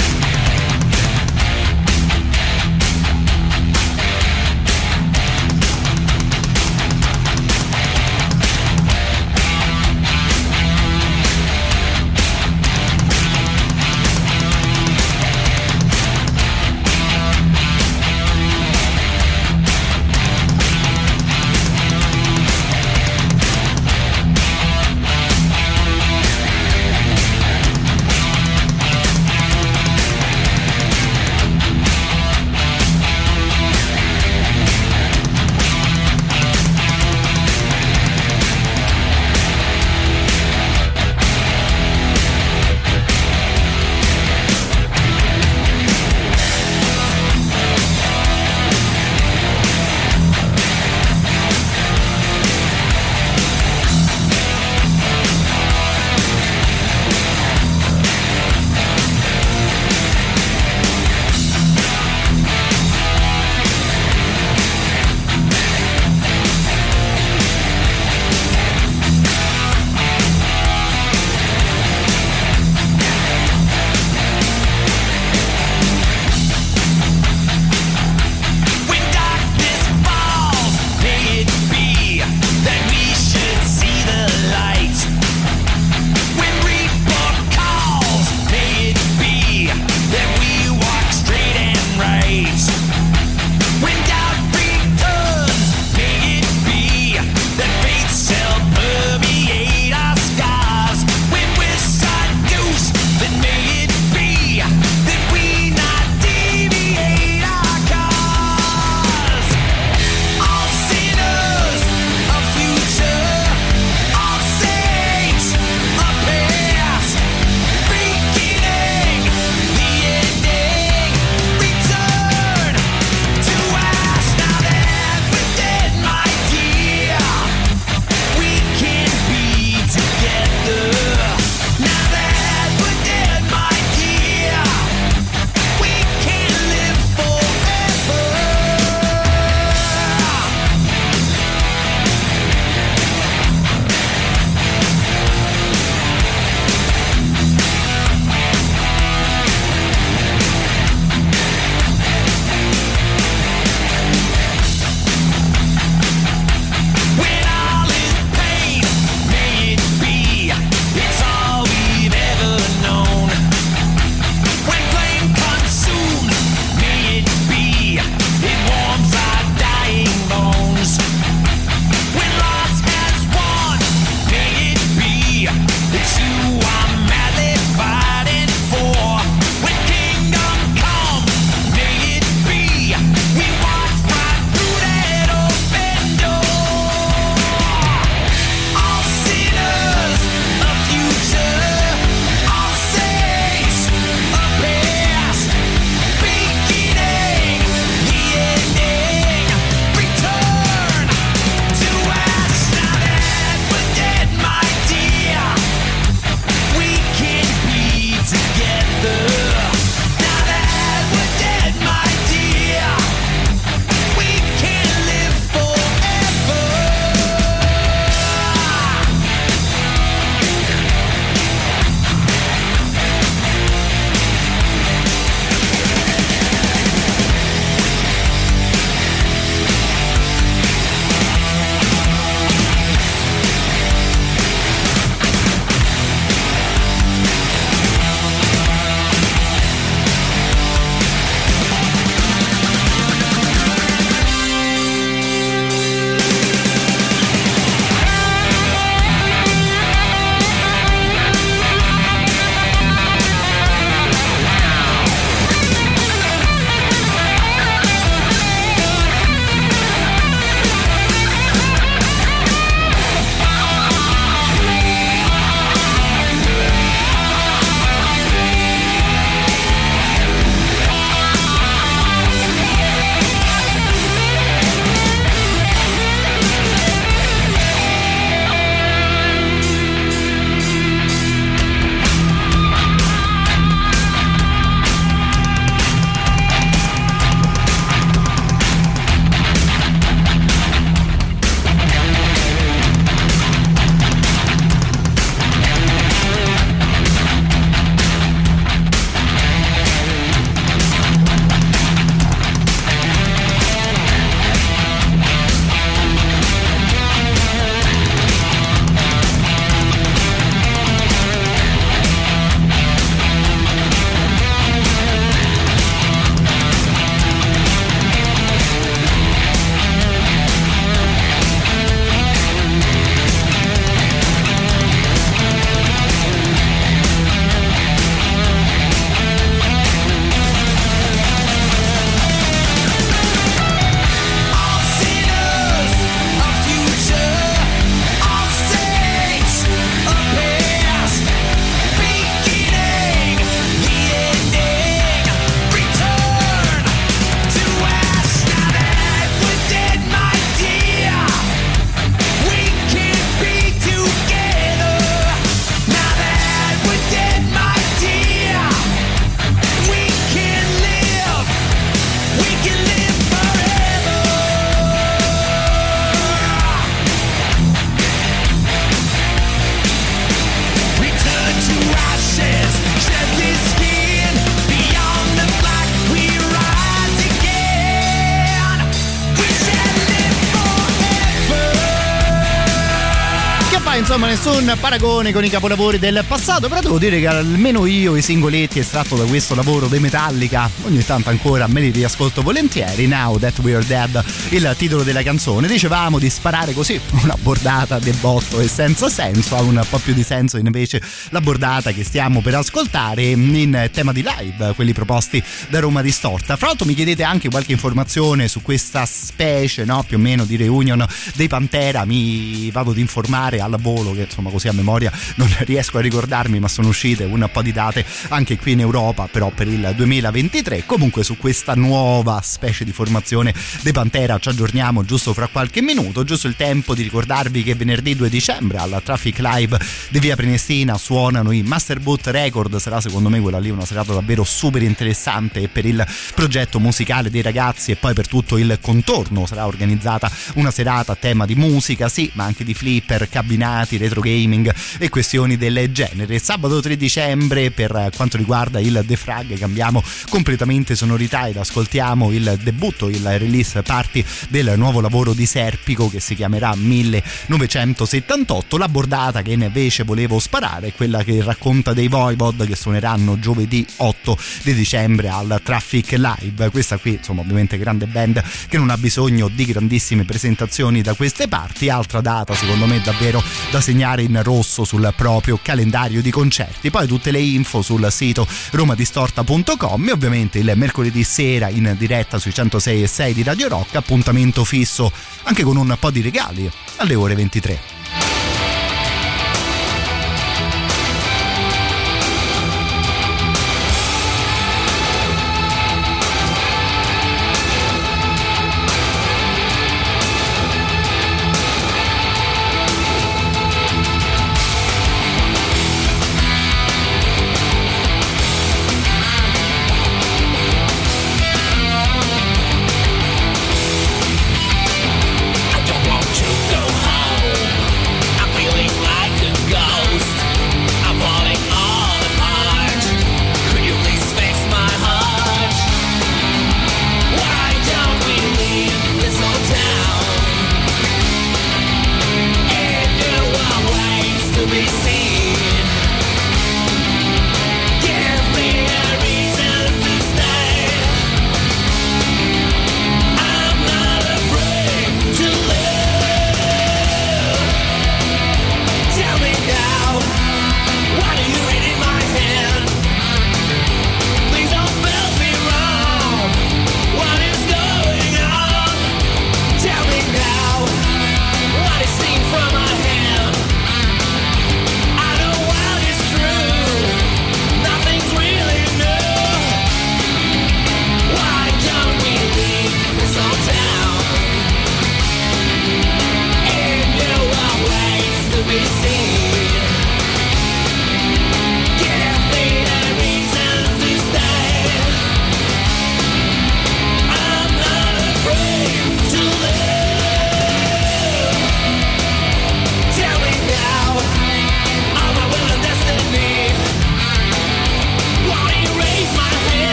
Paragone 385.15 385.33
con 385.33 385.45
i 385.45 385.49
capolavori 385.49 385.99
del 386.01 386.25
passato, 386.27 386.69
però 386.69 386.81
devo 386.81 386.99
dire 386.99 387.21
che 387.21 387.29
almeno 387.29 387.87
io 387.87 388.17
i 388.17 388.23
singoletti 388.23 388.81
estratto 388.81 389.15
da 389.15 389.25
questo 389.25 389.55
lavoro 389.55 389.87
dei 389.87 390.01
Metallica 390.01 390.69
ogni 390.85 391.05
tanto 391.05 391.31
ancora 391.31 391.69
me 391.69 391.81
li 391.81 391.91
riascolto 391.91 392.43
volentieri. 392.43 393.07
Now 393.07 393.39
That 393.39 393.59
We're 393.61 393.85
Dead, 393.87 394.25
il 394.51 394.75
titolo 394.77 395.05
della 395.05 395.23
canzone. 395.23 395.69
Dicevamo 395.69 396.19
di 396.19 396.29
sparare 396.29 396.73
così 396.73 397.01
una 397.23 397.37
bordata 397.41 398.01
del 398.01 398.17
botto 398.17 398.59
e 398.59 398.67
senza 398.67 399.09
senso, 399.09 399.57
ha 399.57 399.61
un 399.61 399.81
po' 399.89 399.99
più 399.99 400.15
di 400.15 400.25
senso 400.25 400.57
invece 400.57 401.01
la 401.29 401.41
bordata 401.41 401.93
che 401.93 402.03
stiamo 402.03 402.41
per 402.41 402.57
ascoltare 402.57 403.23
in 403.23 403.91
tema 403.93 404.13
di 404.13 404.25
live, 404.25 404.73
quelli 404.75 404.93
proposti 404.93 405.41
da 405.69 405.79
Roma 405.79 406.03
Distorta. 406.03 406.57
Fra 406.57 406.69
l'altro 406.69 406.87
mi 406.87 406.95
chiedete 406.95 407.23
anche 407.23 407.49
qualche 407.49 407.73
informazione 407.73 408.49
su 408.49 408.63
questa 408.63 409.07
specie, 409.07 409.85
no, 409.85 410.03
più 410.03 410.17
o 410.17 410.21
meno 410.21 410.45
di 410.45 410.57
reunion 410.57 411.07
dei 411.35 411.47
Pantera, 411.47 412.05
mi 412.05 412.69
vado 412.73 412.91
ad 412.91 412.99
informare 412.99 413.61
al 413.61 413.77
volo 413.79 414.13
che 414.13 414.23
insomma 414.23 414.51
così 414.51 414.67
a 414.69 414.73
memoria 414.73 415.04
non 415.37 415.49
riesco 415.61 415.99
a 415.99 416.01
ricordarmi, 416.01 416.59
ma 416.59 416.69
sono 416.69 416.89
uscite 416.89 417.25
un 417.25 417.49
po' 417.53 417.63
di 417.63 417.73
date 417.73 418.05
anche 418.29 418.57
qui 418.59 418.73
in 418.73 418.81
Europa, 418.81 419.29
però 419.31 419.51
per 419.51 419.69
il 419.69 419.93
2023. 419.97 420.85
Comunque 420.87 421.25
su 421.25 421.37
questa 421.37 421.75
nuova 421.75 422.41
specie 422.43 422.85
di 422.85 422.93
formazione 422.93 423.55
dei 423.83 423.93
Pantera 423.93 424.39
ci 424.39 424.49
aggiorniamo 424.49 425.05
giusto 425.05 425.33
fra 425.33 425.47
qualche 425.49 425.83
minuto, 425.83 426.25
giusto 426.25 426.47
il 426.47 426.57
tempo 426.57 426.95
di 426.95 427.03
ricordarvi 427.03 427.63
che 427.63 427.75
venerdì 427.75 428.15
2 428.17 428.29
dicembre 428.29 428.79
alla 428.79 429.01
Traffic 429.01 429.39
Live 429.39 429.79
di 430.09 430.19
Via 430.19 430.37
Prenestina 430.37 430.97
suonano 430.99 431.51
i 431.53 431.63
Master 431.63 432.01
Boot 432.01 432.27
Record, 432.27 432.77
sarà 432.77 433.01
secondo 433.01 433.29
me 433.29 433.41
quella 433.41 433.59
lì 433.59 433.71
una 433.71 433.85
serata 433.85 434.13
davvero 434.13 434.45
super 434.45 434.83
interessante 434.83 435.69
per 435.69 435.85
il 435.85 436.05
progetto 436.35 436.81
musicale 436.81 437.31
dei 437.31 437.43
ragazzi 437.43 437.91
e 437.91 437.97
poi 437.97 438.15
per 438.15 438.29
tutto 438.29 438.57
il 438.59 438.79
contorno. 438.81 439.47
Sarà 439.47 439.67
organizzata 439.67 440.31
una 440.55 440.71
serata 440.71 441.13
a 441.13 441.17
tema 441.17 441.45
di 441.47 441.55
musica, 441.55 442.09
sì, 442.09 442.31
ma 442.35 442.45
anche 442.45 442.65
di 442.65 442.75
flipper, 442.75 443.29
cabinati, 443.29 443.97
retro 443.97 444.21
gaming 444.21 444.73
e 444.99 445.09
questioni 445.09 445.57
del 445.57 445.91
genere. 445.93 446.39
Sabato 446.39 446.81
3 446.81 446.97
dicembre 446.97 447.71
per 447.71 448.11
quanto 448.15 448.37
riguarda 448.37 448.81
il 448.81 449.03
The 449.07 449.17
Frag 449.17 449.59
cambiamo 449.59 450.03
completamente 450.29 450.95
sonorità 450.95 451.47
ed 451.47 451.57
ascoltiamo 451.57 452.33
il 452.33 452.59
debutto, 452.63 453.09
il 453.09 453.39
release 453.39 453.83
party 453.83 454.25
del 454.49 454.75
nuovo 454.77 455.01
lavoro 455.01 455.33
di 455.33 455.47
Serpico 455.47 456.11
che 456.11 456.21
si 456.21 456.35
chiamerà 456.35 456.75
1978. 456.75 458.77
La 458.77 458.89
bordata 458.89 459.43
che 459.43 459.53
invece 459.53 460.05
volevo 460.05 460.39
sparare 460.39 460.89
è 460.89 460.93
quella 460.93 461.23
che 461.23 461.43
racconta 461.43 461.93
dei 461.93 462.09
Voivod 462.09 462.67
che 462.67 462.77
suoneranno 462.77 463.39
giovedì 463.39 463.87
8 463.97 464.39
di 464.63 464.75
dicembre 464.75 465.29
al 465.29 465.61
Traffic 465.63 466.13
Live. 466.13 466.71
Questa 466.71 466.99
qui, 466.99 467.15
insomma, 467.15 467.41
ovviamente 467.41 467.79
grande 467.79 468.07
band 468.07 468.43
che 468.69 468.79
non 468.79 468.91
ha 468.91 468.97
bisogno 468.97 469.49
di 469.49 469.65
grandissime 469.65 470.25
presentazioni 470.25 471.03
da 471.03 471.15
queste 471.15 471.49
parti. 471.49 471.89
Altra 471.89 472.21
data, 472.21 472.55
secondo 472.55 472.87
me, 472.87 473.01
davvero 473.01 473.43
da 473.71 473.81
segnare 473.81 474.23
in 474.23 474.41
rosso 474.43 474.84
sul 474.85 475.13
proprio 475.17 475.59
calendario 475.61 476.23
di 476.23 476.31
concerti. 476.31 476.91
Poi 476.91 477.07
tutte 477.07 477.31
le 477.31 477.41
info 477.41 477.83
sul 477.83 478.07
sito 478.11 478.47
romadistorta.com 478.73 480.09
e 480.09 480.13
ovviamente 480.13 480.59
il 480.59 480.73
mercoledì 480.77 481.25
sera 481.25 481.69
in 481.69 481.95
diretta 481.99 482.39
sui 482.39 482.53
106 482.53 483.03
e 483.03 483.07
6 483.07 483.35
di 483.35 483.43
Radio 483.43 483.69
Rock, 483.69 483.97
appuntamento 483.97 484.65
fisso 484.65 485.11
anche 485.45 485.63
con 485.63 485.77
un 485.77 485.97
po' 485.99 486.11
di 486.11 486.21
regali 486.21 486.71
alle 486.97 487.15
ore 487.15 487.35
23. 487.35 488.44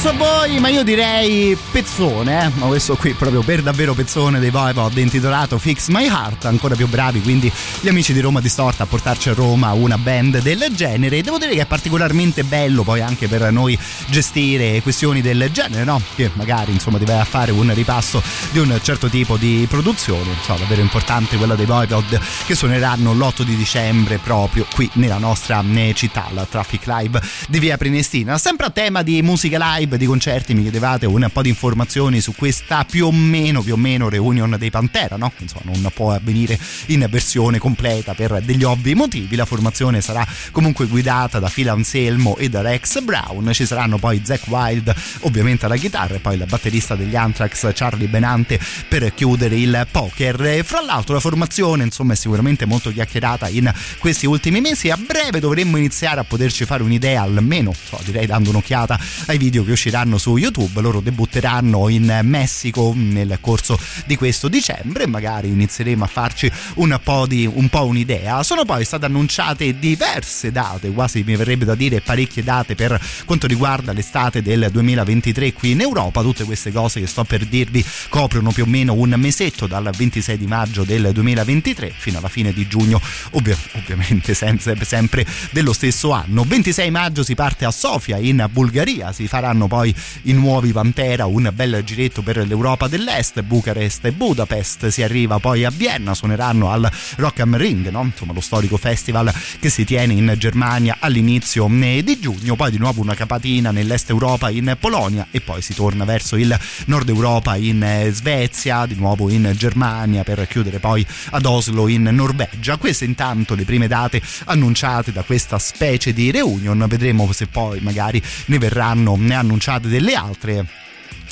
So 0.00 0.16
voi, 0.16 0.58
ma 0.60 0.70
io 0.70 0.82
direi 0.82 1.54
pezzone, 1.70 2.46
eh? 2.46 2.50
ma 2.54 2.68
questo 2.68 2.96
qui 2.96 3.12
proprio 3.12 3.42
per 3.42 3.60
davvero 3.60 3.92
pezzone 3.92 4.40
dei 4.40 4.48
Voivod 4.48 4.96
intitolato 4.96 5.58
Fix 5.58 5.88
My 5.88 6.06
Heart, 6.06 6.46
ancora 6.46 6.74
più 6.74 6.88
bravi 6.88 7.20
quindi 7.20 7.52
gli 7.80 7.88
amici 7.88 8.14
di 8.14 8.20
Roma 8.20 8.40
Distorta 8.40 8.84
a 8.84 8.86
portarci 8.86 9.28
a 9.28 9.34
Roma 9.34 9.74
una 9.74 9.98
band 9.98 10.40
del 10.40 10.68
genere. 10.72 11.20
Devo 11.20 11.36
dire 11.36 11.52
che 11.52 11.60
è 11.60 11.66
particolarmente 11.66 12.44
bello 12.44 12.82
poi 12.82 13.02
anche 13.02 13.28
per 13.28 13.52
noi 13.52 13.78
gestire 14.10 14.82
questioni 14.82 15.22
del 15.22 15.48
genere, 15.52 15.84
no? 15.84 16.00
Che 16.14 16.30
magari 16.34 16.72
insomma 16.72 16.98
a 16.98 17.24
fare 17.24 17.50
un 17.50 17.72
ripasso 17.72 18.22
di 18.50 18.58
un 18.58 18.78
certo 18.82 19.08
tipo 19.08 19.36
di 19.36 19.66
produzione, 19.68 20.32
insomma 20.32 20.58
davvero 20.58 20.80
importante 20.80 21.36
quella 21.36 21.54
dei 21.54 21.66
Voivod 21.66 22.20
che 22.46 22.54
suoneranno 22.54 23.12
l'8 23.12 23.42
di 23.42 23.56
dicembre 23.56 24.18
proprio 24.18 24.66
qui 24.74 24.88
nella 24.94 25.18
nostra 25.18 25.64
città, 25.94 26.28
la 26.32 26.44
Traffic 26.44 26.86
Live 26.86 27.20
di 27.48 27.58
Via 27.58 27.76
Prenestina. 27.76 28.36
Sempre 28.38 28.66
a 28.66 28.70
tema 28.70 29.02
di 29.02 29.22
musica 29.22 29.76
live, 29.76 29.96
di 29.96 30.06
concerti, 30.06 30.54
mi 30.54 30.62
chiedevate 30.62 31.06
un 31.06 31.28
po' 31.32 31.42
di 31.42 31.48
informazioni 31.48 32.20
su 32.20 32.34
questa 32.34 32.84
più 32.84 33.06
o 33.06 33.12
meno, 33.12 33.62
più 33.62 33.74
o 33.74 33.76
meno 33.76 34.08
reunion 34.08 34.56
dei 34.58 34.70
Pantera, 34.70 35.16
no? 35.16 35.32
Insomma, 35.38 35.70
non 35.76 35.90
può 35.94 36.12
avvenire 36.12 36.58
in 36.86 37.06
versione 37.08 37.58
completa 37.58 38.14
per 38.14 38.42
degli 38.42 38.64
ovvi 38.64 38.94
motivi. 38.94 39.36
La 39.36 39.44
formazione 39.44 40.00
sarà 40.00 40.26
comunque 40.50 40.86
guidata 40.86 41.38
da 41.38 41.48
Phil 41.48 41.68
Anselmo 41.68 42.36
e 42.36 42.48
da 42.48 42.62
Rex 42.62 43.00
Brown. 43.02 43.52
Ci 43.52 43.66
saranno 43.66 43.98
poi 44.00 44.20
Zack 44.24 44.48
Wild, 44.48 44.92
ovviamente 45.20 45.66
alla 45.66 45.76
chitarra, 45.76 46.14
e 46.14 46.18
poi 46.18 46.36
il 46.36 46.44
batterista 46.48 46.96
degli 46.96 47.14
Anthrax, 47.14 47.70
Charlie 47.74 48.08
Benante, 48.08 48.58
per 48.88 49.14
chiudere 49.14 49.56
il 49.56 49.86
poker. 49.90 50.44
E 50.46 50.62
fra 50.64 50.80
l'altro, 50.80 51.14
la 51.14 51.20
formazione, 51.20 51.84
insomma, 51.84 52.14
è 52.14 52.16
sicuramente 52.16 52.64
molto 52.64 52.90
chiacchierata 52.90 53.48
in 53.48 53.72
questi 53.98 54.26
ultimi 54.26 54.60
mesi. 54.60 54.90
A 54.90 54.96
breve 54.96 55.38
dovremmo 55.38 55.76
iniziare 55.76 56.20
a 56.20 56.24
poterci 56.24 56.64
fare 56.64 56.82
un'idea, 56.82 57.22
almeno, 57.22 57.72
so, 57.72 58.00
direi 58.04 58.26
dando 58.26 58.50
un'occhiata 58.50 58.98
ai 59.26 59.38
video 59.38 59.64
che 59.64 59.72
usciranno 59.72 60.18
su 60.18 60.36
YouTube. 60.36 60.80
Loro 60.80 61.00
debutteranno 61.00 61.88
in 61.88 62.20
Messico 62.22 62.92
nel 62.96 63.38
corso 63.40 63.78
di 64.06 64.16
questo 64.16 64.48
dicembre 64.48 65.06
magari 65.06 65.48
inizieremo 65.48 66.04
a 66.04 66.06
farci 66.06 66.50
un 66.76 66.98
po' 67.02 67.26
di 67.26 67.46
un 67.46 67.68
po' 67.68 67.84
un'idea. 67.84 68.42
Sono 68.42 68.64
poi 68.64 68.84
state 68.84 69.04
annunciate 69.04 69.78
diverse 69.78 70.50
date, 70.50 70.90
quasi 70.90 71.22
mi 71.26 71.36
verrebbe 71.36 71.64
da 71.64 71.74
dire 71.74 72.00
parecchie 72.00 72.42
date 72.42 72.74
per 72.74 72.98
quanto 73.24 73.46
riguarda 73.46 73.89
l'estate 73.92 74.42
del 74.42 74.68
2023 74.70 75.52
qui 75.52 75.72
in 75.72 75.80
Europa. 75.80 76.22
Tutte 76.22 76.44
queste 76.44 76.72
cose 76.72 77.00
che 77.00 77.06
sto 77.06 77.24
per 77.24 77.46
dirvi 77.46 77.84
coprono 78.08 78.52
più 78.52 78.64
o 78.64 78.66
meno 78.66 78.94
un 78.94 79.14
mesetto 79.16 79.66
dal 79.66 79.90
26 79.96 80.38
di 80.38 80.46
maggio 80.46 80.84
del 80.84 81.10
2023 81.12 81.92
fino 81.96 82.18
alla 82.18 82.28
fine 82.28 82.52
di 82.52 82.66
giugno, 82.66 83.00
ovvio, 83.30 83.56
ovviamente 83.72 84.34
senza, 84.34 84.74
sempre 84.84 85.26
dello 85.50 85.72
stesso 85.72 86.12
anno. 86.12 86.44
26 86.44 86.90
maggio 86.90 87.22
si 87.22 87.34
parte 87.34 87.64
a 87.64 87.70
Sofia 87.70 88.18
in 88.18 88.46
Bulgaria, 88.50 89.12
si 89.12 89.26
faranno 89.26 89.66
poi 89.66 89.94
i 90.22 90.32
nuovi 90.32 90.72
Pantera, 90.72 91.26
un 91.26 91.50
bel 91.54 91.82
giretto 91.84 92.22
per 92.22 92.46
l'Europa 92.46 92.88
dell'Est, 92.88 93.40
Bucarest 93.42 94.04
e 94.06 94.12
Budapest, 94.12 94.88
si 94.88 95.02
arriva 95.02 95.38
poi 95.38 95.64
a 95.64 95.70
Vienna, 95.70 96.14
suoneranno 96.14 96.70
al 96.70 96.90
Rock 97.16 97.40
am 97.40 97.56
Ring, 97.56 97.88
no? 97.88 98.02
insomma 98.02 98.32
lo 98.32 98.40
storico 98.40 98.76
festival 98.76 99.32
che 99.58 99.70
si 99.70 99.84
tiene 99.84 100.14
in 100.14 100.34
Germania 100.36 100.96
all'inizio 101.00 101.68
di 101.68 102.18
giugno, 102.20 102.56
poi 102.56 102.70
di 102.70 102.78
nuovo 102.78 103.00
una 103.00 103.14
capatina 103.14 103.69
nell'Est 103.70 104.10
Europa 104.10 104.50
in 104.50 104.76
Polonia 104.78 105.26
e 105.30 105.40
poi 105.40 105.62
si 105.62 105.74
torna 105.74 106.04
verso 106.04 106.36
il 106.36 106.56
Nord 106.86 107.08
Europa 107.08 107.56
in 107.56 108.08
Svezia, 108.12 108.86
di 108.86 108.94
nuovo 108.94 109.30
in 109.30 109.52
Germania 109.56 110.22
per 110.24 110.46
chiudere 110.46 110.78
poi 110.78 111.06
ad 111.30 111.44
Oslo 111.44 111.88
in 111.88 112.02
Norvegia. 112.02 112.76
Queste 112.76 113.04
intanto 113.04 113.54
le 113.54 113.64
prime 113.64 113.88
date 113.88 114.20
annunciate 114.44 115.12
da 115.12 115.22
questa 115.22 115.58
specie 115.58 116.12
di 116.12 116.30
reunion, 116.30 116.84
vedremo 116.88 117.30
se 117.32 117.46
poi 117.46 117.80
magari 117.80 118.22
ne 118.46 118.58
verranno 118.58 119.16
ne 119.16 119.34
annunciate 119.34 119.88
delle 119.88 120.14
altre. 120.14 120.66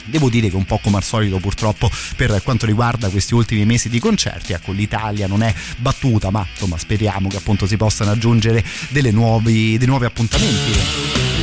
Devo 0.04 0.30
dire 0.30 0.48
che 0.48 0.56
un 0.56 0.64
po' 0.64 0.78
come 0.78 0.96
al 0.96 1.02
solito 1.02 1.38
purtroppo 1.38 1.90
per 2.16 2.40
quanto 2.42 2.64
riguarda 2.64 3.10
questi 3.10 3.34
ultimi 3.34 3.66
mesi 3.66 3.90
di 3.90 3.98
concerti 3.98 4.54
ecco 4.54 4.72
l'Italia 4.72 5.26
non 5.26 5.42
è 5.42 5.52
battuta 5.76 6.30
ma 6.30 6.46
insomma 6.50 6.78
speriamo 6.78 7.28
che 7.28 7.36
appunto 7.36 7.66
si 7.66 7.76
possano 7.76 8.10
aggiungere 8.12 8.64
nuovi, 9.12 9.76
dei 9.76 9.86
nuovi 9.86 10.06
appuntamenti 10.06 11.37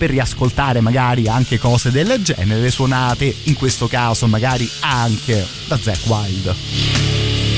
per 0.00 0.08
riascoltare 0.08 0.80
magari 0.80 1.28
anche 1.28 1.58
cose 1.58 1.90
del 1.90 2.22
genere 2.22 2.70
suonate 2.70 3.34
in 3.44 3.54
questo 3.54 3.86
caso 3.86 4.26
magari 4.26 4.66
anche 4.80 5.46
da 5.66 5.78
Zack 5.78 6.06
Wild 6.06 7.49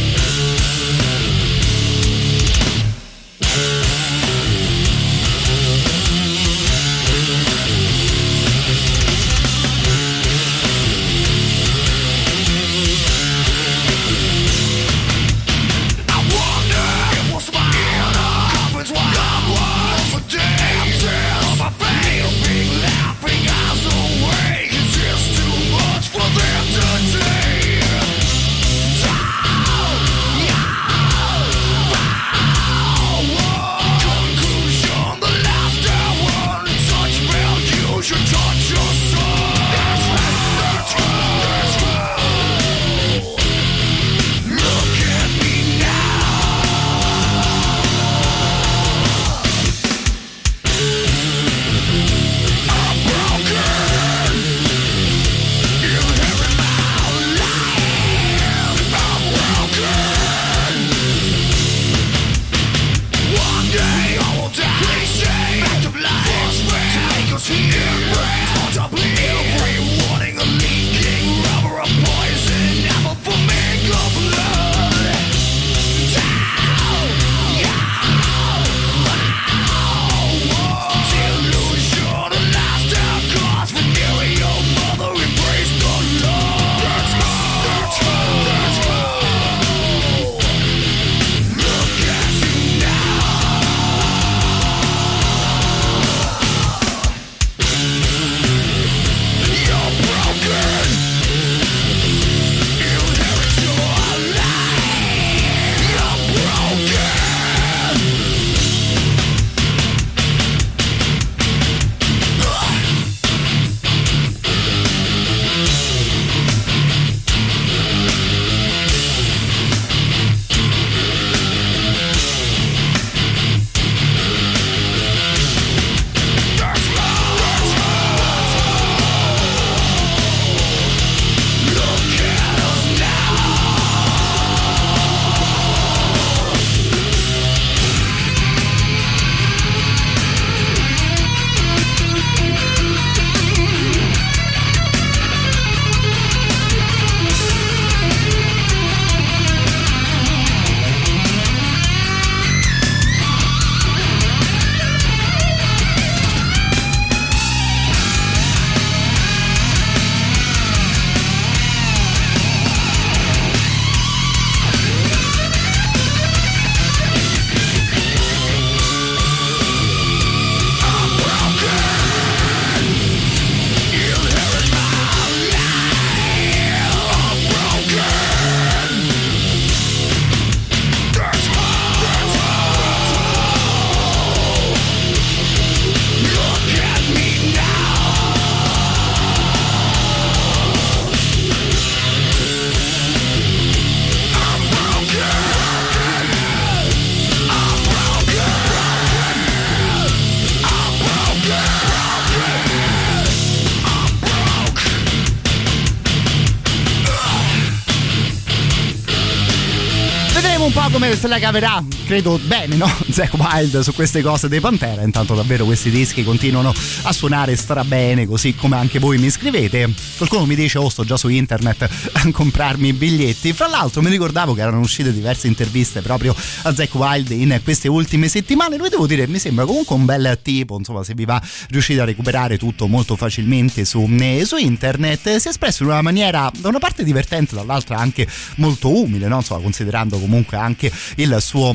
come 211.32 211.38
se 211.38 211.38
la 211.38 211.38
caverà, 211.38 211.91
credo 212.12 212.38
bene, 212.44 212.76
no? 212.76 212.86
Zack 213.08 213.32
Wild 213.38 213.80
su 213.80 213.94
queste 213.94 214.20
cose 214.20 214.46
dei 214.46 214.60
Pantera. 214.60 215.00
Intanto 215.00 215.34
davvero 215.34 215.64
questi 215.64 215.88
dischi 215.88 216.22
continuano 216.22 216.70
a 217.04 217.12
suonare 217.12 217.56
strabene, 217.56 218.26
così 218.26 218.54
come 218.54 218.76
anche 218.76 218.98
voi 218.98 219.16
mi 219.16 219.30
scrivete. 219.30 219.90
Qualcuno 220.18 220.44
mi 220.44 220.54
dice, 220.54 220.76
oh, 220.76 220.90
sto 220.90 221.04
già 221.04 221.16
su 221.16 221.28
internet 221.28 221.88
a 222.12 222.30
comprarmi 222.30 222.88
i 222.88 222.92
biglietti. 222.92 223.54
Fra 223.54 223.66
l'altro 223.66 224.02
mi 224.02 224.10
ricordavo 224.10 224.52
che 224.52 224.60
erano 224.60 224.80
uscite 224.80 225.10
diverse 225.10 225.46
interviste 225.46 226.02
proprio 226.02 226.36
a 226.64 226.74
Zack 226.74 226.94
Wild 226.94 227.30
in 227.30 227.58
queste 227.64 227.88
ultime 227.88 228.28
settimane. 228.28 228.76
Lui 228.76 228.90
devo 228.90 229.06
dire, 229.06 229.26
mi 229.26 229.38
sembra 229.38 229.64
comunque 229.64 229.96
un 229.96 230.04
bel 230.04 230.38
tipo, 230.42 230.76
insomma, 230.76 231.02
se 231.04 231.14
vi 231.14 231.24
va 231.24 231.40
riuscite 231.70 232.02
a 232.02 232.04
recuperare 232.04 232.58
tutto 232.58 232.88
molto 232.88 233.16
facilmente 233.16 233.86
su, 233.86 234.06
eh, 234.20 234.44
su 234.44 234.58
internet. 234.58 235.36
Si 235.36 235.46
è 235.46 235.50
espresso 235.50 235.82
in 235.82 235.88
una 235.88 236.02
maniera 236.02 236.52
da 236.58 236.68
una 236.68 236.78
parte 236.78 237.04
divertente, 237.04 237.54
dall'altra 237.54 237.96
anche 237.96 238.28
molto 238.56 238.94
umile, 238.94 239.28
no? 239.28 239.36
Insomma, 239.36 239.62
considerando 239.62 240.18
comunque 240.18 240.58
anche 240.58 240.92
il 241.16 241.38
suo 241.40 241.72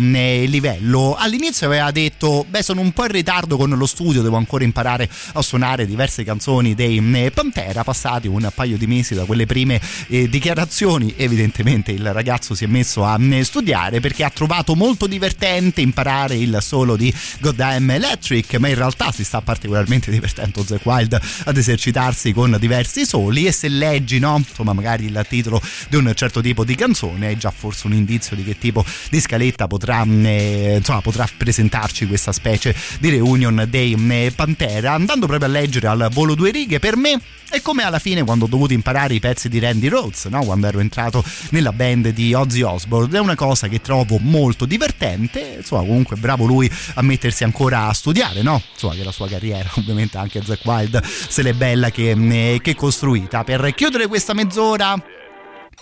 livello. 0.48 1.16
All'inizio 1.18 1.68
aveva 1.68 1.91
detto: 1.91 2.45
Beh, 2.48 2.64
sono 2.64 2.82
un 2.82 2.91
po' 2.91 3.04
in 3.04 3.12
ritardo 3.12 3.58
con 3.58 3.70
lo 3.70 3.86
studio, 3.86 4.22
devo 4.22 4.38
ancora 4.38 4.64
imparare 4.64 5.10
a 5.34 5.41
suonare 5.41 5.86
diverse 5.86 6.24
canzoni 6.24 6.76
dei 6.76 6.98
eh, 7.14 7.32
Pantera. 7.32 7.84
Passati 7.84 8.28
un 8.28 8.49
paio 8.54 8.78
di 8.78 8.88
mesi 8.88 9.14
da 9.14 9.26
quelle 9.26 9.45
prime 9.45 9.80
eh, 10.08 10.30
dichiarazioni, 10.30 11.14
evidentemente 11.18 11.91
il 11.91 12.12
ragazzo 12.14 12.56
si 12.56 12.64
è 12.64 12.68
messo 12.68 13.06
a 13.06 13.18
eh, 13.20 13.44
studiare 13.44 13.99
perché 13.99 14.24
ha 14.24 14.30
trovato 14.30 14.76
molto 14.76 15.08
divertente 15.08 15.82
imparare 15.82 16.36
il 16.36 16.58
solo 16.62 16.95
di 16.95 17.14
Goddamn 17.40 17.90
Electric, 17.90 18.56
ma 18.56 18.68
in 18.68 18.76
realtà 18.76 19.12
si 19.12 19.24
sta 19.24 19.41
particolarmente 19.41 20.12
divertendo 20.12 20.64
Zack 20.66 20.86
Wild 20.86 21.20
ad 21.45 21.58
esercitarsi 21.58 22.34
con 22.34 22.56
diversi 22.60 23.06
soli 23.06 23.45
e 23.45 23.52
se 23.52 23.70
leggi, 23.70 24.20
no, 24.20 24.38
insomma, 24.38 24.74
magari 24.74 25.06
il 25.06 25.26
titolo 25.28 25.62
di 25.90 25.95
un 25.95 26.12
certo 26.16 26.41
tipo 26.41 26.64
di 26.64 26.76
canzone 26.76 27.32
è 27.32 27.38
già 27.38 27.52
forse 27.52 27.88
un 27.88 27.94
indizio 27.94 28.36
di 28.36 28.44
che 28.44 28.58
tipo 28.58 28.84
di 29.10 29.20
scaletta 29.20 29.68
potrà, 29.68 30.04
eh, 30.26 30.76
insomma, 30.77 31.02
potrà 31.02 31.27
presentarci 31.35 32.07
questa 32.07 32.31
specie 32.31 32.76
di 32.99 33.10
reunion 33.10 33.65
dei 33.69 33.95
eh, 34.10 34.31
Pantera. 34.35 34.94
Andando 34.94 35.27
proprio 35.27 35.48
a 35.48 35.52
leggere 35.52 35.88
al 35.88 36.10
volo 36.11 36.35
due 36.35 36.52
righe, 36.52 36.80
per 36.80 36.95
me 36.95 37.19
è 37.49 37.61
come 37.61 37.84
alla 37.84 37.99
fine 37.99 38.23
quando 38.23 38.45
ho 38.45 38.48
dovuto 38.48 38.73
imparare 38.73 39.14
i 39.14 39.19
pezzi 39.19 39.48
di 39.48 39.60
Randy 39.60 39.88
Rhodes, 39.88 40.26
no? 40.26 40.44
quando 40.44 40.68
ero 40.68 40.80
entrato 40.80 41.23
nella 41.52 41.72
band 41.72 42.10
di 42.10 42.34
Ozzy 42.34 42.61
Osbourne. 42.61 43.18
È 43.18 43.22
una 43.22 43.35
cosa 43.35 43.68
che 43.68 43.80
trovo 43.80 44.18
molto 44.19 44.65
divertente. 44.65 45.56
Insomma, 45.60 45.81
comunque 45.81 46.18
bravo 46.18 46.45
lui 46.45 46.69
a 46.95 47.02
mettersi 47.02 47.44
ancora 47.45 47.88
a 47.88 47.94
studiare, 47.94 48.41
no? 48.41 48.61
Insomma, 48.73 48.95
che 48.95 49.03
la 49.03 49.11
sua 49.11 49.30
carriera, 49.30 49.69
ovviamente 49.76 50.18
anche 50.18 50.41
Zack 50.44 50.65
Wild, 50.65 51.02
se 51.03 51.41
l'è 51.41 51.53
bella 51.53 51.89
che, 51.89 52.11
eh, 52.11 52.60
che 52.61 52.76
costruita. 52.76 53.44
Per 53.44 53.73
chiudere 53.73 54.07
questa 54.07 54.34
mezz'ora, 54.34 54.91
un 54.94 55.02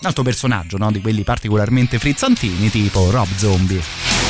altro 0.02 0.22
personaggio, 0.22 0.76
no? 0.76 0.92
Di 0.92 1.00
quelli 1.00 1.24
particolarmente 1.24 1.98
frizzantini, 1.98 2.70
tipo 2.70 3.10
Rob 3.10 3.28
Zombie. 3.36 4.25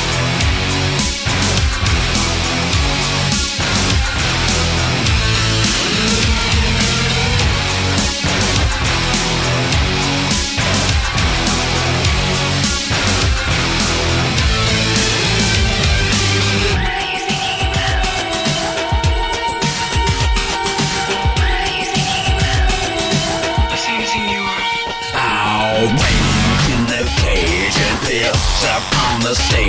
The 29.27 29.35
stage 29.35 29.66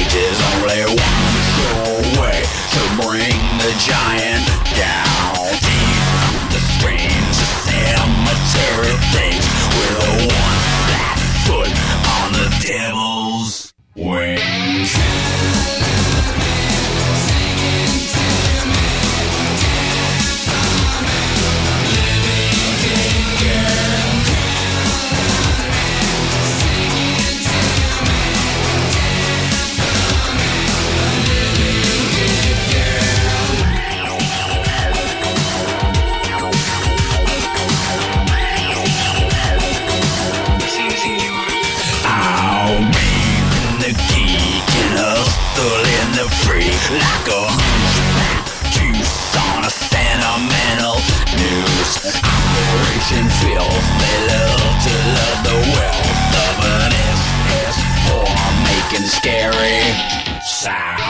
Sound. 60.69 61.08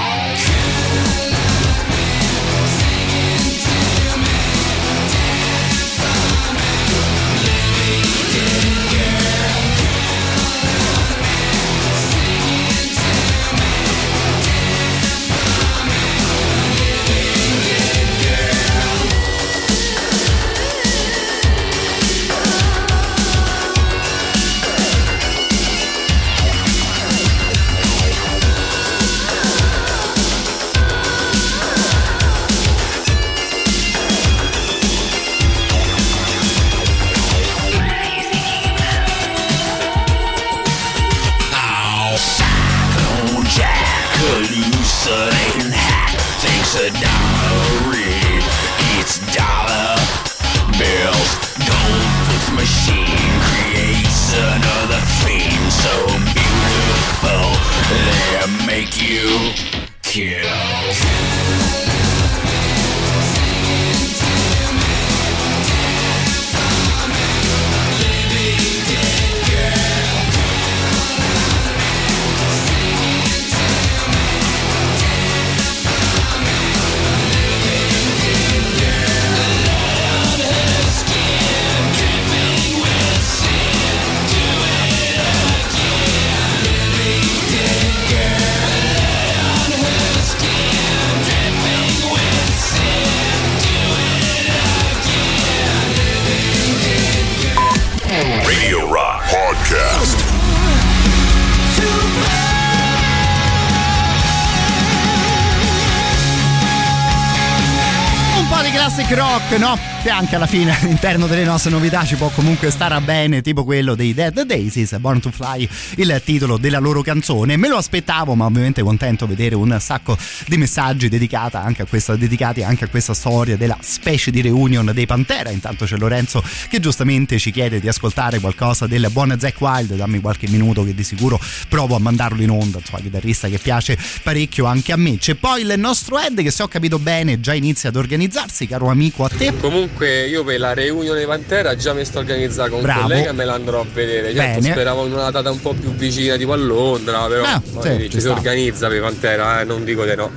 Rock, 109.49 109.59
no? 109.59 109.89
che 110.03 110.11
anche 110.11 110.37
alla 110.37 110.47
fine 110.47 110.77
all'interno 110.79 111.27
delle 111.27 111.45
nostre 111.45 111.71
novità 111.71 112.05
ci 112.05 112.15
può 112.17 112.29
comunque 112.29 112.71
stare 112.71 113.01
bene, 113.01 113.43
tipo 113.43 113.65
quello 113.65 113.95
dei 113.95 114.15
Dead 114.15 114.43
Daisies, 114.43 114.97
Born 114.99 115.21
to 115.21 115.31
Fly, 115.31 115.69
il 115.97 116.21
titolo 116.25 116.57
della 116.57 116.79
loro 116.79 117.03
canzone. 117.03 117.57
Me 117.57 117.69
lo 117.69 117.77
aspettavo, 117.77 118.35
ma 118.35 118.47
ovviamente 118.47 118.83
contento 118.83 119.27
vedere 119.27 119.55
un 119.55 119.77
sacco 119.81 120.17
di 120.47 120.57
messaggi 120.57 121.09
dedicata 121.09 121.63
anche 121.63 121.83
a 121.83 121.87
questa, 121.87 122.17
dedicati 122.17 122.63
anche 122.63 122.85
a 122.85 122.89
questa 122.89 123.15
storia 123.15 123.57
della 123.57 123.77
specie 123.81 124.31
di 124.31 124.41
reunion 124.41 124.91
dei 124.95 125.07
Pantera. 125.07 125.51
Intanto 125.51 125.85
c'è 125.85 125.97
Lorenzo 125.97 126.43
che 126.69 126.81
giustamente 126.81 127.39
ci 127.39 127.51
chiede 127.51 127.81
di 127.81 127.89
ascoltare 127.89 128.39
qualcosa 128.39 128.87
del 128.87 129.09
buon 129.11 129.37
Zack 129.39 129.61
Wild, 129.61 129.95
dammi 129.95 130.21
qualche 130.21 130.49
minuto 130.49 130.85
che 130.85 130.95
di 130.95 131.05
sicuro 131.05 131.41
provo 131.69 131.97
a 131.97 131.99
mandarlo 131.99 132.43
in 132.43 132.51
onda, 132.51 132.79
insomma, 132.79 133.01
chitarrista 133.01 133.49
che 133.49 133.59
piace 133.59 133.99
parecchio 134.23 134.65
anche 134.65 134.93
a 134.93 134.97
me. 134.97 135.19
C'è 135.19 135.35
poi 135.35 135.63
il 135.63 135.75
nostro 135.77 136.19
Ed 136.19 136.41
che 136.41 136.51
se 136.51 136.63
ho 136.63 136.69
capito 136.69 136.99
bene 136.99 137.41
già 137.41 137.55
inizia 137.55 137.89
ad 137.89 137.97
organizzarsi, 137.97 138.67
caro 138.67 138.89
amico, 138.89 139.25
a 139.25 139.29
te. 139.39 139.53
Comunque 139.61 140.27
io 140.27 140.45
per 140.45 140.59
la 140.59 140.73
riunione 140.73 141.25
Pantera 141.25 141.75
già 141.77 141.93
mi 141.95 142.05
sto 142.05 142.19
organizzando 142.19 142.73
con 142.75 142.83
Bravo. 142.83 143.01
un 143.01 143.07
collega 143.07 143.31
e 143.31 143.33
me 143.33 143.45
la 143.45 143.55
andrò 143.55 143.81
a 143.81 143.87
vedere. 143.93 144.35
Certo, 144.35 144.61
Bene. 144.61 144.73
speravo 144.73 145.07
in 145.07 145.13
una 145.13 145.31
data 145.31 145.51
un 145.51 145.61
po' 145.61 145.73
più 145.73 145.91
vicina, 145.95 146.37
tipo 146.37 146.53
a 146.53 146.57
Londra, 146.57 147.27
però 147.27 147.45
Ah, 147.45 147.63
sì, 147.81 147.99
ci 148.03 148.11
ci 148.11 148.21
si 148.21 148.27
organizza 148.29 148.89
per 148.89 149.01
Pantera, 149.01 149.61
eh, 149.61 149.65
non 149.65 149.85
dico 149.85 150.05
di 150.05 150.15
no. 150.15 150.31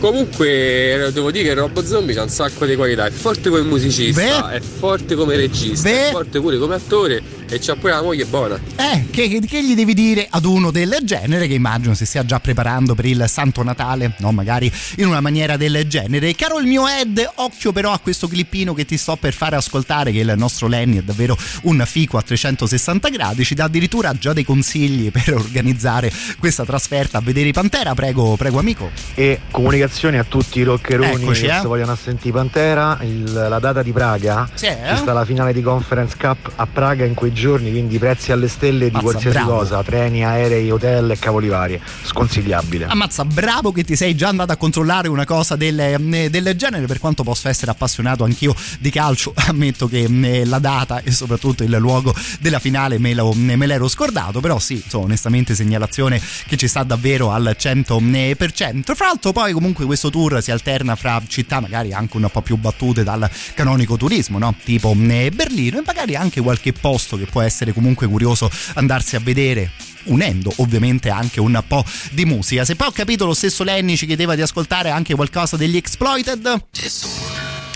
Comunque 0.00 1.10
devo 1.12 1.30
dire 1.32 1.44
che 1.48 1.54
Robo 1.54 1.84
Zombie 1.84 2.14
c'ha 2.14 2.22
un 2.22 2.28
sacco 2.28 2.64
di 2.66 2.76
qualità, 2.76 3.06
è 3.06 3.10
forte 3.10 3.50
come 3.50 3.62
musicista, 3.62 4.48
Beh. 4.48 4.56
è 4.56 4.60
forte 4.60 5.14
come 5.16 5.34
regista, 5.36 5.88
Beh. 5.88 6.08
è 6.08 6.10
forte 6.12 6.40
pure 6.40 6.56
come 6.56 6.76
attore 6.76 7.20
e 7.48 7.58
c'ha 7.60 7.76
pure 7.76 7.92
la 7.92 8.02
moglie 8.02 8.24
buona. 8.26 8.58
Eh, 8.76 9.06
che, 9.10 9.28
che- 9.28 9.40
che 9.40 9.62
gli 9.64 9.74
devi 9.74 9.94
dire 9.94 10.26
ad 10.28 10.44
uno 10.44 10.70
del 10.70 10.96
genere 11.02 11.46
che 11.46 11.54
immagino 11.54 11.94
si 11.94 12.04
stia 12.06 12.24
già 12.24 12.40
preparando 12.40 12.94
per 12.94 13.06
il 13.06 13.24
Santo 13.28 13.62
Natale, 13.62 14.12
no? 14.18 14.32
Magari 14.32 14.70
in 14.96 15.06
una 15.06 15.20
maniera 15.20 15.56
del 15.56 15.86
genere. 15.88 16.34
Caro 16.34 16.58
il 16.58 16.66
mio 16.66 16.86
Ed, 16.86 17.26
occhio 17.36 17.72
però 17.72 17.92
a 17.92 17.98
questo 17.98 18.28
clippino 18.28 18.74
che 18.74 18.84
ti 18.84 18.96
sto 18.96 19.16
per 19.16 19.32
fare 19.32 19.56
ascoltare, 19.56 20.12
che 20.12 20.18
il 20.20 20.34
nostro 20.36 20.66
Lenny 20.68 20.98
è 20.98 21.02
davvero 21.02 21.36
un 21.62 21.82
fico 21.86 22.16
a 22.18 22.22
360 22.22 23.08
gradi, 23.08 23.44
ci 23.44 23.54
dà 23.54 23.64
addirittura 23.64 24.12
già 24.14 24.32
dei 24.32 24.44
consigli 24.44 25.10
per 25.10 25.34
organizzare 25.34 26.12
questa 26.38 26.64
trasferta 26.64 27.18
a 27.18 27.20
vedere 27.20 27.48
i 27.48 27.52
Pantera. 27.52 27.94
Prego, 27.94 28.36
prego 28.36 28.58
amico. 28.58 28.90
E 29.14 29.40
comunicazioni 29.50 30.18
a 30.18 30.24
tutti 30.24 30.58
i 30.60 30.62
roccheroni 30.62 31.22
Eccoci, 31.22 31.42
che 31.46 31.56
eh. 31.56 31.60
si 31.60 31.66
vogliono 31.66 31.96
sentire 31.96 32.34
Pantera, 32.34 32.98
il- 33.02 33.32
la 33.32 33.58
data 33.58 33.82
di 33.82 33.92
Praga, 33.92 34.48
Sì, 34.54 34.66
eh? 34.66 34.76
ci 34.90 34.96
sta 34.96 35.12
la 35.12 35.24
finale 35.24 35.52
di 35.52 35.62
Conference 35.62 36.16
Cup 36.18 36.52
a 36.56 36.66
Praga 36.66 37.04
in 37.04 37.14
quei 37.14 37.32
giorni, 37.38 37.70
quindi 37.70 37.98
prezzi 37.98 38.32
alle 38.32 38.48
stelle 38.48 38.86
di 38.86 38.92
Mazza, 38.92 39.04
qualsiasi 39.04 39.36
bravo. 39.36 39.56
cosa, 39.58 39.82
treni, 39.82 40.24
aerei, 40.24 40.70
hotel 40.70 41.10
e 41.10 41.18
cavoli 41.18 41.48
vari, 41.48 41.80
sconsigliabile. 42.02 42.86
Ammazza, 42.86 43.24
bravo 43.24 43.72
che 43.72 43.84
ti 43.84 43.96
sei 43.96 44.14
già 44.14 44.28
andato 44.28 44.52
a 44.52 44.56
controllare 44.56 45.08
una 45.08 45.24
cosa 45.24 45.56
del, 45.56 45.78
eh, 45.78 46.28
del 46.30 46.54
genere. 46.56 46.86
Per 46.86 46.98
quanto 46.98 47.22
posso 47.22 47.48
essere 47.48 47.70
appassionato 47.70 48.24
anch'io 48.24 48.54
di 48.80 48.90
calcio, 48.90 49.32
ammetto 49.46 49.88
che 49.88 50.02
eh, 50.02 50.44
la 50.44 50.58
data 50.58 51.00
e 51.02 51.12
soprattutto 51.12 51.62
il 51.62 51.70
luogo 51.70 52.14
della 52.40 52.58
finale 52.58 52.98
me, 52.98 53.14
lo- 53.14 53.32
me 53.32 53.66
l'ero 53.66 53.88
scordato. 53.88 54.40
Però 54.40 54.58
sì, 54.58 54.74
insomma, 54.74 55.04
onestamente, 55.04 55.54
segnalazione 55.54 56.20
che 56.46 56.56
ci 56.56 56.66
sta 56.66 56.82
davvero 56.82 57.30
al 57.30 57.56
100%. 57.58 58.94
Fra 58.94 59.06
l'altro, 59.06 59.32
poi 59.32 59.52
comunque 59.52 59.84
questo 59.84 60.10
tour 60.10 60.42
si 60.42 60.50
alterna 60.50 60.96
fra 60.96 61.22
città, 61.26 61.60
magari 61.60 61.92
anche 61.92 62.16
un 62.16 62.28
po' 62.30 62.42
più 62.42 62.56
battute 62.56 63.04
dal 63.04 63.28
canonico 63.54 63.96
turismo, 63.96 64.38
no? 64.38 64.54
tipo 64.64 64.94
eh, 64.98 65.30
Berlino, 65.30 65.78
e 65.78 65.82
magari 65.84 66.16
anche 66.16 66.40
qualche 66.40 66.72
posto 66.72 67.16
che 67.16 67.26
può 67.30 67.40
essere 67.42 67.72
comunque 67.72 68.06
curioso 68.06 68.50
andarsi 68.74 69.16
a 69.16 69.20
vedere 69.20 69.70
unendo 70.04 70.52
ovviamente 70.56 71.10
anche 71.10 71.40
un 71.40 71.62
po' 71.66 71.84
di 72.12 72.24
musica. 72.24 72.64
Se 72.64 72.76
poi 72.76 72.88
ho 72.88 72.92
capito 72.92 73.26
lo 73.26 73.34
stesso 73.34 73.64
Lenny 73.64 73.96
ci 73.96 74.06
chiedeva 74.06 74.34
di 74.34 74.42
ascoltare 74.42 74.90
anche 74.90 75.14
qualcosa 75.14 75.56
degli 75.56 75.76
Exploited. 75.76 76.64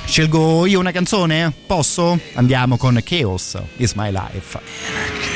Scelgo 0.05 0.67
io 0.67 0.79
una 0.79 0.91
canzone? 0.91 1.53
Posso? 1.67 2.19
Andiamo 2.35 2.77
con 2.77 3.01
Chaos 3.05 3.57
is 3.77 3.93
my 3.95 4.11
life. 4.11 5.32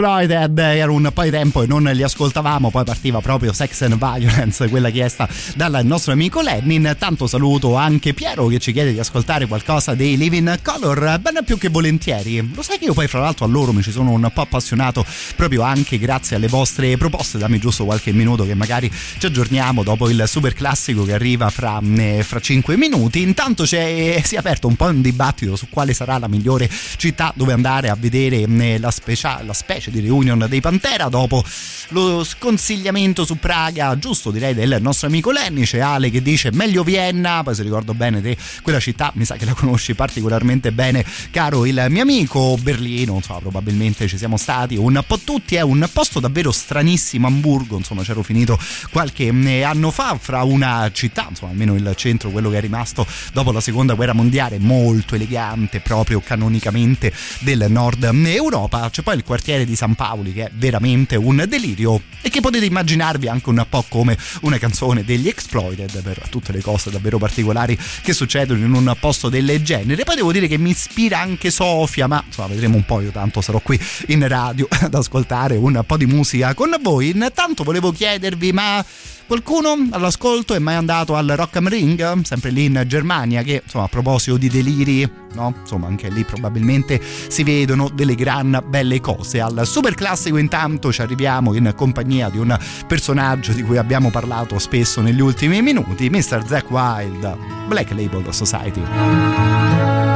Exploited, 0.00 0.58
era 0.58 0.90
un 0.90 1.10
po' 1.12 1.24
di 1.24 1.30
tempo 1.30 1.62
e 1.62 1.66
non 1.66 1.82
li 1.82 2.02
ascoltavamo, 2.02 2.70
poi 2.70 2.84
partiva 2.84 3.20
proprio 3.20 3.52
Sex 3.52 3.82
and 3.82 3.98
Violence, 3.98 4.66
quella 4.70 4.88
chiesta 4.88 5.28
dal 5.54 5.78
nostro 5.84 6.12
amico 6.12 6.40
Lenny. 6.40 6.76
Intanto 6.76 7.26
saluto 7.26 7.74
anche 7.74 8.14
Piero 8.14 8.46
che 8.46 8.58
ci 8.60 8.72
chiede 8.72 8.94
di 8.94 8.98
ascoltare 8.98 9.46
qualcosa 9.46 9.94
dei 9.94 10.16
Living 10.16 10.62
Color, 10.62 11.18
ben 11.20 11.40
più 11.44 11.58
che 11.58 11.68
volentieri. 11.68 12.50
Lo 12.54 12.62
sai 12.62 12.78
che 12.78 12.86
io 12.86 12.94
poi 12.94 13.08
fra 13.08 13.20
l'altro 13.20 13.44
a 13.44 13.48
loro 13.48 13.74
mi 13.74 13.82
ci 13.82 13.90
sono 13.90 14.12
un 14.12 14.30
po' 14.32 14.40
appassionato 14.40 15.04
proprio 15.36 15.60
anche 15.60 15.98
grazie 15.98 16.36
alle 16.36 16.48
vostre 16.48 16.96
proposte, 16.96 17.36
dammi 17.36 17.58
giusto 17.58 17.84
qualche 17.84 18.10
minuto 18.12 18.46
che 18.46 18.54
magari 18.54 18.90
ci 19.18 19.26
aggiorniamo 19.26 19.82
dopo 19.82 20.08
il 20.08 20.24
super 20.26 20.54
classico 20.54 21.04
che 21.04 21.12
arriva 21.12 21.50
fra, 21.50 21.78
eh, 21.98 22.22
fra 22.26 22.40
5 22.40 22.74
minuti. 22.78 23.20
Intanto 23.20 23.64
c'è, 23.64 24.18
si 24.24 24.36
è 24.36 24.38
aperto 24.38 24.66
un 24.66 24.76
po' 24.76 24.86
un 24.86 25.02
dibattito 25.02 25.56
su 25.56 25.68
quale 25.68 25.92
sarà 25.92 26.16
la 26.16 26.26
migliore 26.26 26.70
città 26.96 27.34
dove 27.36 27.52
andare 27.52 27.90
a 27.90 27.96
vedere 28.00 28.40
eh, 28.40 28.78
la, 28.78 28.90
specia- 28.90 29.42
la 29.44 29.52
specie 29.52 29.88
di 29.90 30.00
reunion 30.00 30.46
dei 30.48 30.60
Pantera 30.60 31.08
dopo 31.08 31.44
lo 31.88 32.24
sconsigliamento 32.24 33.24
su 33.24 33.38
Praga, 33.38 33.98
giusto 33.98 34.30
direi 34.30 34.54
del 34.54 34.78
nostro 34.80 35.08
amico 35.08 35.30
Lenny, 35.30 35.64
c'è 35.64 35.80
Ale 35.80 36.10
che 36.10 36.22
dice 36.22 36.50
meglio 36.52 36.84
Vienna, 36.84 37.42
poi 37.42 37.54
se 37.54 37.62
ricordo 37.62 37.94
bene 37.94 38.20
te 38.20 38.36
quella 38.62 38.80
città 38.80 39.10
mi 39.14 39.24
sa 39.24 39.36
che 39.36 39.44
la 39.44 39.54
conosci 39.54 39.94
particolarmente 39.94 40.72
bene, 40.72 41.04
caro 41.30 41.66
il 41.66 41.86
mio 41.88 42.02
amico 42.02 42.56
Berlino, 42.60 43.16
insomma 43.16 43.40
probabilmente 43.40 44.06
ci 44.06 44.16
siamo 44.16 44.36
stati 44.36 44.76
un 44.76 45.02
po' 45.06 45.18
tutti, 45.18 45.56
è 45.56 45.62
un 45.62 45.88
posto 45.92 46.20
davvero 46.20 46.52
stranissimo 46.52 47.26
Hamburgo, 47.26 47.76
insomma 47.76 48.02
c'ero 48.02 48.22
finito 48.22 48.58
qualche 48.90 49.26
eh, 49.26 49.62
anno 49.62 49.90
fa 49.90 50.16
fra 50.20 50.42
una 50.42 50.90
città, 50.92 51.26
insomma 51.28 51.50
almeno 51.50 51.74
il 51.74 51.92
centro, 51.96 52.30
quello 52.30 52.50
che 52.50 52.58
è 52.58 52.60
rimasto 52.60 53.06
dopo 53.32 53.52
la 53.52 53.60
seconda 53.60 53.94
guerra 53.94 54.12
mondiale, 54.12 54.58
molto 54.58 55.14
elegante 55.14 55.80
proprio 55.80 56.20
canonicamente 56.20 57.12
del 57.40 57.66
nord 57.68 58.04
Europa, 58.24 58.88
c'è 58.90 59.02
poi 59.02 59.16
il 59.16 59.24
quartiere 59.24 59.64
di 59.64 59.76
San 59.80 59.94
Paoli 59.94 60.34
che 60.34 60.44
è 60.44 60.50
veramente 60.52 61.16
un 61.16 61.42
delirio 61.48 62.02
e 62.20 62.28
che 62.28 62.42
potete 62.42 62.66
immaginarvi 62.66 63.28
anche 63.28 63.48
un 63.48 63.64
po' 63.66 63.82
come 63.88 64.14
una 64.42 64.58
canzone 64.58 65.04
degli 65.04 65.26
Exploited 65.26 66.02
per 66.02 66.28
tutte 66.28 66.52
le 66.52 66.60
cose 66.60 66.90
davvero 66.90 67.16
particolari 67.16 67.78
che 68.02 68.12
succedono 68.12 68.62
in 68.62 68.74
un 68.74 68.94
posto 69.00 69.30
del 69.30 69.62
genere. 69.62 70.04
Poi 70.04 70.16
devo 70.16 70.32
dire 70.32 70.48
che 70.48 70.58
mi 70.58 70.68
ispira 70.70 71.20
anche 71.20 71.50
Sofia, 71.50 72.06
ma 72.06 72.22
insomma 72.26 72.48
vedremo 72.48 72.76
un 72.76 72.84
po', 72.84 73.00
io 73.00 73.10
tanto 73.10 73.40
sarò 73.40 73.58
qui 73.60 73.80
in 74.08 74.28
radio 74.28 74.68
ad 74.80 74.92
ascoltare 74.92 75.56
un 75.56 75.82
po' 75.86 75.96
di 75.96 76.04
musica 76.04 76.52
con 76.52 76.76
voi. 76.82 77.08
Intanto 77.08 77.64
volevo 77.64 77.90
chiedervi, 77.90 78.52
ma 78.52 78.84
Qualcuno 79.30 79.86
all'ascolto 79.90 80.54
è 80.54 80.58
mai 80.58 80.74
andato 80.74 81.14
al 81.14 81.28
Rock 81.28 81.54
am 81.54 81.68
Ring, 81.68 82.22
sempre 82.22 82.50
lì 82.50 82.64
in 82.64 82.82
Germania, 82.88 83.42
che 83.42 83.60
insomma 83.62 83.84
a 83.84 83.86
proposito 83.86 84.36
di 84.36 84.48
deliri, 84.48 85.08
no? 85.34 85.54
Insomma 85.60 85.86
anche 85.86 86.10
lì 86.10 86.24
probabilmente 86.24 87.00
si 87.28 87.44
vedono 87.44 87.88
delle 87.94 88.16
gran 88.16 88.60
belle 88.66 88.98
cose. 88.98 89.38
Al 89.38 89.59
super 89.64 89.94
classico 89.94 90.36
intanto 90.36 90.92
ci 90.92 91.02
arriviamo 91.02 91.54
in 91.54 91.72
compagnia 91.74 92.28
di 92.28 92.38
un 92.38 92.56
personaggio 92.86 93.52
di 93.52 93.62
cui 93.62 93.76
abbiamo 93.76 94.10
parlato 94.10 94.58
spesso 94.58 95.00
negli 95.00 95.20
ultimi 95.20 95.62
minuti, 95.62 96.08
Mr. 96.10 96.44
Zack 96.46 96.70
Wild, 96.70 97.36
Black 97.66 97.90
Label 97.90 98.32
Society. 98.32 100.09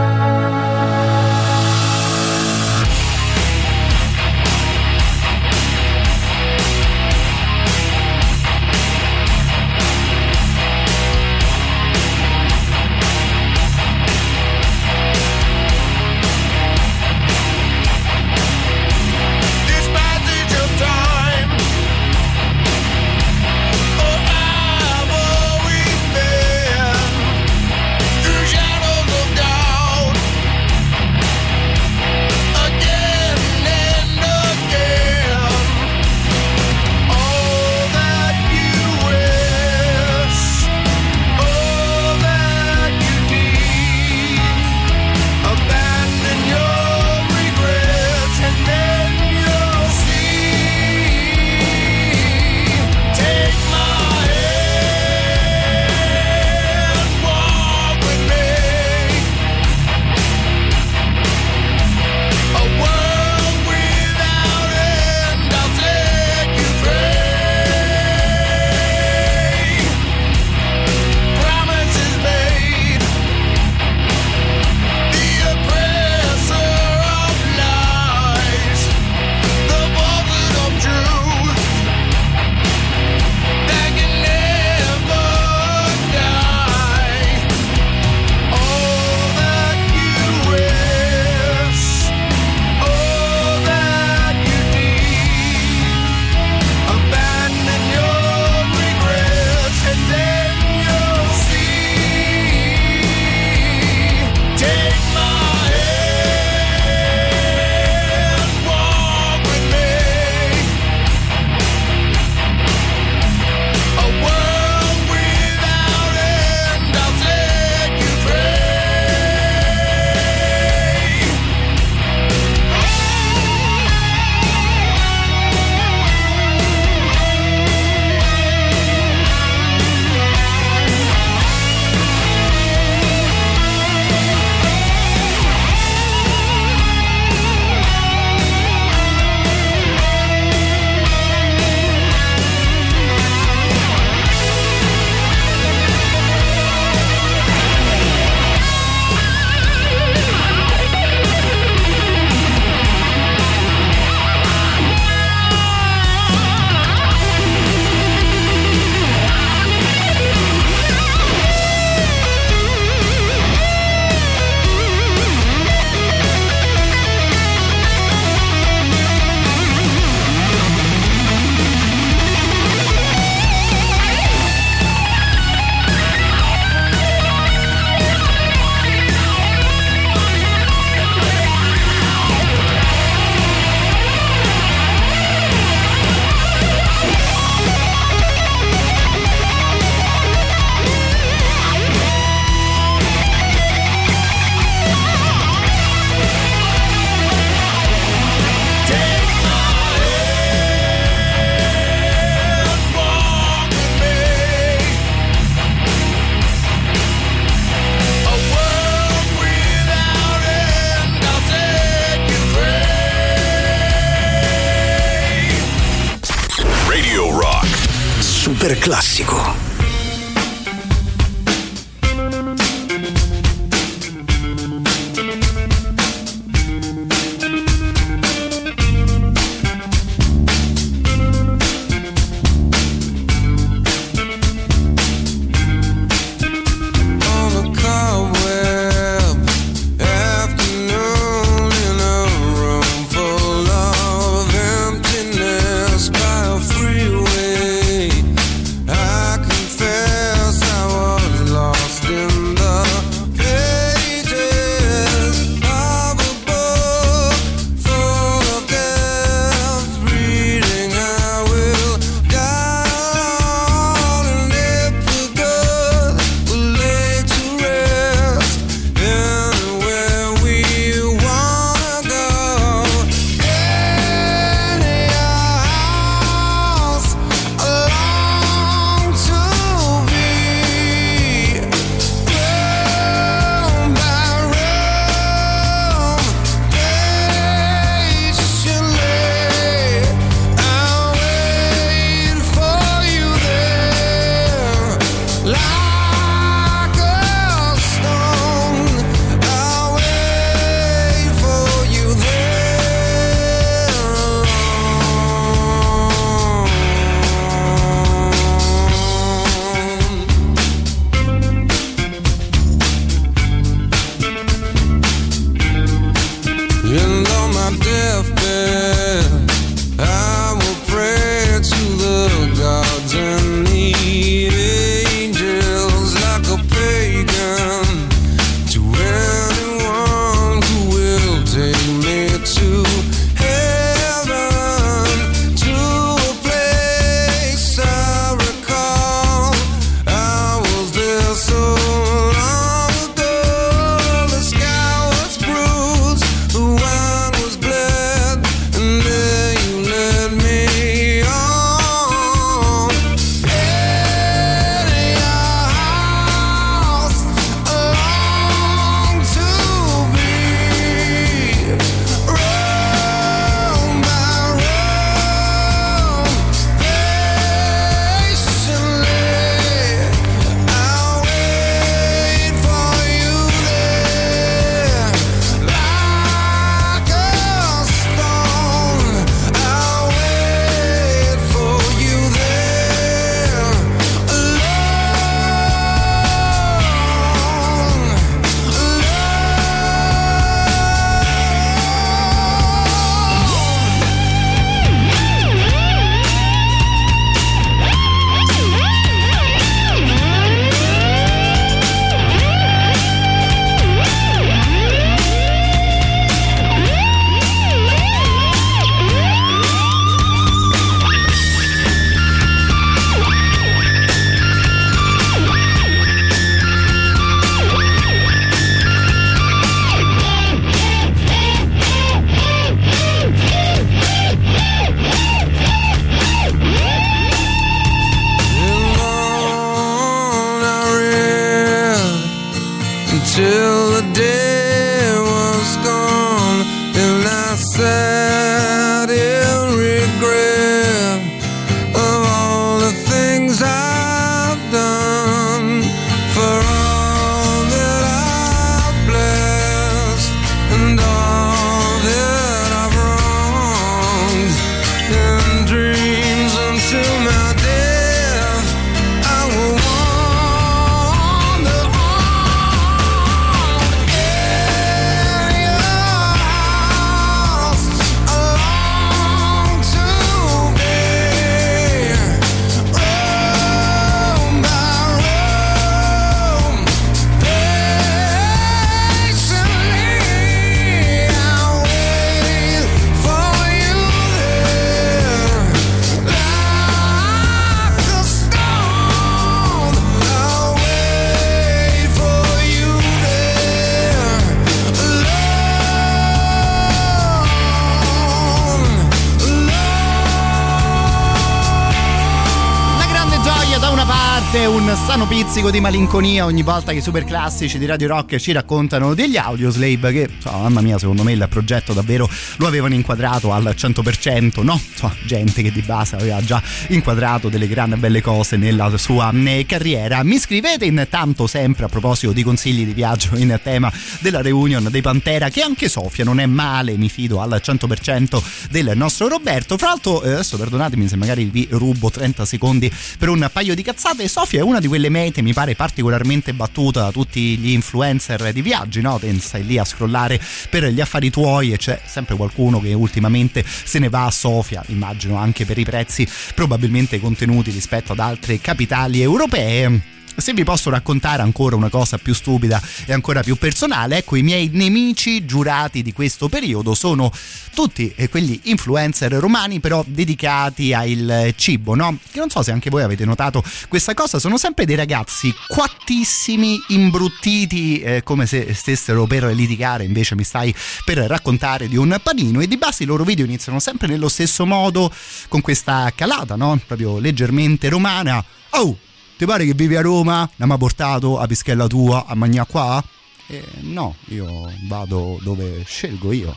Pizzico 505.54 505.70
di 505.70 505.80
malinconia 505.80 506.46
ogni 506.46 506.62
volta 506.62 506.90
che 506.90 506.98
i 506.98 507.00
super 507.00 507.22
classici 507.22 507.78
di 507.78 507.86
Radio 507.86 508.08
Rock 508.08 508.38
ci 508.38 508.50
raccontano 508.50 509.14
degli 509.14 509.36
Audioslave 509.36 510.10
che, 510.10 510.28
insomma, 510.34 510.62
mamma 510.62 510.80
mia, 510.80 510.98
secondo 510.98 511.22
me 511.22 511.30
il 511.30 511.46
progetto 511.48 511.92
davvero 511.92 512.28
lo 512.56 512.66
avevano 512.66 512.94
inquadrato 512.94 513.52
al 513.52 513.72
100%, 513.76 514.64
no? 514.64 514.80
Insomma, 514.90 515.14
gente 515.24 515.62
che 515.62 515.70
di 515.70 515.82
base 515.82 516.16
aveva 516.16 516.42
già 516.42 516.60
inquadrato 516.88 517.48
delle 517.48 517.68
gran 517.68 517.94
belle 518.00 518.20
cose 518.20 518.56
nella 518.56 518.96
sua 518.98 519.30
eh, 519.30 519.64
carriera. 519.64 520.24
Mi 520.24 520.40
scrivete 520.40 520.86
intanto 520.86 521.46
sempre 521.46 521.84
a 521.84 521.88
proposito 521.88 522.32
di 522.32 522.42
consigli 522.42 522.84
di 522.84 522.92
viaggio 522.92 523.36
in 523.36 523.56
tema 523.62 523.92
della 524.18 524.42
reunion 524.42 524.88
dei 524.90 525.02
Pantera 525.02 525.50
che 525.50 525.62
anche 525.62 525.88
Sofia 525.88 526.24
non 526.24 526.40
è 526.40 526.46
male, 526.46 526.96
mi 526.96 527.08
fido 527.08 527.40
al 527.40 527.60
100% 527.64 528.42
del 528.70 528.90
nostro 528.96 529.28
Roberto. 529.28 529.78
Fra 529.78 529.90
l'altro, 529.90 530.20
eh, 530.24 530.32
adesso 530.32 530.56
perdonatemi 530.56 531.06
se 531.06 531.14
magari 531.14 531.44
vi 531.44 531.68
rubo 531.70 532.10
30 532.10 532.44
secondi 532.44 532.90
per 533.16 533.28
un 533.28 533.48
paio 533.52 533.76
di 533.76 533.82
cazzate. 533.84 534.26
Sofia 534.26 534.58
è 534.58 534.62
una 534.62 534.80
di 534.80 534.88
quelle 534.88 535.10
mete, 535.10 535.42
mi 535.44 535.52
pare 535.52 535.76
particolarmente 535.76 536.54
battuta 536.54 537.02
da 537.02 537.12
tutti 537.12 537.56
gli 537.58 537.70
influencer 537.70 538.52
di 538.52 538.62
viaggi, 538.62 539.00
no? 539.00 539.20
Stai 539.38 539.64
lì 539.64 539.78
a 539.78 539.84
scrollare 539.84 540.40
per 540.70 540.86
gli 540.86 541.00
affari 541.00 541.30
tuoi 541.30 541.72
e 541.72 541.76
c'è 541.76 542.00
sempre 542.04 542.34
qualcuno 542.34 542.80
che 542.80 542.94
ultimamente 542.94 543.64
se 543.64 543.98
ne 543.98 544.08
va 544.08 544.24
a 544.24 544.30
Sofia, 544.30 544.82
immagino 544.86 545.36
anche 545.36 545.64
per 545.64 545.78
i 545.78 545.84
prezzi 545.84 546.26
probabilmente 546.54 547.20
contenuti 547.20 547.70
rispetto 547.70 548.12
ad 548.12 548.18
altre 548.18 548.58
capitali 548.60 549.20
europee. 549.20 550.13
Se 550.36 550.52
vi 550.52 550.64
posso 550.64 550.90
raccontare 550.90 551.42
ancora 551.42 551.76
una 551.76 551.88
cosa 551.88 552.18
più 552.18 552.34
stupida 552.34 552.82
e 553.06 553.12
ancora 553.12 553.42
più 553.42 553.56
personale, 553.56 554.18
ecco 554.18 554.34
i 554.36 554.42
miei 554.42 554.68
nemici 554.72 555.44
giurati 555.44 556.02
di 556.02 556.12
questo 556.12 556.48
periodo 556.48 556.94
sono 556.94 557.32
tutti 557.72 558.12
quegli 558.28 558.58
influencer 558.64 559.32
romani 559.32 559.78
però 559.80 560.04
dedicati 560.06 560.92
al 560.92 561.54
cibo, 561.56 561.94
no? 561.94 562.18
Che 562.30 562.38
non 562.40 562.50
so 562.50 562.62
se 562.62 562.72
anche 562.72 562.90
voi 562.90 563.02
avete 563.02 563.24
notato 563.24 563.62
questa 563.88 564.12
cosa, 564.12 564.38
sono 564.38 564.58
sempre 564.58 564.84
dei 564.84 564.96
ragazzi 564.96 565.54
quattissimi, 565.68 566.82
imbruttiti, 566.88 568.00
eh, 568.00 568.22
come 568.24 568.46
se 568.46 568.74
stessero 568.74 569.26
per 569.26 569.44
litigare, 569.44 570.04
invece 570.04 570.34
mi 570.34 570.44
stai 570.44 570.74
per 571.04 571.18
raccontare 571.18 571.88
di 571.88 571.96
un 571.96 572.18
panino 572.22 572.60
e 572.60 572.66
di 572.66 572.76
base 572.76 573.04
i 573.04 573.06
loro 573.06 573.22
video 573.22 573.44
iniziano 573.44 573.78
sempre 573.78 574.08
nello 574.08 574.28
stesso 574.28 574.66
modo, 574.66 575.12
con 575.48 575.60
questa 575.60 576.12
calata, 576.14 576.56
no? 576.56 576.78
Proprio 576.84 577.18
leggermente 577.18 577.88
romana. 577.88 578.44
Oh! 578.70 578.98
Ti 579.36 579.46
pare 579.46 579.64
che 579.64 579.74
vivi 579.74 579.96
a 579.96 580.00
Roma? 580.00 580.48
Non 580.56 580.68
mi 580.68 580.74
ha 580.74 580.78
portato 580.78 581.38
a 581.40 581.46
Pischella 581.46 581.88
tua 581.88 582.24
a 582.26 582.34
mangiare 582.36 582.68
qua? 582.70 583.02
Eh, 583.48 583.64
no, 583.80 584.14
io 584.26 584.70
vado 584.86 585.38
dove 585.42 585.82
scelgo 585.84 586.32
io. 586.32 586.56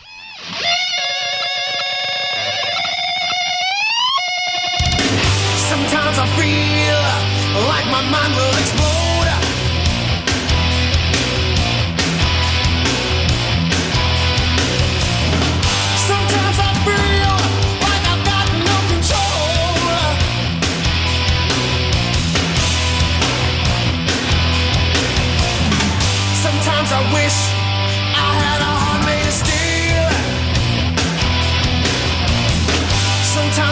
Sometimes 5.69 6.17
I 6.17 6.27
feel 6.37 7.67
like 7.67 7.85
my 7.89 8.01
mind 8.09 8.35
will 8.35 8.57
explode. 8.59 8.96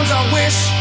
Sometimes 0.06 0.30
I 0.30 0.34
wish 0.34 0.75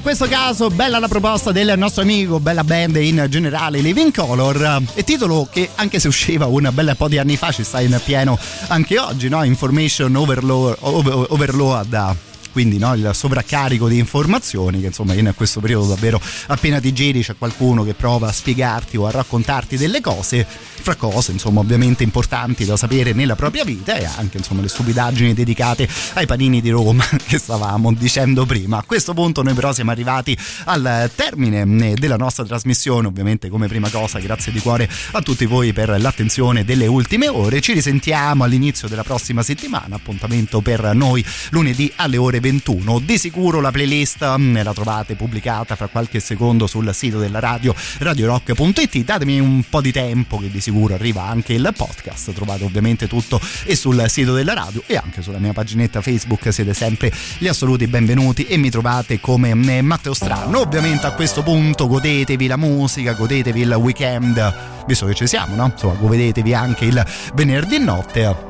in 0.00 0.06
questo 0.06 0.28
caso, 0.28 0.70
bella 0.70 0.98
la 0.98 1.08
proposta 1.08 1.52
del 1.52 1.74
nostro 1.76 2.00
amico, 2.00 2.40
bella 2.40 2.64
band 2.64 2.96
in 2.96 3.26
generale, 3.28 3.80
Living 3.80 4.14
Color, 4.14 4.80
e 4.94 5.04
titolo 5.04 5.46
che 5.50 5.68
anche 5.74 5.98
se 6.00 6.08
usciva 6.08 6.46
un 6.46 6.70
bel 6.72 6.94
po' 6.96 7.06
di 7.06 7.18
anni 7.18 7.36
fa 7.36 7.52
ci 7.52 7.62
sta 7.62 7.82
in 7.82 8.00
pieno 8.02 8.38
anche 8.68 8.98
oggi, 8.98 9.28
no? 9.28 9.42
Information 9.42 10.16
Overload, 10.16 10.76
over- 10.80 11.26
overload 11.28 12.29
quindi 12.50 12.78
no, 12.78 12.94
il 12.94 13.10
sovraccarico 13.12 13.88
di 13.88 13.98
informazioni 13.98 14.80
che 14.80 14.86
insomma 14.86 15.14
in 15.14 15.32
questo 15.36 15.60
periodo 15.60 15.86
davvero 15.86 16.20
appena 16.46 16.80
ti 16.80 16.92
giri 16.92 17.22
c'è 17.22 17.36
qualcuno 17.36 17.84
che 17.84 17.94
prova 17.94 18.28
a 18.28 18.32
spiegarti 18.32 18.96
o 18.96 19.06
a 19.06 19.10
raccontarti 19.10 19.76
delle 19.76 20.00
cose. 20.00 20.46
Fra 20.80 20.94
cose 20.94 21.32
insomma 21.32 21.60
ovviamente 21.60 22.02
importanti 22.02 22.64
da 22.64 22.76
sapere 22.76 23.12
nella 23.12 23.36
propria 23.36 23.64
vita 23.64 23.96
e 23.96 24.04
anche 24.04 24.38
insomma 24.38 24.62
le 24.62 24.68
stupidaggini 24.68 25.34
dedicate 25.34 25.86
ai 26.14 26.24
panini 26.24 26.62
di 26.62 26.70
Roma 26.70 27.04
che 27.26 27.38
stavamo 27.38 27.92
dicendo 27.92 28.46
prima. 28.46 28.78
A 28.78 28.84
questo 28.86 29.12
punto 29.12 29.42
noi 29.42 29.54
però 29.54 29.72
siamo 29.72 29.90
arrivati 29.90 30.36
al 30.64 31.10
termine 31.14 31.90
eh, 31.90 31.94
della 31.94 32.16
nostra 32.16 32.44
trasmissione 32.44 33.06
ovviamente 33.06 33.48
come 33.48 33.68
prima 33.68 33.90
cosa 33.90 34.18
grazie 34.20 34.52
di 34.52 34.60
cuore 34.60 34.88
a 35.12 35.20
tutti 35.20 35.44
voi 35.44 35.72
per 35.72 36.00
l'attenzione 36.00 36.64
delle 36.64 36.86
ultime 36.86 37.28
ore. 37.28 37.60
Ci 37.60 37.74
risentiamo 37.74 38.44
all'inizio 38.44 38.88
della 38.88 39.04
prossima 39.04 39.42
settimana. 39.42 39.96
Appuntamento 39.96 40.60
per 40.60 40.94
noi 40.94 41.24
lunedì 41.50 41.92
alle 41.96 42.16
ore 42.16 42.39
21 42.40 42.98
di 43.00 43.18
sicuro 43.18 43.60
la 43.60 43.70
playlist 43.70 44.36
mm, 44.36 44.62
la 44.62 44.72
trovate 44.72 45.14
pubblicata 45.14 45.76
fra 45.76 45.86
qualche 45.86 46.20
secondo 46.20 46.66
sul 46.66 46.92
sito 46.94 47.18
della 47.18 47.38
radio 47.38 47.74
radiorock.it 47.98 49.04
datemi 49.04 49.38
un 49.38 49.62
po' 49.68 49.80
di 49.80 49.92
tempo 49.92 50.38
che 50.38 50.50
di 50.50 50.60
sicuro 50.60 50.94
arriva 50.94 51.24
anche 51.24 51.52
il 51.52 51.72
podcast. 51.76 52.32
Trovate 52.32 52.64
ovviamente 52.64 53.06
tutto 53.06 53.40
e 53.64 53.76
sul 53.76 54.02
sito 54.08 54.34
della 54.34 54.54
radio 54.54 54.82
e 54.86 54.96
anche 54.96 55.22
sulla 55.22 55.38
mia 55.38 55.52
paginetta 55.52 56.00
facebook. 56.00 56.52
Siete 56.52 56.74
sempre 56.74 57.12
gli 57.38 57.46
assoluti 57.46 57.86
benvenuti 57.86 58.46
e 58.46 58.56
mi 58.56 58.70
trovate 58.70 59.20
come 59.20 59.54
mm, 59.54 59.80
Matteo 59.80 60.14
Strano. 60.14 60.60
Ovviamente 60.60 61.06
a 61.06 61.12
questo 61.12 61.42
punto 61.42 61.86
godetevi 61.86 62.46
la 62.46 62.56
musica 62.56 63.12
godetevi 63.12 63.60
il 63.60 63.72
weekend. 63.72 64.54
Visto 64.86 65.06
che 65.06 65.14
ci 65.14 65.26
siamo 65.26 65.54
no? 65.54 65.66
insomma 65.66 65.94
godetevi 65.94 66.54
anche 66.54 66.84
il 66.86 67.04
venerdì 67.34 67.78
notte 67.78 68.49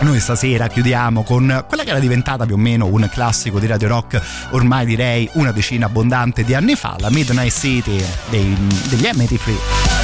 noi 0.00 0.20
stasera 0.20 0.68
chiudiamo 0.68 1.22
con 1.22 1.64
quella 1.66 1.82
che 1.82 1.90
era 1.90 1.98
diventata 1.98 2.46
più 2.46 2.54
o 2.54 2.58
meno 2.58 2.86
un 2.86 3.08
classico 3.10 3.58
di 3.58 3.66
Radio 3.66 3.88
Rock 3.88 4.20
ormai 4.50 4.86
direi 4.86 5.28
una 5.34 5.52
decina 5.52 5.86
abbondante 5.86 6.44
di 6.44 6.54
anni 6.54 6.74
fa, 6.74 6.96
la 6.98 7.10
Midnight 7.10 7.52
City 7.52 8.02
dei, 8.30 8.56
degli 8.88 9.04
MT3. 9.04 9.97